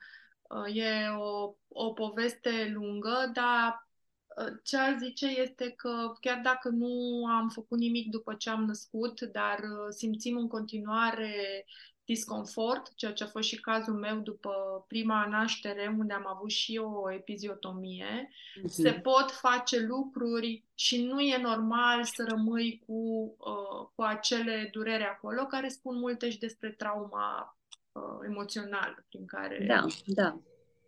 uh, 0.43 0.77
e 0.77 1.09
o, 1.19 1.55
o 1.69 1.93
poveste 1.93 2.71
lungă, 2.75 3.31
dar 3.33 3.89
uh, 4.37 4.53
ce 4.63 4.77
aș 4.77 4.97
zice 4.99 5.27
este 5.27 5.71
că 5.71 6.13
chiar 6.21 6.41
dacă 6.43 6.69
nu 6.69 7.25
am 7.27 7.49
făcut 7.49 7.79
nimic 7.79 8.11
după 8.11 8.35
ce 8.35 8.51
am 8.51 8.65
născut, 8.65 9.21
dar 9.21 9.59
uh, 9.59 9.87
simțim 9.89 10.37
în 10.37 10.49
continuare 10.49 11.65
disconfort, 12.07 12.95
ceea 12.95 13.13
ce 13.13 13.25
a 13.25 13.27
fost 13.27 13.49
și 13.49 13.61
cazul 13.61 13.95
meu 13.95 14.19
după 14.19 14.85
prima 14.89 15.27
naștere, 15.27 15.95
unde 15.99 16.13
am 16.13 16.27
avut 16.27 16.51
și 16.51 16.79
o 16.79 17.13
epiziotomie. 17.13 18.29
Mm-hmm. 18.29 18.67
Se 18.67 18.93
pot 18.93 19.31
face 19.31 19.79
lucruri 19.79 20.65
și 20.75 21.05
nu 21.05 21.21
e 21.21 21.39
normal 21.39 22.05
să 22.05 22.25
rămâi 22.29 22.83
cu, 22.87 22.93
uh, 23.39 23.89
cu 23.95 24.03
acele 24.03 24.69
durere 24.73 25.05
acolo, 25.05 25.47
care 25.47 25.69
spun 25.69 25.99
multe 25.99 26.31
și 26.31 26.39
despre 26.39 26.71
trauma 26.71 27.59
uh, 27.93 28.03
emoțională 28.25 29.05
prin 29.09 29.27
care 29.27 29.65
da, 29.67 29.87
da. 30.07 30.41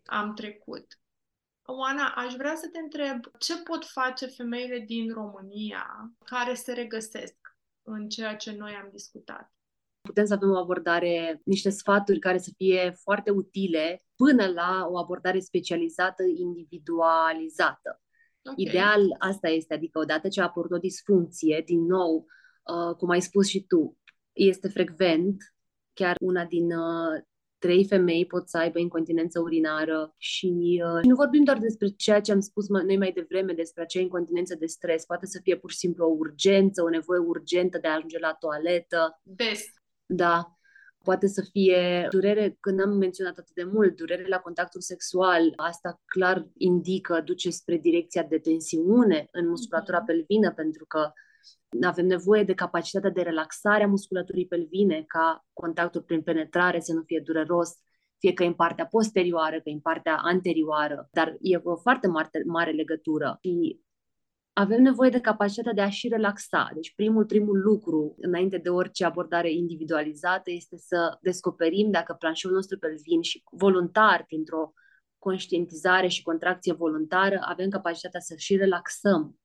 am 0.07 0.35
trecut. 0.35 0.87
Oana, 1.63 2.09
aș 2.17 2.35
vrea 2.35 2.55
să 2.55 2.69
te 2.69 2.79
întreb 2.79 3.25
ce 3.39 3.63
pot 3.63 3.85
face 3.85 4.27
femeile 4.27 4.79
din 4.79 5.13
România 5.13 6.13
care 6.25 6.55
se 6.55 6.73
regăsesc 6.73 7.37
în 7.83 8.09
ceea 8.09 8.37
ce 8.37 8.53
noi 8.53 8.73
am 8.73 8.89
discutat? 8.93 9.53
Putem 10.09 10.25
să 10.25 10.35
avem 10.35 10.51
o 10.51 10.59
abordare, 10.59 11.41
niște 11.45 11.71
sfaturi 11.71 12.19
care 12.19 12.39
să 12.39 12.51
fie 12.57 12.95
foarte 13.03 13.31
utile 13.31 14.03
până 14.17 14.47
la 14.47 14.87
o 14.91 14.99
abordare 14.99 15.41
specializată, 15.41 16.23
individualizată. 16.35 18.01
Okay. 18.43 18.65
Ideal 18.65 19.17
asta 19.19 19.49
este, 19.49 19.75
adică 19.75 19.99
odată 19.99 20.29
ce 20.29 20.41
a 20.41 20.45
apărut 20.45 20.73
o 20.73 20.79
disfuncție, 20.79 21.63
din 21.67 21.85
nou, 21.85 22.27
uh, 22.63 22.95
cum 22.97 23.09
ai 23.09 23.23
spus 23.23 23.47
și 23.47 23.65
tu, 23.67 23.99
este 24.33 24.69
frecvent, 24.69 25.37
chiar 25.93 26.17
una 26.21 26.45
din 26.45 26.73
uh, 26.73 27.23
trei 27.59 27.87
femei 27.87 28.27
pot 28.27 28.49
să 28.49 28.59
aibă 28.59 28.79
incontinență 28.79 29.41
urinară 29.41 30.15
și 30.17 30.83
uh, 30.85 31.05
nu 31.05 31.15
vorbim 31.15 31.45
doar 31.45 31.59
despre 31.59 31.89
ceea 31.89 32.21
ce 32.21 32.33
am 32.33 32.41
spus 32.41 32.69
noi 32.69 32.97
mai 32.97 33.13
devreme, 33.13 33.53
despre 33.53 33.83
acea 33.83 34.01
incontinență 34.01 34.55
de 34.55 34.67
stres. 34.67 35.05
Poate 35.05 35.27
să 35.27 35.41
fie 35.43 35.57
pur 35.57 35.71
și 35.71 35.77
simplu 35.77 36.05
o 36.05 36.15
urgență, 36.19 36.83
o 36.83 36.89
nevoie 36.89 37.21
urgentă 37.21 37.79
de 37.79 37.89
a 37.89 37.95
ajunge 37.95 38.19
la 38.19 38.33
toaletă. 38.33 39.21
Des. 39.23 39.65
Da, 40.11 40.59
poate 41.05 41.27
să 41.27 41.43
fie 41.51 42.07
durere, 42.11 42.57
când 42.61 42.81
am 42.81 42.91
menționat 42.91 43.39
atât 43.39 43.55
de 43.55 43.65
mult, 43.65 43.97
durere 43.97 44.29
la 44.29 44.39
contactul 44.39 44.81
sexual, 44.81 45.53
asta 45.57 46.01
clar 46.05 46.49
indică, 46.57 47.21
duce 47.21 47.51
spre 47.51 47.77
direcția 47.77 48.23
de 48.23 48.39
tensiune 48.39 49.29
în 49.33 49.49
musculatura 49.49 50.03
mm-hmm. 50.03 50.07
pelvină, 50.07 50.53
pentru 50.53 50.85
că 50.87 51.13
avem 51.83 52.07
nevoie 52.07 52.45
de 52.45 52.55
capacitatea 52.55 53.11
de 53.11 53.23
relaxare 53.23 53.85
a 53.85 53.89
musculaturii 53.89 54.47
pelvine 54.47 55.05
ca 55.07 55.47
contactul 55.53 56.03
prin 56.03 56.23
penetrare 56.23 56.81
să 56.81 56.93
nu 56.93 57.03
fie 57.03 57.23
dureros, 57.25 57.71
fie 58.19 58.33
că 58.33 58.45
în 58.45 58.55
partea 58.55 58.87
posterioară, 58.87 59.57
că 59.57 59.69
în 59.69 59.81
partea 59.81 60.17
anterioară, 60.17 61.09
dar 61.13 61.37
e 61.41 61.61
o 61.63 61.77
foarte 61.77 62.07
mare, 62.07 62.43
mare 62.47 62.71
legătură. 62.71 63.39
Și 63.43 63.81
avem 64.59 64.83
nevoie 64.83 65.11
de 65.11 65.21
capacitatea 65.21 65.73
de 65.73 65.81
a 65.81 65.91
și 65.91 66.09
relaxa. 66.09 66.71
Deci 66.75 66.95
primul, 66.95 67.25
primul 67.25 67.61
lucru, 67.61 68.17
înainte 68.21 68.59
de 68.59 68.69
orice 68.69 69.05
abordare 69.05 69.53
individualizată, 69.53 70.51
este 70.51 70.77
să 70.77 71.19
descoperim 71.21 71.91
dacă 71.91 72.13
planșeul 72.13 72.55
nostru 72.55 72.79
pelvin 72.79 73.23
și 73.23 73.43
voluntar, 73.51 74.25
printr-o 74.27 74.73
conștientizare 75.19 76.09
și 76.09 76.23
contracție 76.23 76.73
voluntară, 76.73 77.39
avem 77.43 77.69
capacitatea 77.69 78.21
să 78.21 78.35
și 78.37 78.57
relaxăm 78.57 79.39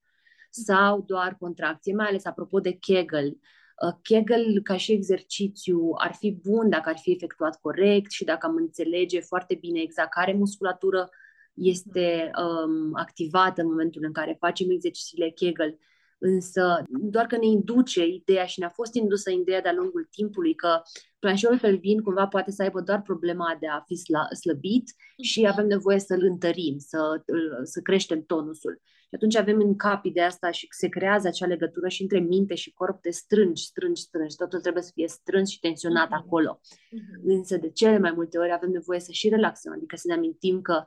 sau 0.49 1.01
doar 1.01 1.35
contracție, 1.39 1.93
mai 1.93 2.07
ales 2.07 2.25
apropo 2.25 2.59
de 2.59 2.71
Kegel. 2.71 3.27
Uh, 3.27 3.93
Kegel 4.01 4.61
ca 4.63 4.77
și 4.77 4.91
exercițiu 4.91 5.89
ar 5.97 6.13
fi 6.13 6.31
bun 6.31 6.69
dacă 6.69 6.89
ar 6.89 6.97
fi 6.97 7.11
efectuat 7.11 7.59
corect 7.61 8.11
și 8.11 8.23
dacă 8.23 8.45
am 8.45 8.55
înțelege 8.55 9.19
foarte 9.19 9.55
bine 9.55 9.81
exact 9.81 10.09
care 10.11 10.33
musculatură 10.33 11.09
este 11.53 12.31
um, 12.37 12.89
activată 12.93 13.61
în 13.61 13.67
momentul 13.67 14.01
în 14.05 14.11
care 14.11 14.35
facem 14.39 14.69
exercițiile 14.69 15.29
Kegel, 15.29 15.77
însă 16.17 16.83
doar 16.89 17.25
că 17.25 17.37
ne 17.37 17.45
induce 17.45 18.05
ideea 18.05 18.45
și 18.45 18.59
ne-a 18.59 18.69
fost 18.69 18.93
indusă 18.93 19.31
ideea 19.31 19.61
de-a 19.61 19.73
lungul 19.73 20.07
timpului 20.11 20.55
că 20.55 20.81
planșeul 21.19 21.59
pelvin 21.59 22.01
cumva 22.01 22.27
poate 22.27 22.51
să 22.51 22.61
aibă 22.61 22.81
doar 22.81 23.01
problema 23.01 23.57
de 23.59 23.67
a 23.67 23.79
fi 23.79 23.95
slăbit 24.35 24.93
și 25.21 25.41
mhm. 25.41 25.51
avem 25.51 25.67
nevoie 25.67 25.99
să-l 25.99 26.23
întărim, 26.23 26.77
să, 26.77 27.23
să 27.63 27.79
creștem 27.81 28.23
tonusul. 28.23 28.81
Și 29.13 29.19
atunci 29.19 29.35
avem 29.35 29.59
în 29.59 29.75
cap 29.75 30.05
ideea 30.05 30.27
asta 30.27 30.51
și 30.51 30.67
se 30.69 30.87
creează 30.87 31.27
acea 31.27 31.45
legătură 31.45 31.87
și 31.87 32.01
între 32.01 32.19
minte 32.19 32.55
și 32.55 32.73
corp 32.73 33.01
de 33.01 33.09
strângi, 33.09 33.63
strângi, 33.63 34.01
strângi. 34.01 34.35
Totul 34.35 34.59
trebuie 34.59 34.83
să 34.83 34.91
fie 34.93 35.07
strâns 35.07 35.49
și 35.49 35.59
tensionat 35.59 36.07
uh-huh. 36.07 36.23
acolo. 36.25 36.59
Uh-huh. 36.61 37.23
Însă 37.23 37.57
de 37.57 37.69
cele 37.69 37.97
mai 37.97 38.11
multe 38.15 38.37
ori 38.37 38.53
avem 38.53 38.69
nevoie 38.69 38.99
să 38.99 39.11
și 39.11 39.29
relaxăm, 39.29 39.73
adică 39.73 39.95
să 39.95 40.03
ne 40.07 40.13
amintim 40.13 40.61
că 40.61 40.83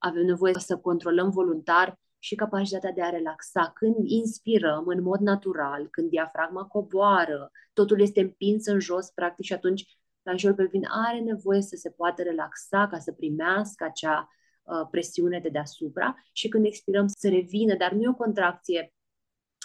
avem 0.00 0.24
nevoie 0.24 0.54
să 0.54 0.76
controlăm 0.76 1.30
voluntar 1.30 1.98
și 2.18 2.34
capacitatea 2.34 2.92
de 2.92 3.02
a 3.02 3.10
relaxa. 3.10 3.70
Când 3.74 3.96
inspirăm 4.02 4.86
în 4.86 5.02
mod 5.02 5.20
natural, 5.20 5.88
când 5.90 6.10
diafragma 6.10 6.64
coboară, 6.64 7.50
totul 7.72 8.00
este 8.00 8.20
împins 8.20 8.66
în 8.66 8.80
jos, 8.80 9.10
practic, 9.10 9.44
și 9.44 9.52
atunci 9.52 9.98
planșorul 10.22 10.56
pelvin 10.56 10.82
are 10.88 11.20
nevoie 11.20 11.60
să 11.60 11.76
se 11.76 11.90
poată 11.90 12.22
relaxa 12.22 12.86
ca 12.86 12.98
să 12.98 13.12
primească 13.12 13.84
acea 13.84 14.28
uh, 14.62 14.88
presiune 14.90 15.40
de 15.40 15.48
deasupra 15.48 16.14
și 16.32 16.48
când 16.48 16.64
expirăm 16.64 17.06
să 17.06 17.28
revină, 17.28 17.76
dar 17.76 17.92
nu 17.92 18.02
e 18.02 18.08
o 18.08 18.14
contracție 18.14 18.92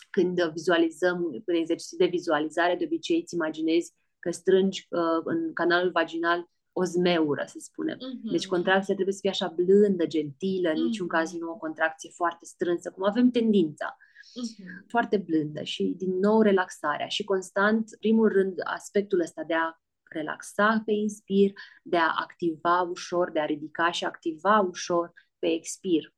când 0.09 0.43
vizualizăm, 0.51 1.41
în 1.45 1.55
exerciții 1.55 1.97
de 1.97 2.05
vizualizare, 2.05 2.75
de 2.75 2.83
obicei 2.83 3.19
îți 3.21 3.33
imaginezi 3.33 3.93
că 4.19 4.31
strângi 4.31 4.87
uh, 4.89 5.21
în 5.23 5.53
canalul 5.53 5.91
vaginal 5.91 6.49
o 6.77 6.83
zmeură, 6.83 7.43
să 7.47 7.57
spunem. 7.59 7.97
Uh-huh. 7.97 8.31
Deci 8.31 8.47
contracția 8.47 8.93
trebuie 8.93 9.13
să 9.13 9.19
fie 9.21 9.29
așa 9.29 9.53
blândă, 9.55 10.05
gentilă, 10.05 10.69
în 10.69 10.75
uh-huh. 10.75 10.87
niciun 10.89 11.07
caz 11.07 11.31
nu 11.31 11.49
o 11.49 11.57
contracție 11.57 12.09
foarte 12.09 12.45
strânsă, 12.45 12.91
cum 12.91 13.03
avem 13.03 13.29
tendința. 13.29 13.97
Uh-huh. 13.97 14.87
Foarte 14.87 15.17
blândă 15.17 15.63
și 15.63 15.93
din 15.97 16.19
nou 16.19 16.41
relaxarea 16.41 17.07
și 17.07 17.23
constant, 17.23 17.89
primul 17.99 18.27
rând, 18.27 18.55
aspectul 18.63 19.19
ăsta 19.19 19.43
de 19.43 19.53
a 19.53 19.79
relaxa 20.03 20.81
pe 20.85 20.91
inspir, 20.91 21.53
de 21.83 21.97
a 21.97 22.13
activa 22.21 22.81
ușor, 22.81 23.31
de 23.31 23.39
a 23.39 23.45
ridica 23.45 23.91
și 23.91 24.05
activa 24.05 24.59
ușor 24.59 25.13
pe 25.39 25.47
expir. 25.47 26.13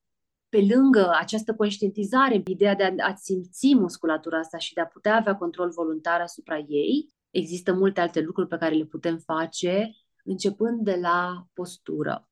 Pe 0.49 0.67
lângă 0.73 1.11
această 1.19 1.55
conștientizare, 1.55 2.43
ideea 2.45 2.75
de 2.75 2.83
a, 2.83 3.07
a 3.09 3.15
simți 3.15 3.75
musculatura 3.75 4.39
asta 4.39 4.57
și 4.57 4.73
de 4.73 4.81
a 4.81 4.85
putea 4.85 5.15
avea 5.15 5.35
control 5.35 5.69
voluntar 5.69 6.21
asupra 6.21 6.57
ei, 6.57 7.15
există 7.29 7.73
multe 7.73 8.01
alte 8.01 8.21
lucruri 8.21 8.47
pe 8.47 8.57
care 8.57 8.75
le 8.75 8.85
putem 8.85 9.17
face 9.17 9.91
începând 10.28 10.84
de 10.84 10.97
la 11.01 11.47
postură. 11.53 12.30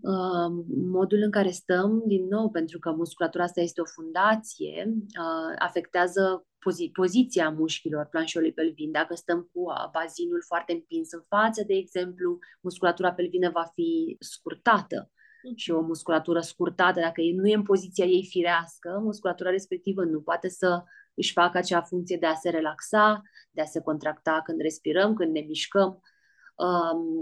Uh, 0.00 0.64
modul 0.90 1.22
în 1.22 1.30
care 1.30 1.50
stăm, 1.50 2.02
din 2.06 2.26
nou, 2.26 2.50
pentru 2.50 2.78
că 2.78 2.90
musculatura 2.90 3.44
asta 3.44 3.60
este 3.60 3.80
o 3.80 3.84
fundație, 3.84 4.92
uh, 4.96 5.54
afectează 5.58 6.46
pozi- 6.58 6.90
poziția 6.92 7.50
mușchilor 7.50 8.06
planșului 8.06 8.52
pelvin. 8.52 8.90
Dacă 8.90 9.14
stăm 9.14 9.50
cu 9.52 9.60
uh, 9.60 9.90
bazinul 9.92 10.42
foarte 10.46 10.72
împins 10.72 11.12
în 11.12 11.22
față, 11.28 11.64
de 11.66 11.74
exemplu, 11.74 12.38
musculatura 12.60 13.12
pelvină 13.12 13.50
va 13.50 13.70
fi 13.74 14.16
scurtată. 14.20 15.10
Și 15.54 15.70
o 15.70 15.80
musculatură 15.80 16.40
scurtată, 16.40 17.00
dacă 17.00 17.20
nu 17.34 17.46
e 17.46 17.54
în 17.54 17.62
poziția 17.62 18.04
ei 18.04 18.26
firească, 18.30 19.00
musculatura 19.02 19.50
respectivă 19.50 20.04
nu 20.04 20.20
poate 20.20 20.48
să 20.48 20.82
își 21.14 21.32
facă 21.32 21.58
acea 21.58 21.82
funcție 21.82 22.16
de 22.16 22.26
a 22.26 22.34
se 22.34 22.50
relaxa, 22.50 23.22
de 23.50 23.60
a 23.60 23.64
se 23.64 23.80
contracta 23.80 24.40
când 24.44 24.60
respirăm, 24.60 25.14
când 25.14 25.32
ne 25.32 25.40
mișcăm 25.40 26.00
Um, 26.00 26.17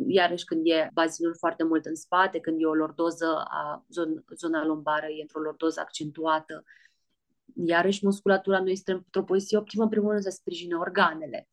iarăși 0.06 0.44
când 0.44 0.66
e 0.66 0.90
bazinul 0.92 1.34
foarte 1.38 1.64
mult 1.64 1.84
în 1.84 1.94
spate, 1.94 2.40
când 2.40 2.60
e 2.60 2.66
o 2.66 2.74
lordoză, 2.74 3.42
a 3.48 3.84
zon, 3.88 4.24
zona 4.36 4.64
lombară 4.64 5.06
e 5.06 5.20
într-o 5.20 5.40
lordoză 5.40 5.80
accentuată, 5.80 6.64
iarăși 7.54 8.04
musculatura 8.04 8.60
nu 8.60 8.68
este 8.68 8.92
într-o 8.92 9.22
poziție 9.22 9.58
optimă, 9.58 9.82
în 9.82 9.88
primul 9.88 10.10
rând 10.10 10.22
să 10.22 10.30
sprijine 10.30 10.74
organele. 10.74 11.48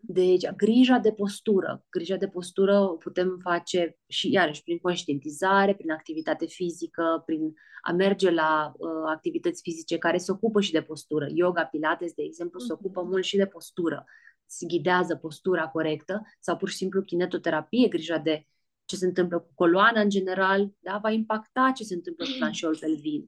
Deci, 0.00 0.50
grija 0.50 0.98
de 0.98 1.12
postură. 1.12 1.84
Grija 1.90 2.16
de 2.16 2.28
postură 2.28 2.78
o 2.78 2.96
putem 2.96 3.38
face 3.42 3.98
și, 4.06 4.30
iarăși, 4.30 4.62
prin 4.62 4.78
conștientizare, 4.78 5.74
prin 5.74 5.90
activitate 5.90 6.46
fizică, 6.46 7.22
prin 7.26 7.54
a 7.82 7.92
merge 7.92 8.30
la 8.30 8.72
uh, 8.76 8.88
activități 9.06 9.62
fizice 9.62 9.98
care 9.98 10.18
se 10.18 10.32
ocupă 10.32 10.60
și 10.60 10.72
de 10.72 10.82
postură. 10.82 11.26
Yoga, 11.34 11.64
Pilates, 11.64 12.12
de 12.12 12.22
exemplu, 12.22 12.58
se 12.58 12.72
ocupă 12.72 13.02
mult 13.02 13.24
și 13.24 13.36
de 13.36 13.46
postură 13.46 14.04
îți 14.04 14.35
ghidează 14.68 15.16
postura 15.16 15.68
corectă 15.68 16.22
sau 16.40 16.56
pur 16.56 16.68
și 16.68 16.76
simplu 16.76 17.02
kinetoterapie, 17.02 17.88
grija 17.88 18.18
de 18.18 18.46
ce 18.84 18.96
se 18.96 19.06
întâmplă 19.06 19.38
cu 19.38 19.50
coloana 19.54 20.00
în 20.00 20.08
general, 20.08 20.72
da, 20.78 20.98
va 21.02 21.10
impacta 21.10 21.72
ce 21.74 21.82
se 21.84 21.94
întâmplă 21.94 22.24
cu 22.24 22.30
planșeul 22.38 22.78
pelvin. 22.80 23.26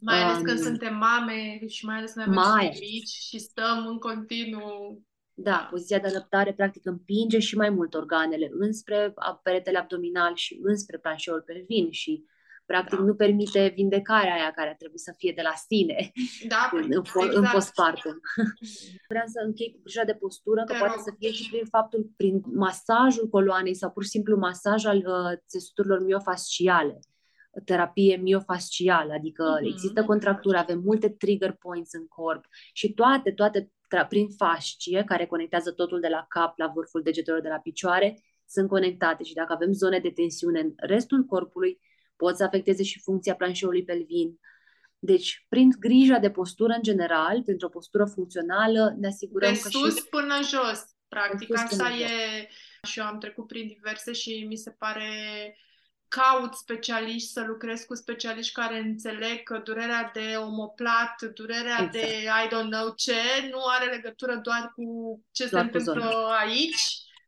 Mai 0.00 0.22
ales 0.22 0.36
um, 0.36 0.42
când 0.42 0.58
suntem 0.58 0.96
mame 0.96 1.66
și 1.66 1.84
mai 1.84 1.96
ales 1.96 2.12
când 2.12 2.26
avem 2.26 2.40
mai 2.40 2.76
mici 2.80 3.08
și 3.08 3.38
stăm 3.38 3.86
în 3.86 3.98
continuu. 3.98 5.02
Da, 5.34 5.68
poziția 5.70 5.98
de 5.98 6.06
adaptare 6.06 6.52
practic 6.52 6.86
împinge 6.86 7.38
și 7.38 7.56
mai 7.56 7.70
mult 7.70 7.94
organele 7.94 8.50
înspre 8.52 9.14
peretele 9.42 9.78
abdominal 9.78 10.34
și 10.34 10.58
înspre 10.62 10.98
planșeul 10.98 11.42
pelvin 11.46 11.90
și 11.90 12.24
practic 12.70 12.98
da. 12.98 13.04
nu 13.04 13.14
permite 13.14 13.72
vindecarea 13.74 14.34
aia 14.34 14.50
care 14.50 14.74
trebuie 14.78 14.98
să 15.08 15.14
fie 15.16 15.32
de 15.36 15.42
la 15.42 15.54
sine 15.68 16.12
da, 16.48 16.70
în, 16.72 16.82
în, 16.82 17.02
exact. 17.04 17.32
în 17.32 17.46
postpartum. 17.52 18.16
Vreau 19.12 19.26
să 19.26 19.40
închei 19.44 19.70
cu 19.72 19.80
grija 19.82 20.04
de 20.04 20.14
postură, 20.14 20.64
că 20.64 20.74
poate 20.78 21.00
să 21.04 21.14
fie 21.18 21.30
și 21.30 21.50
prin 21.50 21.64
faptul, 21.64 22.12
prin 22.16 22.42
masajul 22.64 23.28
coloanei 23.28 23.74
sau 23.74 23.90
pur 23.90 24.02
și 24.02 24.08
simplu 24.08 24.36
masaj 24.36 24.84
al 24.84 24.96
uh, 24.96 25.38
țesuturilor 25.48 26.00
miofasciale 26.04 26.98
terapie 27.64 28.16
miofascială, 28.16 29.12
adică 29.12 29.58
uh-huh. 29.58 29.66
există 29.66 30.04
contracturi, 30.04 30.58
avem 30.58 30.78
multe 30.78 31.08
trigger 31.08 31.52
points 31.52 31.92
în 31.92 32.06
corp 32.06 32.44
și 32.72 32.92
toate, 32.92 33.30
toate 33.32 33.72
tra- 33.96 34.08
prin 34.08 34.28
fascie, 34.28 35.02
care 35.06 35.26
conectează 35.26 35.72
totul 35.72 36.00
de 36.00 36.08
la 36.08 36.24
cap 36.28 36.58
la 36.58 36.70
vârful 36.74 37.02
degetelor 37.02 37.40
de 37.40 37.48
la 37.48 37.58
picioare, 37.58 38.22
sunt 38.46 38.68
conectate 38.68 39.22
și 39.22 39.34
dacă 39.34 39.52
avem 39.52 39.72
zone 39.72 39.98
de 39.98 40.10
tensiune 40.10 40.60
în 40.60 40.72
restul 40.76 41.24
corpului, 41.24 41.80
pot 42.18 42.36
să 42.36 42.44
afecteze 42.44 42.82
și 42.82 43.00
funcția 43.00 43.34
planșeului 43.34 43.84
pelvin. 43.84 44.38
Deci, 44.98 45.46
prin 45.48 45.70
grija 45.78 46.18
de 46.18 46.30
postură 46.30 46.72
în 46.72 46.82
general, 46.82 47.42
printr-o 47.42 47.68
postură 47.68 48.04
funcțională, 48.04 48.94
ne 48.98 49.06
asigurăm 49.06 49.52
de 49.52 49.60
că 49.60 49.68
sus 49.68 49.96
și... 49.96 50.04
până 50.10 50.34
jos. 50.42 50.82
Practic, 51.08 51.56
asta 51.56 51.88
e... 51.88 52.48
Și 52.88 52.98
eu 52.98 53.04
am 53.04 53.18
trecut 53.18 53.46
prin 53.46 53.66
diverse 53.66 54.12
și 54.12 54.44
mi 54.48 54.56
se 54.56 54.70
pare 54.70 55.08
caut 56.08 56.54
specialiști, 56.54 57.28
să 57.28 57.44
lucrez 57.46 57.80
cu 57.82 57.94
specialiști 57.94 58.52
care 58.52 58.78
înțeleg 58.78 59.42
că 59.42 59.58
durerea 59.64 60.10
de 60.14 60.34
omoplat, 60.36 61.22
durerea 61.34 61.78
exact. 61.82 61.92
de 61.92 62.06
I 62.44 62.46
don't 62.46 62.70
know 62.70 62.92
ce, 62.96 63.48
nu 63.50 63.58
are 63.78 63.90
legătură 63.90 64.36
doar 64.36 64.72
cu 64.74 64.84
ce 65.32 65.46
doar 65.46 65.68
se 65.70 65.78
întâmplă 65.78 66.30
aici, 66.38 66.82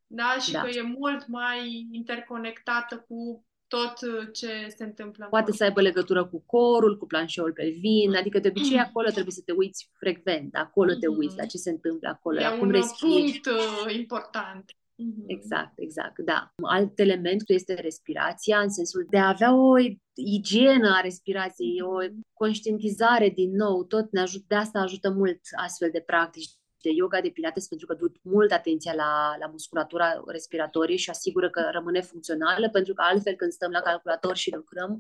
da? 0.07 0.37
și 0.41 0.53
da. 0.53 0.61
că 0.61 0.69
e 0.69 0.83
mult 0.83 1.27
mai 1.27 1.89
interconectată 1.91 3.05
cu 3.09 3.45
tot 3.75 3.95
ce 4.33 4.75
se 4.77 4.85
întâmplă. 4.85 5.27
Poate 5.31 5.53
să 5.53 5.65
aibă 5.65 5.81
legătură 5.81 6.25
cu 6.25 6.43
corul, 6.47 6.99
cu 6.99 7.07
planșeul 7.07 7.53
pelvin, 7.53 8.15
adică 8.17 8.39
de 8.39 8.49
obicei 8.49 8.79
acolo 8.79 9.09
trebuie 9.09 9.33
să 9.33 9.43
te 9.45 9.53
uiți 9.53 9.91
frecvent, 9.99 10.55
acolo 10.55 10.93
te 10.95 11.07
uiți 11.07 11.37
la 11.37 11.47
ce 11.47 11.57
se 11.57 11.71
întâmplă 11.71 12.09
acolo, 12.09 12.39
e 12.39 12.43
la 12.43 12.51
cum 12.51 12.67
un 12.67 12.73
respiri. 12.73 13.11
punct 13.11 13.47
uh, 13.47 13.95
important. 13.95 14.65
Mm-hmm. 15.01 15.25
Exact, 15.27 15.73
exact, 15.77 16.19
da. 16.19 16.53
Alt 16.63 16.99
element 16.99 17.43
este 17.47 17.75
respirația, 17.75 18.59
în 18.59 18.71
sensul 18.71 19.07
de 19.11 19.19
a 19.19 19.29
avea 19.29 19.55
o 19.55 19.79
igienă 20.15 20.89
a 20.97 21.01
respirației, 21.01 21.81
o 21.83 22.05
mm-hmm. 22.05 22.33
conștientizare 22.33 23.29
din 23.29 23.51
nou, 23.57 23.85
tot 23.85 24.11
ne 24.11 24.21
ajută, 24.21 24.45
de 24.49 24.55
asta 24.55 24.79
ajută 24.79 25.11
mult 25.11 25.41
astfel 25.57 25.91
de 25.93 26.03
practici 26.07 26.51
de 26.83 26.91
yoga, 26.91 27.21
de 27.21 27.29
pilates, 27.29 27.67
pentru 27.69 27.87
că 27.87 27.95
duc 27.95 28.17
mult 28.23 28.53
atenția 28.53 28.95
la, 28.95 29.37
la 29.39 29.47
musculatura 29.47 30.23
respiratorie 30.27 30.97
și 30.97 31.11
asigură 31.11 31.51
că 31.51 31.69
rămâne 31.73 32.01
funcțională, 32.01 32.71
pentru 32.71 32.95
că 32.95 33.03
altfel 33.05 33.35
când 33.35 33.53
stăm 33.53 33.71
la 33.71 33.81
calculator 33.81 34.37
și 34.37 34.55
lucrăm, 34.55 34.99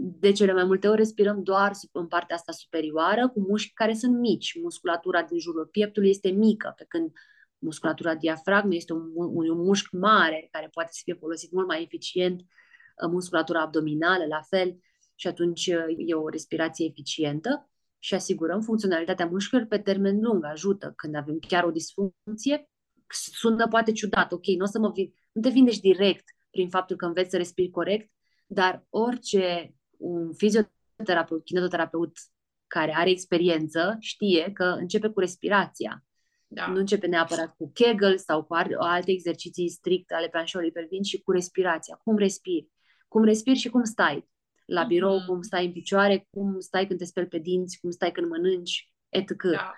de 0.00 0.32
cele 0.32 0.52
mai 0.52 0.64
multe 0.64 0.88
ori 0.88 0.96
respirăm 0.96 1.42
doar 1.42 1.72
în 1.92 2.06
partea 2.06 2.36
asta 2.36 2.52
superioară, 2.52 3.28
cu 3.28 3.40
mușchi 3.40 3.72
care 3.72 3.94
sunt 3.94 4.18
mici. 4.18 4.60
Musculatura 4.62 5.22
din 5.22 5.38
jurul 5.38 5.66
pieptului 5.66 6.08
este 6.08 6.28
mică, 6.28 6.72
pe 6.76 6.84
când 6.88 7.12
musculatura 7.58 8.14
diafragmei 8.14 8.76
este 8.76 8.92
un, 8.92 9.10
un, 9.14 9.48
un 9.48 9.64
mușchi 9.64 9.94
mare 9.94 10.48
care 10.50 10.68
poate 10.72 10.88
să 10.92 11.00
fie 11.04 11.14
folosit 11.14 11.52
mult 11.52 11.66
mai 11.66 11.82
eficient, 11.82 12.40
uh, 12.40 13.10
musculatura 13.10 13.60
abdominală 13.60 14.24
la 14.26 14.40
fel 14.40 14.78
și 15.14 15.26
atunci 15.26 15.66
uh, 15.66 15.94
e 15.96 16.14
o 16.14 16.28
respirație 16.28 16.86
eficientă 16.86 17.70
și 17.98 18.14
asigurăm 18.14 18.60
funcționalitatea 18.60 19.26
mușchilor 19.26 19.64
pe 19.64 19.78
termen 19.78 20.20
lung, 20.20 20.44
ajută 20.44 20.92
când 20.96 21.14
avem 21.14 21.38
chiar 21.38 21.64
o 21.64 21.70
disfuncție, 21.70 22.68
sună 23.08 23.68
poate 23.68 23.92
ciudat, 23.92 24.32
ok, 24.32 24.46
nu 24.46 24.64
o 24.64 24.66
să 24.66 24.78
mă 24.78 24.90
vin, 24.94 25.12
nu 25.32 25.40
te 25.40 25.48
vindești 25.48 25.80
direct 25.80 26.24
prin 26.50 26.68
faptul 26.68 26.96
că 26.96 27.06
înveți 27.06 27.30
să 27.30 27.36
respiri 27.36 27.70
corect, 27.70 28.10
dar 28.46 28.86
orice 28.88 29.74
un 29.96 30.32
fizioterapeut, 30.32 31.44
kinetoterapeut 31.44 32.18
care 32.66 32.94
are 32.96 33.10
experiență 33.10 33.96
știe 34.00 34.50
că 34.52 34.64
începe 34.64 35.08
cu 35.08 35.20
respirația 35.20 36.02
da. 36.50 36.66
Nu 36.66 36.78
începe 36.78 37.06
neapărat 37.06 37.56
cu 37.56 37.70
Kegel 37.72 38.18
sau 38.18 38.44
cu 38.44 38.54
alte 38.78 39.10
exerciții 39.10 39.68
strict 39.68 40.12
ale 40.12 40.28
planșului 40.28 40.72
pelvin, 40.72 41.02
și 41.02 41.20
cu 41.20 41.30
respirația. 41.30 42.00
Cum 42.04 42.16
respiri? 42.16 42.68
Cum 43.08 43.24
respiri 43.24 43.58
și 43.58 43.68
cum 43.68 43.84
stai? 43.84 44.28
La 44.68 44.84
birou, 44.84 45.20
mm-hmm. 45.20 45.26
cum 45.26 45.42
stai 45.42 45.66
în 45.66 45.72
picioare, 45.72 46.26
cum 46.30 46.60
stai 46.60 46.86
când 46.86 46.98
te 46.98 47.04
speli 47.04 47.26
pe 47.26 47.38
dinți, 47.38 47.78
cum 47.80 47.90
stai 47.90 48.10
când 48.10 48.28
mănânci, 48.28 48.92
etc. 49.08 49.42
Da. 49.42 49.74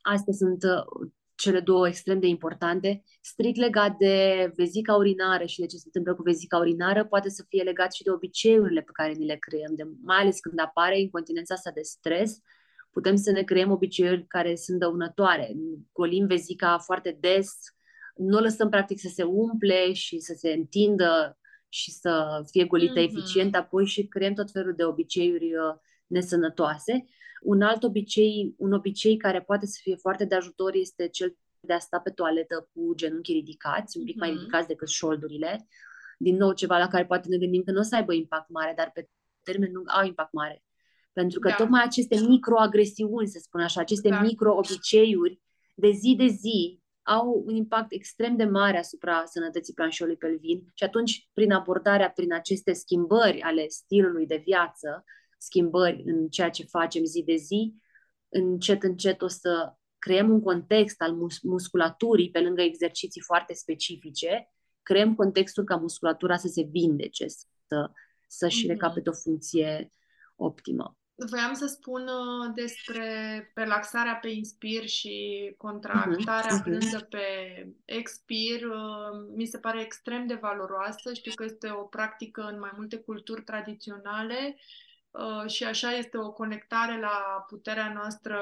Astea 0.00 0.32
sunt 0.32 0.62
uh, 0.62 1.10
cele 1.34 1.60
două 1.60 1.88
extrem 1.88 2.20
de 2.20 2.26
importante. 2.26 3.02
Strict 3.20 3.56
legat 3.58 3.96
de 3.96 4.16
vezica 4.56 4.94
urinară 4.94 5.44
și 5.44 5.60
de 5.60 5.66
ce 5.66 5.76
se 5.76 5.82
întâmplă 5.86 6.14
cu 6.14 6.22
vezica 6.22 6.58
urinară, 6.58 7.04
poate 7.04 7.28
să 7.28 7.44
fie 7.48 7.62
legat 7.62 7.92
și 7.92 8.02
de 8.02 8.10
obiceiurile 8.10 8.80
pe 8.80 8.90
care 8.92 9.12
ni 9.12 9.26
le 9.26 9.36
creăm, 9.36 9.74
de, 9.74 9.82
mai 10.02 10.20
ales 10.20 10.40
când 10.40 10.60
apare 10.60 11.00
incontinența 11.00 11.54
asta 11.54 11.70
de 11.74 11.82
stres, 11.82 12.38
putem 12.90 13.16
să 13.16 13.30
ne 13.30 13.42
creăm 13.42 13.70
obiceiuri 13.70 14.26
care 14.26 14.54
sunt 14.54 14.78
dăunătoare. 14.78 15.52
Golim 15.92 16.26
vezica 16.26 16.78
foarte 16.78 17.16
des, 17.20 17.50
nu 18.16 18.36
o 18.36 18.40
lăsăm 18.40 18.68
practic 18.68 19.00
să 19.00 19.08
se 19.14 19.22
umple 19.22 19.92
și 19.92 20.18
să 20.18 20.34
se 20.36 20.52
întindă 20.52 21.38
și 21.72 21.90
să 21.90 22.42
fie 22.50 22.64
golită 22.64 23.00
mm-hmm. 23.00 23.04
eficient, 23.04 23.54
apoi 23.54 23.86
și 23.86 24.06
creăm 24.06 24.34
tot 24.34 24.50
felul 24.50 24.74
de 24.74 24.84
obiceiuri 24.84 25.54
uh, 25.54 25.74
nesănătoase. 26.06 27.04
Un 27.42 27.62
alt 27.62 27.82
obicei, 27.82 28.54
un 28.58 28.72
obicei 28.72 29.16
care 29.16 29.40
poate 29.42 29.66
să 29.66 29.78
fie 29.82 29.96
foarte 29.96 30.24
de 30.24 30.34
ajutor 30.34 30.74
este 30.74 31.08
cel 31.08 31.36
de 31.60 31.72
a 31.72 31.78
sta 31.78 31.98
pe 31.98 32.10
toaletă 32.10 32.68
cu 32.72 32.94
genunchii 32.94 33.34
ridicați, 33.34 33.98
un 33.98 34.04
pic 34.04 34.14
mm-hmm. 34.14 34.18
mai 34.18 34.30
ridicați 34.30 34.66
decât 34.66 34.88
șoldurile. 34.88 35.68
Din 36.18 36.36
nou, 36.36 36.52
ceva 36.52 36.78
la 36.78 36.88
care 36.88 37.06
poate 37.06 37.28
ne 37.28 37.38
gândim 37.38 37.62
că 37.62 37.70
nu 37.70 37.78
o 37.78 37.82
să 37.82 37.94
aibă 37.94 38.12
impact 38.12 38.48
mare, 38.48 38.72
dar 38.76 38.90
pe 38.94 39.08
termen 39.42 39.72
lung 39.72 39.86
au 39.90 40.06
impact 40.06 40.32
mare. 40.32 40.64
Pentru 41.12 41.40
că 41.40 41.48
da. 41.48 41.54
tocmai 41.54 41.82
aceste 41.84 42.20
microagresiuni, 42.28 43.28
să 43.28 43.38
spun 43.42 43.60
așa, 43.60 43.80
aceste 43.80 44.08
da. 44.08 44.20
micro-obiceiuri 44.20 45.40
de 45.74 45.90
zi 45.90 46.14
de 46.18 46.26
zi 46.26 46.79
au 47.10 47.42
un 47.46 47.54
impact 47.54 47.92
extrem 47.92 48.36
de 48.36 48.44
mare 48.44 48.78
asupra 48.78 49.24
sănătății 49.24 49.74
planșului 49.74 50.16
pelvin 50.16 50.70
și 50.74 50.84
atunci, 50.84 51.28
prin 51.32 51.52
abordarea, 51.52 52.10
prin 52.10 52.32
aceste 52.32 52.72
schimbări 52.72 53.40
ale 53.40 53.68
stilului 53.68 54.26
de 54.26 54.42
viață, 54.44 55.04
schimbări 55.38 56.02
în 56.06 56.28
ceea 56.28 56.50
ce 56.50 56.64
facem 56.64 57.04
zi 57.04 57.22
de 57.22 57.36
zi, 57.36 57.74
încet, 58.28 58.82
încet 58.82 59.22
o 59.22 59.28
să 59.28 59.74
creăm 59.98 60.30
un 60.30 60.42
context 60.42 61.00
al 61.00 61.12
mus- 61.12 61.40
musculaturii 61.42 62.30
pe 62.30 62.40
lângă 62.40 62.62
exerciții 62.62 63.20
foarte 63.20 63.54
specifice, 63.54 64.52
creăm 64.82 65.14
contextul 65.14 65.64
ca 65.64 65.76
musculatura 65.76 66.36
să 66.36 66.48
se 66.48 66.62
vindece, 66.70 67.26
să, 67.66 67.90
să-și 68.28 68.64
mm-hmm. 68.64 68.68
recapete 68.68 69.08
o 69.08 69.12
funcție 69.12 69.92
optimă. 70.36 70.96
Voiam 71.28 71.54
să 71.54 71.66
spun 71.66 72.02
uh, 72.02 72.52
despre 72.54 73.50
relaxarea 73.54 74.14
pe 74.14 74.28
inspir 74.28 74.86
și 74.86 75.54
contractarea 75.56 76.60
uh-huh. 76.60 76.64
blândă 76.64 77.00
pe 77.10 77.26
expir. 77.84 78.66
Uh, 78.66 79.28
mi 79.34 79.46
se 79.46 79.58
pare 79.58 79.80
extrem 79.80 80.26
de 80.26 80.34
valoroasă. 80.34 81.12
Știu 81.12 81.32
că 81.34 81.44
este 81.44 81.70
o 81.70 81.82
practică 81.82 82.42
în 82.42 82.58
mai 82.58 82.70
multe 82.76 82.96
culturi 82.96 83.42
tradiționale 83.42 84.56
uh, 85.10 85.50
și 85.50 85.64
așa 85.64 85.92
este 85.92 86.18
o 86.18 86.32
conectare 86.32 87.00
la 87.00 87.44
puterea 87.48 87.92
noastră 87.92 88.40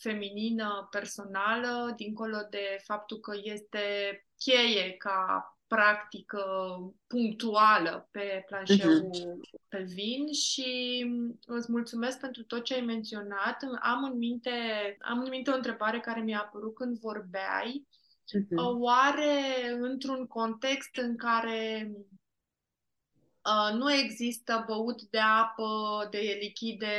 feminină, 0.00 0.88
personală, 0.90 1.92
dincolo 1.96 2.36
de 2.50 2.80
faptul 2.84 3.18
că 3.18 3.32
este 3.42 3.80
cheie 4.38 4.92
ca 4.92 5.48
practică 5.74 6.44
punctuală 7.06 8.08
pe 8.10 8.44
planșeul 8.46 9.10
uh-huh. 9.10 9.68
pelvin 9.68 10.32
și 10.32 11.04
îți 11.46 11.70
mulțumesc 11.70 12.20
pentru 12.20 12.42
tot 12.44 12.64
ce 12.64 12.74
ai 12.74 12.80
menționat. 12.80 13.56
Am 13.82 14.04
în 14.04 14.18
minte, 14.18 14.50
am 15.00 15.18
în 15.18 15.28
minte 15.28 15.50
o 15.50 15.54
întrebare 15.54 16.00
care 16.00 16.20
mi-a 16.20 16.40
apărut 16.40 16.74
când 16.74 16.98
vorbeai. 16.98 17.86
Uh-huh. 17.86 18.78
Oare 18.78 19.70
într-un 19.80 20.26
context 20.26 20.96
în 20.96 21.16
care 21.16 21.92
uh, 23.44 23.74
nu 23.78 23.92
există 23.92 24.64
băut 24.66 25.02
de 25.02 25.18
apă, 25.18 26.08
de 26.10 26.38
lichide 26.40 26.96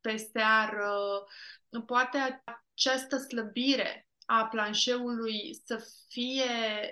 pe 0.00 0.16
seară, 0.16 1.24
poate 1.86 2.42
această 2.74 3.16
slăbire 3.16 4.09
a 4.32 4.46
planșeului 4.46 5.60
să 5.64 5.86
fie 6.08 6.50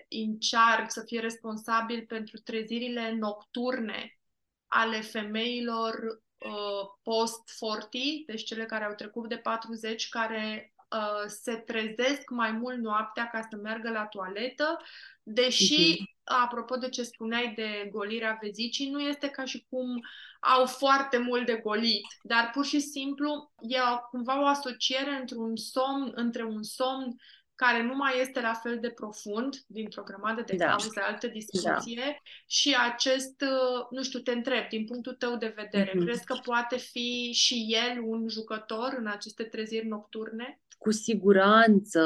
in 0.09 0.39
charge, 0.51 0.89
să 0.89 1.03
fie 1.07 1.21
responsabil 1.21 2.05
pentru 2.07 2.39
trezirile 2.39 3.13
nocturne 3.13 4.19
ale 4.67 5.01
femeilor 5.01 5.95
uh, 6.39 6.89
post-40, 7.03 8.27
deci 8.27 8.45
cele 8.45 8.67
care 8.67 8.85
au 8.85 8.95
trecut 8.95 9.29
de 9.29 9.37
40, 9.37 10.09
care 10.09 10.75
uh, 10.91 11.25
se 11.27 11.57
trezesc 11.57 12.31
mai 12.31 12.53
mult 12.53 12.79
noaptea 12.79 13.29
ca 13.29 13.47
să 13.51 13.57
meargă 13.57 13.91
la 13.91 14.07
toaletă, 14.07 14.77
deși, 15.23 15.97
uh-huh. 15.97 16.18
Apropo 16.29 16.77
de 16.77 16.89
ce 16.89 17.03
spuneai 17.03 17.53
de 17.57 17.89
golirea 17.93 18.39
vezicii, 18.41 18.91
nu 18.91 19.01
este 19.01 19.29
ca 19.29 19.45
și 19.45 19.67
cum 19.69 20.05
au 20.41 20.67
foarte 20.67 21.19
mult 21.19 21.47
de 21.47 21.61
golit, 21.65 22.07
dar 22.23 22.51
pur 22.53 22.65
și 22.65 22.81
simplu 22.81 23.53
e 23.61 23.79
cumva 24.11 24.41
o 24.43 24.47
asociere 24.47 25.11
între 25.11 25.37
un 25.37 25.57
somn, 25.57 26.13
între 26.15 26.45
un 26.45 26.63
somn 26.63 27.17
care 27.55 27.83
nu 27.83 27.95
mai 27.95 28.21
este 28.21 28.41
la 28.41 28.53
fel 28.53 28.79
de 28.81 28.91
profund, 28.91 29.57
dintr-o 29.67 30.03
grămadă 30.03 30.43
de 30.43 30.57
da. 30.57 30.67
cauze, 30.67 31.01
altă 31.01 31.27
discuție, 31.27 32.03
da. 32.05 32.31
și 32.47 32.77
acest, 32.93 33.41
uh, 33.41 33.87
nu 33.91 34.03
știu, 34.03 34.19
te 34.19 34.33
întreb, 34.33 34.69
din 34.69 34.85
punctul 34.85 35.15
tău 35.15 35.37
de 35.37 35.53
vedere, 35.57 35.91
mm-hmm. 35.91 36.05
crezi 36.05 36.25
că 36.25 36.39
poate 36.43 36.77
fi 36.77 37.33
și 37.33 37.67
el 37.69 38.01
un 38.03 38.29
jucător 38.29 38.95
în 38.99 39.07
aceste 39.07 39.43
treziri 39.45 39.87
nocturne? 39.87 40.61
Cu 40.79 40.91
siguranță 40.91 42.03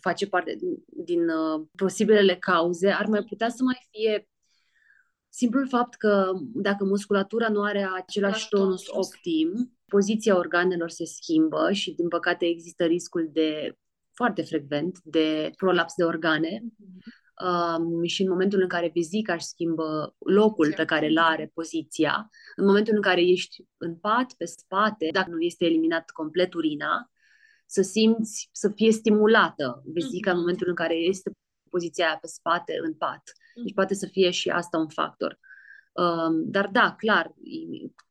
face 0.00 0.26
parte 0.26 0.56
din, 0.58 1.04
din 1.04 1.28
uh, 1.28 1.66
posibilele 1.76 2.36
cauze. 2.36 2.90
Ar 2.90 3.06
mai 3.06 3.22
putea 3.22 3.48
să 3.48 3.62
mai 3.62 3.88
fie 3.90 4.28
simplul 5.28 5.68
fapt 5.68 5.94
că 5.94 6.32
dacă 6.54 6.84
musculatura 6.84 7.48
nu 7.48 7.62
are 7.62 7.88
același 7.96 8.48
tonus 8.48 8.82
optim, 8.88 9.72
poziția 9.86 10.36
organelor 10.36 10.90
se 10.90 11.04
schimbă 11.04 11.72
și, 11.72 11.94
din 11.94 12.08
păcate, 12.08 12.46
există 12.46 12.84
riscul 12.84 13.30
de 13.32 13.76
foarte 14.12 14.42
frecvent 14.42 14.98
de 15.02 15.50
prolaps 15.56 15.94
de 15.96 16.04
organe 16.04 16.62
um, 17.44 18.02
și 18.04 18.22
în 18.22 18.28
momentul 18.28 18.60
în 18.60 18.68
care 18.68 18.90
vezica 18.94 19.32
își 19.32 19.44
schimbă 19.44 20.14
locul 20.18 20.72
pe 20.76 20.84
care 20.84 21.08
îl 21.08 21.18
are, 21.18 21.50
poziția, 21.54 22.30
în 22.56 22.64
momentul 22.64 22.94
în 22.94 23.02
care 23.02 23.20
ești 23.20 23.64
în 23.76 23.96
pat, 23.96 24.32
pe 24.32 24.44
spate, 24.44 25.08
dacă 25.12 25.30
nu 25.30 25.40
este 25.40 25.64
eliminat 25.64 26.10
complet 26.10 26.54
urina, 26.54 27.11
să 27.72 27.82
simți, 27.82 28.48
să 28.52 28.68
fie 28.68 28.92
stimulată 28.92 29.82
vezica 29.84 30.30
în 30.30 30.36
mhm. 30.36 30.44
momentul 30.44 30.68
în 30.68 30.74
care 30.74 30.94
este 30.94 31.30
poziția 31.70 32.06
aia 32.06 32.18
pe 32.20 32.26
spate, 32.26 32.78
în 32.82 32.94
pat. 32.94 33.22
Deci 33.54 33.64
mhm. 33.64 33.74
poate 33.74 33.94
să 33.94 34.06
fie 34.06 34.30
și 34.30 34.48
asta 34.48 34.78
un 34.78 34.88
factor. 34.88 35.38
Um, 35.92 36.50
dar 36.50 36.68
da, 36.72 36.94
clar, 36.94 37.34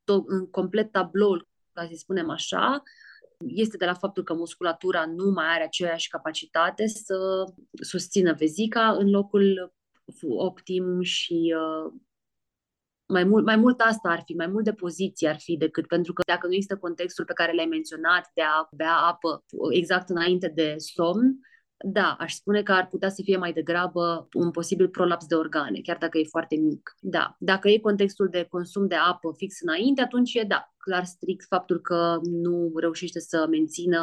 tot, 0.03 0.24
în 0.28 0.49
complet 0.49 0.91
tabloul, 0.91 1.47
ca 1.74 1.86
să 1.86 1.95
spunem 1.95 2.30
așa, 2.30 2.84
este 3.47 3.78
de 3.78 3.86
la 3.86 3.93
faptul 3.93 4.24
că 4.24 4.34
musculatura 4.34 5.05
nu 5.05 5.32
mai 5.32 5.45
are 5.45 5.64
aceeași 5.64 6.09
capacitate 6.09 6.88
să 6.88 7.43
susțină 7.82 8.34
vezica 8.34 8.91
în 8.91 9.09
locul 9.09 9.74
optim 10.38 11.01
și 11.01 11.55
uh, 11.57 11.93
mai 13.12 13.24
mult, 13.24 13.45
mai 13.45 13.55
mult 13.55 13.80
asta 13.80 14.09
ar 14.09 14.22
fi, 14.26 14.34
mai 14.34 14.47
mult 14.47 14.64
de 14.64 14.74
poziție 14.74 15.28
ar 15.28 15.39
fi 15.39 15.57
decât, 15.57 15.88
pentru 15.88 16.14
că 16.14 16.22
dacă 16.26 16.47
nu 16.47 16.53
există 16.53 16.78
contextul 16.78 17.26
pe 17.26 17.34
care 17.34 17.53
l-ai 17.53 17.66
menționat 17.66 18.32
de 18.34 18.41
a 18.41 18.68
bea 18.72 18.95
apă 18.95 19.43
exact 19.72 20.09
înainte 20.09 20.51
de 20.55 20.76
somn, 20.78 21.39
da, 21.84 22.16
aș 22.20 22.34
spune 22.34 22.64
că 22.64 22.72
ar 22.72 22.88
putea 22.88 23.09
să 23.09 23.22
fie 23.24 23.38
mai 23.38 23.53
degrabă 23.53 24.28
un 24.34 24.51
posibil 24.51 24.89
prolaps 24.89 25.26
de 25.26 25.36
organe, 25.36 25.80
chiar 25.84 25.97
dacă 25.97 26.18
e 26.18 26.24
foarte 26.24 26.55
mic. 26.55 26.95
Da, 26.99 27.36
dacă 27.39 27.70
e 27.70 27.78
contextul 27.78 28.28
de 28.28 28.47
consum 28.49 28.88
de 28.88 28.95
apă 28.95 29.34
fix 29.38 29.62
înainte, 29.62 30.01
atunci 30.01 30.34
e 30.34 30.43
da, 30.47 30.74
clar 30.78 31.03
strict 31.03 31.45
faptul 31.47 31.80
că 31.80 32.20
nu 32.22 32.72
reușește 32.76 33.20
să 33.20 33.47
mențină 33.49 34.01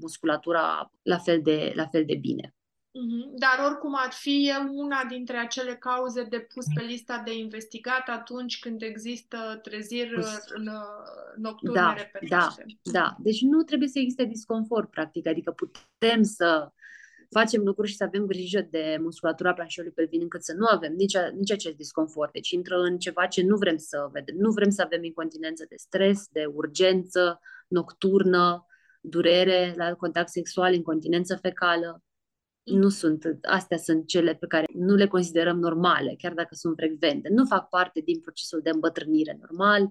musculatura 0.00 0.90
la 1.02 1.18
fel 1.18 1.40
de, 1.42 1.72
la 1.74 1.86
fel 1.86 2.04
de 2.04 2.16
bine. 2.20 2.54
Mhm. 3.00 3.34
Dar 3.34 3.66
oricum 3.70 3.94
ar 3.96 4.12
fi 4.12 4.52
una 4.70 5.04
dintre 5.08 5.36
acele 5.36 5.74
cauze 5.74 6.22
de 6.22 6.38
pus 6.54 6.64
pe 6.74 6.82
lista 6.82 7.22
de 7.24 7.38
investigat 7.38 8.08
atunci 8.08 8.58
când 8.58 8.82
există 8.82 9.58
treziri 9.62 10.14
în 10.48 10.70
nocturne 11.36 11.80
da, 11.80 11.92
repetate. 11.92 12.64
Da, 12.82 12.92
da. 13.00 13.16
Deci 13.18 13.40
nu 13.40 13.62
trebuie 13.62 13.88
să 13.88 13.98
existe 13.98 14.24
disconfort, 14.24 14.90
practic. 14.90 15.26
Adică 15.26 15.50
putem 15.50 16.22
să 16.22 16.70
facem 17.30 17.62
lucruri 17.62 17.88
și 17.88 17.96
să 17.96 18.04
avem 18.04 18.26
grijă 18.26 18.66
de 18.70 18.98
musculatura 19.00 19.52
planșului 19.52 19.90
pelvin 19.90 20.20
încât 20.20 20.44
să 20.44 20.52
nu 20.52 20.66
avem 20.66 20.92
nici, 20.92 21.16
nici 21.34 21.52
acest 21.52 21.76
disconfort. 21.76 22.32
Deci 22.32 22.50
intră 22.50 22.76
în 22.76 22.98
ceva 22.98 23.26
ce 23.26 23.42
nu 23.42 23.56
vrem 23.56 23.76
să 23.76 24.08
vedem. 24.12 24.34
Nu 24.38 24.50
vrem 24.50 24.70
să 24.70 24.82
avem 24.82 25.04
incontinență 25.04 25.64
de 25.68 25.74
stres, 25.78 26.28
de 26.30 26.44
urgență, 26.54 27.40
nocturnă, 27.68 28.66
durere 29.00 29.74
la 29.76 29.94
contact 29.94 30.28
sexual, 30.28 30.74
incontinență 30.74 31.36
fecală. 31.36 32.00
Nu 32.66 32.88
sunt, 32.88 33.24
astea 33.42 33.76
sunt 33.76 34.06
cele 34.06 34.34
pe 34.34 34.46
care 34.46 34.66
nu 34.74 34.94
le 34.94 35.06
considerăm 35.06 35.58
normale, 35.58 36.14
chiar 36.18 36.32
dacă 36.32 36.54
sunt 36.54 36.74
frecvente. 36.76 37.28
Nu 37.28 37.44
fac 37.44 37.68
parte 37.68 38.00
din 38.00 38.20
procesul 38.20 38.60
de 38.62 38.70
îmbătrânire 38.70 39.38
normal. 39.40 39.90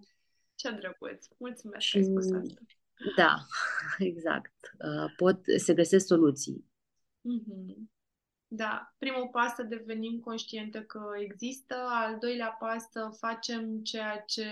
Ce 0.55 0.71
drăguț! 0.71 1.25
Mulțumesc 1.37 1.85
și, 1.85 1.91
că 1.91 1.97
ai 1.97 2.03
spus 2.03 2.31
asta. 2.31 2.61
Da, 3.15 3.45
exact. 4.09 4.53
Uh, 4.79 5.13
pot, 5.17 5.39
se 5.57 5.73
găsesc 5.73 6.05
soluții. 6.05 6.65
Mm-hmm. 7.19 7.93
Da, 8.47 8.95
primul 8.97 9.29
pas 9.31 9.53
să 9.53 9.63
devenim 9.63 10.19
conștiente 10.19 10.81
că 10.81 11.11
există, 11.19 11.75
al 11.87 12.17
doilea 12.19 12.55
pas 12.59 12.89
să 12.91 13.09
facem 13.19 13.81
ceea 13.83 14.17
ce 14.17 14.47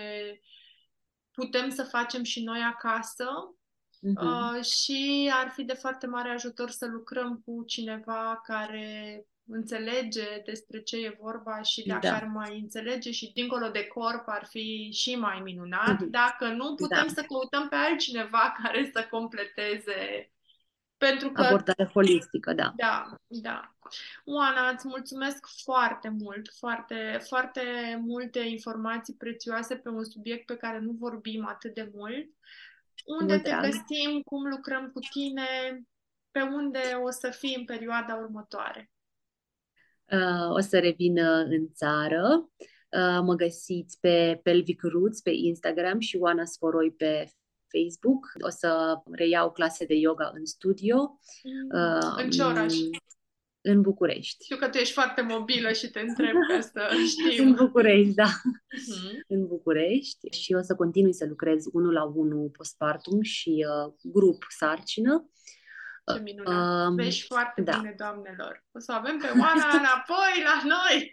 putem 1.31 1.69
să 1.69 1.83
facem 1.83 2.23
și 2.23 2.43
noi 2.43 2.59
acasă 2.59 3.25
mm-hmm. 4.03 4.57
uh, 4.57 4.63
și 4.63 5.31
ar 5.33 5.49
fi 5.49 5.63
de 5.63 5.73
foarte 5.73 6.07
mare 6.07 6.29
ajutor 6.29 6.69
să 6.69 6.85
lucrăm 6.85 7.41
cu 7.45 7.63
cineva 7.65 8.41
care 8.43 9.25
înțelege 9.47 10.41
despre 10.45 10.81
ce 10.81 10.97
e 10.97 11.17
vorba 11.21 11.61
și 11.61 11.87
dacă 11.87 12.07
da. 12.07 12.15
ar 12.15 12.25
mai 12.33 12.59
înțelege 12.59 13.11
și 13.11 13.31
dincolo 13.33 13.67
de 13.67 13.87
corp 13.87 14.23
ar 14.25 14.45
fi 14.49 14.89
și 14.93 15.15
mai 15.15 15.41
minunat. 15.43 15.95
Mm-hmm. 15.95 16.09
Dacă 16.09 16.47
nu, 16.47 16.75
putem 16.75 17.05
da. 17.07 17.13
să 17.13 17.25
căutăm 17.27 17.67
pe 17.69 17.75
altcineva 17.75 18.53
care 18.63 18.89
să 18.93 19.07
completeze 19.09 20.27
pentru 20.97 21.31
că... 21.31 21.41
Abordare 21.41 21.89
holistică, 21.93 22.53
da. 22.53 22.73
Da, 22.75 23.15
da. 23.27 23.75
Oana, 24.25 24.69
îți 24.69 24.87
mulțumesc 24.87 25.47
foarte 25.63 26.09
mult, 26.09 26.49
foarte, 26.57 27.19
foarte 27.27 27.61
multe 28.05 28.39
informații 28.39 29.15
prețioase 29.15 29.75
pe 29.75 29.89
un 29.89 30.03
subiect 30.03 30.45
pe 30.45 30.55
care 30.55 30.79
nu 30.79 30.91
vorbim 30.91 31.47
atât 31.47 31.73
de 31.73 31.91
mult. 31.93 32.27
Unde 33.19 33.39
te 33.39 33.51
găsim, 33.61 34.21
cum 34.25 34.47
lucrăm 34.49 34.89
cu 34.93 34.99
tine, 34.99 35.47
pe 36.31 36.41
unde 36.41 36.79
o 37.03 37.09
să 37.09 37.29
fii 37.29 37.55
în 37.55 37.65
perioada 37.65 38.15
următoare? 38.15 38.91
Uh, 40.11 40.49
o 40.49 40.59
să 40.59 40.79
revin 40.79 41.17
în 41.47 41.71
țară. 41.73 42.49
Uh, 42.89 43.19
mă 43.21 43.33
găsiți 43.35 43.99
pe 43.99 44.39
Pelvic 44.43 44.81
Roots 44.81 45.21
pe 45.21 45.29
Instagram 45.29 45.99
și 45.99 46.17
Oana 46.17 46.45
Sforoi 46.45 46.91
pe 46.91 47.31
Facebook. 47.67 48.31
O 48.45 48.49
să 48.49 49.01
reiau 49.11 49.51
clase 49.51 49.85
de 49.85 49.93
yoga 49.93 50.31
în 50.33 50.45
studio. 50.45 51.19
Mm. 51.43 51.79
Uh, 51.79 52.23
în 52.23 52.29
ce 52.29 52.41
oraș? 52.41 52.73
În 53.65 53.81
București. 53.81 54.43
Știu 54.43 54.57
că 54.57 54.69
tu 54.69 54.77
ești 54.77 54.93
foarte 54.93 55.21
mobilă 55.21 55.71
și 55.71 55.89
te 55.89 55.99
întreb 55.99 56.35
ca 56.47 56.61
să 56.61 56.89
știu. 57.29 57.43
în 57.43 57.53
București, 57.53 58.13
da. 58.13 58.27
Uh-huh. 58.27 59.25
În 59.27 59.47
București 59.47 60.29
și 60.29 60.53
o 60.53 60.61
să 60.61 60.75
continui 60.75 61.13
să 61.13 61.25
lucrez 61.27 61.65
unul 61.71 61.93
la 61.93 62.03
unul 62.03 62.49
postpartum 62.57 63.21
și 63.21 63.65
uh, 63.67 63.93
grup 64.01 64.45
sarcină. 64.49 65.29
Ce 66.13 66.19
minunat! 66.21 66.87
Um, 66.87 66.95
Vești 66.95 67.25
foarte 67.25 67.61
da. 67.61 67.77
bine, 67.77 67.93
doamnelor! 67.97 68.63
O 68.71 68.79
să 68.79 68.91
avem 68.91 69.17
pe 69.17 69.27
Oana 69.27 69.67
înapoi 69.71 70.35
la 70.43 70.61
noi! 70.65 71.11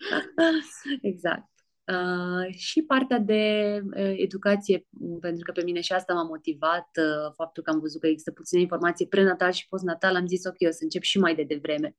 exact. 1.12 1.51
Uh, 1.86 2.54
și 2.54 2.82
partea 2.82 3.18
de 3.18 3.42
uh, 3.84 4.12
educație, 4.16 4.86
pentru 5.20 5.42
că 5.44 5.52
pe 5.52 5.62
mine 5.62 5.80
și 5.80 5.92
asta 5.92 6.14
m-a 6.14 6.22
motivat, 6.22 6.88
uh, 6.96 7.32
faptul 7.34 7.62
că 7.62 7.70
am 7.70 7.80
văzut 7.80 8.00
că 8.00 8.06
există 8.06 8.30
puține 8.30 8.60
informații 8.60 9.06
prenatal 9.06 9.52
și 9.52 9.68
postnatal, 9.68 10.14
am 10.14 10.26
zis 10.26 10.44
ok, 10.44 10.56
o 10.68 10.70
să 10.70 10.78
încep 10.82 11.02
și 11.02 11.18
mai 11.18 11.34
de 11.34 11.42
devreme, 11.42 11.96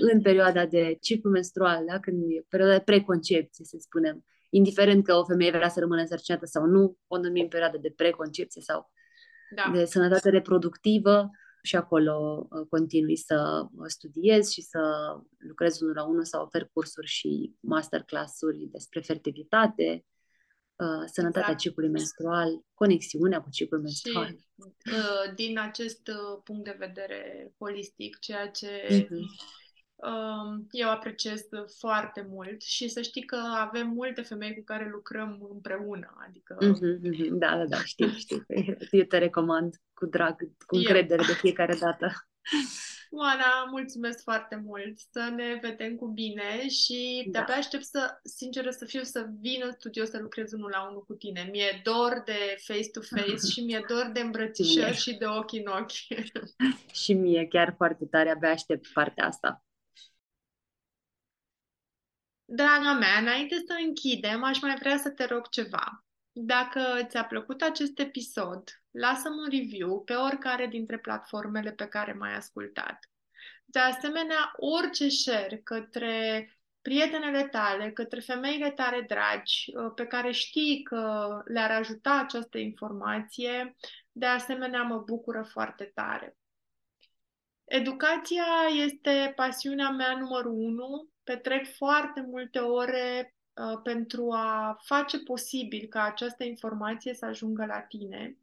mm. 0.00 0.08
în 0.12 0.22
perioada 0.22 0.66
de 0.66 0.96
ciclu 1.00 1.30
menstrual, 1.30 1.84
da? 1.86 2.00
când 2.00 2.22
e 2.22 2.44
perioada 2.48 2.76
de 2.76 2.82
preconcepție, 2.84 3.64
să 3.64 3.76
spunem. 3.80 4.24
Indiferent 4.50 5.04
că 5.04 5.14
o 5.14 5.24
femeie 5.24 5.50
vrea 5.50 5.68
să 5.68 5.80
rămână 5.80 6.00
însărcinată 6.00 6.46
sau 6.46 6.64
nu, 6.64 6.96
o 7.06 7.18
numim 7.18 7.48
perioada 7.48 7.78
de 7.78 7.92
preconcepție 7.96 8.60
sau 8.60 8.90
da. 9.54 9.70
de 9.72 9.84
sănătate 9.84 10.30
reproductivă 10.30 11.30
și 11.66 11.76
acolo 11.76 12.46
uh, 12.50 12.66
continui 12.68 13.16
să 13.16 13.66
uh, 13.76 13.84
studiez 13.86 14.50
și 14.50 14.62
să 14.62 14.80
lucrez 15.38 15.80
unul 15.80 15.94
la 15.94 16.04
unul, 16.04 16.24
să 16.24 16.40
ofer 16.40 16.68
cursuri 16.72 17.06
și 17.06 17.54
masterclass-uri 17.60 18.68
despre 18.70 19.00
fertilitate, 19.00 20.04
uh, 20.76 21.04
sănătatea 21.12 21.40
exact. 21.40 21.58
ciclului 21.58 21.92
menstrual, 21.92 22.64
conexiunea 22.74 23.40
cu 23.40 23.50
ciclul 23.50 23.80
menstrual. 23.80 24.26
Și 24.26 24.34
din 25.34 25.58
acest 25.58 26.10
punct 26.44 26.64
de 26.64 26.76
vedere 26.78 27.52
holistic, 27.58 28.18
ceea 28.18 28.48
ce 28.50 28.86
mm-hmm 28.90 29.06
Um, 29.08 29.65
eu 30.70 30.90
apreciez 30.90 31.40
foarte 31.78 32.26
mult 32.28 32.62
și 32.62 32.88
să 32.88 33.02
știi 33.02 33.24
că 33.24 33.36
avem 33.56 33.88
multe 33.88 34.22
femei 34.22 34.54
cu 34.54 34.62
care 34.64 34.88
lucrăm 34.90 35.48
împreună. 35.50 36.16
Adică... 36.28 36.56
Mm-hmm, 36.60 37.28
da, 37.30 37.56
da, 37.56 37.64
da, 37.64 37.84
știu, 37.84 38.08
știu. 38.24 38.44
Eu 38.90 39.04
te 39.04 39.18
recomand 39.18 39.74
cu 39.94 40.06
drag, 40.06 40.36
cu 40.66 40.76
încredere 40.76 41.22
de 41.26 41.32
fiecare 41.32 41.74
dată. 41.80 42.12
Oana, 43.10 43.64
mulțumesc 43.70 44.22
foarte 44.22 44.62
mult! 44.64 44.98
Să 45.10 45.32
ne 45.36 45.58
vedem 45.62 45.96
cu 45.96 46.06
bine 46.06 46.68
și 46.68 47.22
da. 47.24 47.30
de-abia 47.30 47.54
aștept 47.54 47.84
să, 47.84 48.18
sinceră 48.22 48.70
să 48.70 48.84
fiu, 48.84 49.02
să 49.02 49.26
vin 49.40 49.60
în 49.64 49.72
studio 49.72 50.04
să 50.04 50.18
lucrez 50.18 50.52
unul 50.52 50.70
la 50.72 50.88
unul 50.88 51.04
cu 51.04 51.14
tine. 51.14 51.48
Mi-e 51.50 51.80
dor 51.84 52.22
de 52.24 52.56
face-to-face 52.58 53.46
și 53.52 53.60
mi-e 53.60 53.84
dor 53.88 54.10
de 54.12 54.20
îmbrățișări 54.20 54.96
și 54.96 55.16
de 55.16 55.24
ochi 55.24 55.52
în 55.52 55.66
ochi. 55.66 56.26
și 57.02 57.12
mie 57.12 57.46
chiar 57.46 57.74
foarte 57.76 58.04
tare, 58.04 58.30
abia 58.30 58.50
aștept 58.50 58.92
partea 58.92 59.26
asta. 59.26 59.65
Draga 62.48 62.92
mea, 62.92 63.18
înainte 63.18 63.56
să 63.66 63.74
închidem, 63.86 64.42
aș 64.44 64.60
mai 64.60 64.76
vrea 64.78 64.96
să 64.96 65.10
te 65.10 65.24
rog 65.24 65.48
ceva. 65.48 66.04
Dacă 66.32 66.80
ți-a 67.08 67.24
plăcut 67.24 67.62
acest 67.62 67.98
episod, 67.98 68.82
lasă-mi 68.90 69.38
un 69.38 69.48
review 69.50 70.02
pe 70.04 70.14
oricare 70.14 70.66
dintre 70.66 70.98
platformele 70.98 71.72
pe 71.72 71.86
care 71.86 72.12
m-ai 72.12 72.34
ascultat. 72.34 73.10
De 73.64 73.78
asemenea, 73.78 74.52
orice 74.56 75.08
share 75.08 75.60
către 75.64 76.50
prietenele 76.82 77.48
tale, 77.48 77.92
către 77.92 78.20
femeile 78.20 78.70
tale 78.70 79.00
dragi, 79.00 79.72
uh, 79.76 79.92
pe 79.94 80.06
care 80.06 80.30
știi 80.30 80.82
că 80.82 81.28
le-ar 81.44 81.70
ajuta 81.70 82.18
această 82.18 82.58
informație, 82.58 83.76
de 84.12 84.26
asemenea 84.26 84.82
mă 84.82 84.98
bucură 84.98 85.42
foarte 85.42 85.84
tare. 85.94 86.36
Educația 87.64 88.44
este 88.84 89.32
pasiunea 89.36 89.90
mea 89.90 90.16
numărul 90.16 90.52
unu. 90.52 91.08
Petrec 91.26 91.66
foarte 91.76 92.20
multe 92.20 92.58
ore 92.58 93.34
uh, 93.54 93.80
pentru 93.82 94.32
a 94.32 94.78
face 94.82 95.18
posibil 95.18 95.86
ca 95.88 96.02
această 96.02 96.44
informație 96.44 97.14
să 97.14 97.24
ajungă 97.24 97.64
la 97.64 97.80
tine. 97.80 98.36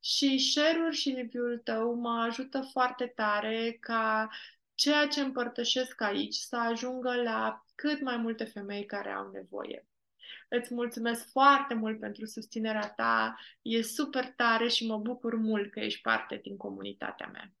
Și 0.00 0.38
share-ul 0.38 0.92
și 0.92 1.14
review-ul 1.14 1.60
tău 1.64 1.94
mă 1.94 2.22
ajută 2.28 2.60
foarte 2.60 3.06
tare 3.06 3.76
ca 3.80 4.28
ceea 4.74 5.06
ce 5.06 5.20
împărtășesc 5.20 6.00
aici 6.00 6.34
să 6.34 6.56
ajungă 6.56 7.22
la 7.22 7.64
cât 7.74 8.00
mai 8.00 8.16
multe 8.16 8.44
femei 8.44 8.84
care 8.86 9.10
au 9.10 9.30
nevoie. 9.30 9.86
Îți 10.48 10.74
mulțumesc 10.74 11.30
foarte 11.30 11.74
mult 11.74 12.00
pentru 12.00 12.24
susținerea 12.26 12.90
ta, 12.90 13.36
e 13.62 13.82
super 13.82 14.32
tare 14.36 14.68
și 14.68 14.86
mă 14.86 14.96
bucur 14.98 15.34
mult 15.34 15.70
că 15.70 15.80
ești 15.80 16.00
parte 16.00 16.40
din 16.42 16.56
comunitatea 16.56 17.26
mea. 17.26 17.52